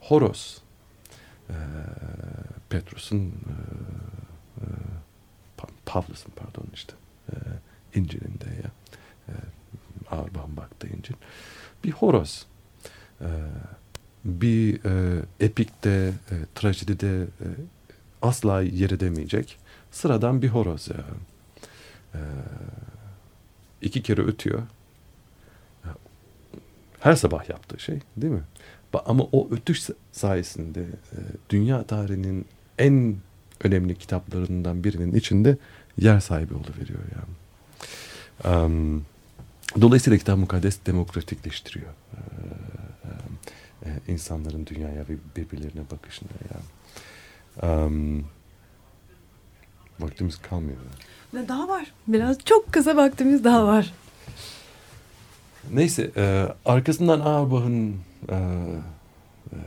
Horos 0.00 0.58
e, 1.50 1.56
Petrus'un 2.68 3.20
e, 3.20 3.54
e, 4.60 4.66
Pavlus'un 5.86 6.32
pardon 6.36 6.66
işte 6.74 6.92
e, 7.32 7.34
İncil'inde 7.94 8.44
ya 8.44 8.70
e, 9.28 9.32
Arbah'ın 10.10 10.56
baktığı 10.56 10.88
İncil 10.88 11.14
bir 11.84 11.90
Horos 11.90 12.44
e, 13.20 13.28
bir 14.24 14.84
e, 14.84 15.22
epikte 15.40 16.12
e, 16.30 16.34
trajedide 16.54 17.22
e, 17.22 17.46
asla 18.22 18.62
yer 18.62 18.90
edemeyecek 18.90 19.58
sıradan 19.90 20.42
bir 20.42 20.48
horoz 20.48 20.88
ya. 20.88 20.96
E, 22.14 22.20
iki 23.82 24.02
kere 24.02 24.22
ötüyor. 24.22 24.62
Her 27.00 27.14
sabah 27.14 27.48
yaptığı 27.48 27.80
şey 27.80 28.00
değil 28.16 28.32
mi? 28.32 28.42
Ama 29.06 29.24
o 29.32 29.48
ötüş 29.50 29.88
sayesinde 30.12 30.80
e, 30.80 31.18
dünya 31.50 31.82
tarihinin 31.82 32.46
en 32.78 33.16
önemli 33.64 33.98
kitaplarından 33.98 34.84
birinin 34.84 35.14
içinde 35.14 35.56
yer 35.98 36.20
sahibi 36.20 36.54
oluveriyor 36.54 37.00
yani. 37.14 37.34
Um, 38.44 39.06
dolayısıyla 39.80 40.18
kitap 40.18 40.38
mukaddes 40.38 40.78
demokratikleştiriyor 40.86 41.90
ee, 42.14 43.88
e, 43.88 44.12
insanların 44.12 44.66
dünyaya 44.66 45.00
ve 45.08 45.16
birbirlerine 45.36 45.82
bakışını. 45.90 46.28
Yani. 46.54 46.64
Um, 47.72 48.24
vaktimiz 50.00 50.36
kalmıyor. 50.36 50.76
Ne 51.32 51.48
daha 51.48 51.68
var? 51.68 51.92
Biraz 52.08 52.38
çok 52.44 52.72
kısa 52.72 52.96
vaktimiz 52.96 53.44
daha 53.44 53.66
var. 53.66 53.92
Neyse 55.72 56.10
e, 56.16 56.46
arkasından 56.64 57.20
Auerbach'ın 57.20 57.96
e, 58.28 58.34
e, 58.34 59.58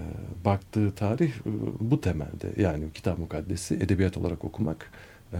baktığı 0.45 0.91
tarih 0.91 1.32
e, 1.32 1.41
bu 1.80 2.01
temelde. 2.01 2.61
Yani 2.61 2.86
kitap 2.93 3.19
mukaddesi 3.19 3.75
edebiyat 3.75 4.17
olarak 4.17 4.45
okumak, 4.45 4.91
e, 5.34 5.39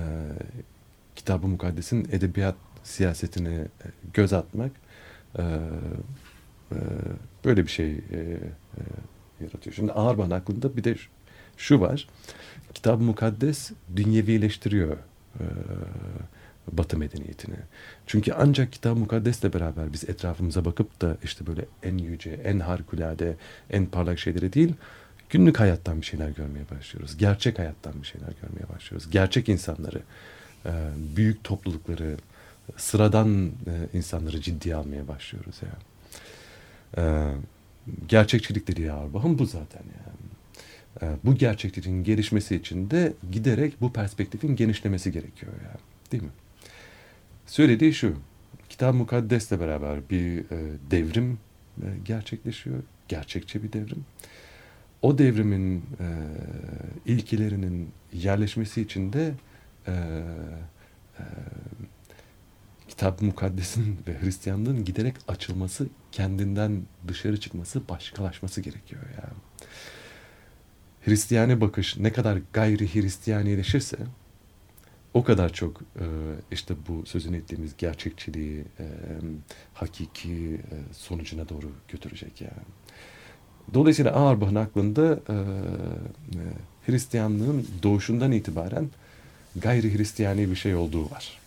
kitabı 1.16 1.48
mukaddesin 1.48 2.08
edebiyat 2.12 2.56
siyasetine 2.84 3.54
e, 3.54 3.68
göz 4.14 4.34
atmak 4.34 4.72
e, 5.40 5.44
e, 6.72 6.78
böyle 7.46 7.64
bir 7.64 7.72
şey 7.72 7.92
e, 7.92 7.98
e, 8.18 8.82
yaratıyor. 9.42 9.76
Şimdi 9.76 9.92
Auerbach'ın 9.92 10.32
aklında 10.32 10.78
bir 10.78 10.84
de 10.84 10.96
şu 11.58 11.82
var. 11.82 12.08
Kitab-ı 12.74 13.04
Mukaddes 13.04 13.72
dünyevileştiriyor 13.96 14.98
e, 15.40 15.44
Batı 16.72 16.98
medeniyetini. 16.98 17.56
Çünkü 18.08 18.34
ancak 18.34 18.72
kitap 18.72 18.98
mukaddesle 18.98 19.54
beraber 19.54 19.94
biz 19.94 20.10
etrafımıza 20.10 20.66
bakıp 20.66 21.02
da 21.02 21.18
işte 21.24 21.48
böyle 21.48 21.66
en 21.84 21.98
yüce, 21.98 22.32
en 22.32 22.60
harikulade, 22.60 23.36
en 23.70 23.86
parlak 23.86 24.20
şeyleri 24.20 24.54
değil, 24.54 24.74
günlük 25.30 25.60
hayattan 25.60 26.02
bir 26.02 26.06
şeyler 26.06 26.30
görmeye 26.30 26.66
başlıyoruz. 26.72 27.18
Gerçek 27.18 27.60
hayattan 27.60 27.94
bir 28.02 28.08
şeyler 28.08 28.30
görmeye 28.42 28.70
başlıyoruz. 28.76 29.10
Gerçek 29.12 29.50
insanları, 29.50 30.02
e, 30.66 30.72
büyük 31.16 31.44
toplulukları, 31.44 32.18
sıradan 32.78 33.46
e, 33.48 33.98
insanları 33.98 34.42
ciddiye 34.42 34.76
almaya 34.76 35.08
başlıyoruz 35.08 35.56
yani. 35.62 35.84
E, 36.98 37.34
gerçekçilik 38.08 38.68
dediği 38.68 38.92
Auerbach'ın 38.92 39.40
bu 39.40 39.46
zaten 39.46 39.84
yani. 39.84 40.17
Bu 41.24 41.36
gerçekliğin 41.36 42.04
gelişmesi 42.04 42.56
için 42.56 42.92
de 42.92 43.14
giderek 43.32 43.82
bu 43.82 43.94
perspektifin 43.94 44.56
genişlemesi 44.56 45.12
gerekiyor 45.12 45.54
yani. 45.64 45.82
Değil 46.12 46.24
mi? 46.24 46.30
Söylediği 47.46 47.94
şu. 47.94 48.16
Kitab 48.70 48.94
Mukaddes'le 48.94 49.52
beraber 49.52 50.10
bir 50.10 50.40
e, 50.40 50.46
devrim 50.92 51.40
e, 51.82 51.88
gerçekleşiyor. 52.06 52.84
Gerçekçi 53.08 53.64
bir 53.64 53.74
devrim. 53.74 54.06
O 55.02 55.18
devrimin 55.18 55.78
e, 55.78 56.08
ilkelerinin 57.06 57.90
yerleşmesi 58.14 58.82
için 58.82 59.14
de 59.14 59.34
Kitap 62.88 63.22
Mukaddes'in 63.22 63.98
ve 64.08 64.22
Hristiyanlığın 64.22 64.86
giderek 64.86 65.16
açılması, 65.28 65.88
kendinden 66.12 66.82
dışarı 67.08 67.40
çıkması, 67.40 67.90
başkalaşması 67.90 68.62
gerekiyor 68.62 69.02
yani. 69.12 69.38
Hristiyane 71.08 71.62
bakış 71.62 71.98
ne 71.98 72.12
kadar 72.14 72.40
gayri 72.54 72.96
Hristiyanileşirse 72.96 73.98
o 75.14 75.24
kadar 75.24 75.54
çok 75.54 75.82
e, 75.82 76.06
işte 76.52 76.74
bu 76.88 77.06
sözünü 77.06 77.38
ettiğimiz 77.38 77.78
gerçekçiliği, 77.78 78.60
e, 78.80 78.86
hakiki 79.74 80.54
e, 80.54 80.94
sonucuna 80.94 81.50
doğru 81.50 81.72
götürecek 81.88 82.42
yani. 82.42 82.68
Dolayısıyla 83.74 84.12
Auerbach'ın 84.12 84.56
aklında 84.56 85.20
e, 85.30 85.34
e, 85.34 85.42
Hristiyanlığın 86.86 87.68
doğuşundan 87.84 88.32
itibaren 88.32 88.90
gayri 89.56 89.98
Hristiyani 89.98 90.50
bir 90.50 90.56
şey 90.56 90.76
olduğu 90.76 91.12
var. 91.12 91.40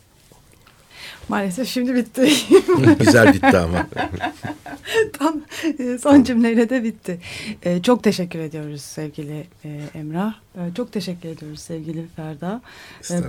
Maalesef 1.29 1.67
şimdi 1.67 1.95
bitti. 1.95 2.31
Güzel 2.99 3.33
bitti 3.33 3.57
ama. 3.57 3.87
Tam 5.13 5.41
e, 5.79 5.97
son 5.97 6.23
cümleyle 6.23 6.69
de 6.69 6.83
bitti. 6.83 7.19
E, 7.63 7.81
çok 7.81 8.03
teşekkür 8.03 8.39
ediyoruz 8.39 8.81
sevgili 8.81 9.47
e, 9.65 9.81
Emrah. 9.95 10.33
Çok 10.75 10.91
teşekkür 10.91 11.29
ediyoruz 11.29 11.59
sevgili 11.59 12.07
Ferda. 12.15 12.61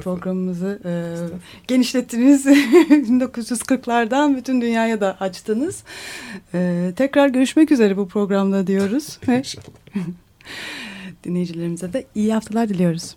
Programımızı 0.03 0.81
e, 0.85 0.93
genişlettiniz. 1.69 2.47
1940'lardan 2.47 4.37
bütün 4.37 4.61
dünyaya 4.61 5.01
da 5.01 5.17
açtınız. 5.21 5.85
Tekrar 6.97 7.29
görüşmek 7.29 7.73
üzere 7.73 7.97
bu 7.97 8.09
programda 8.09 8.67
diyoruz. 8.67 9.19
İnşallah. 9.29 9.65
dinleyicilerimize 11.25 11.93
de 11.93 12.05
iyi 12.15 12.35
haftalar 12.35 12.69
diliyoruz. 12.69 13.17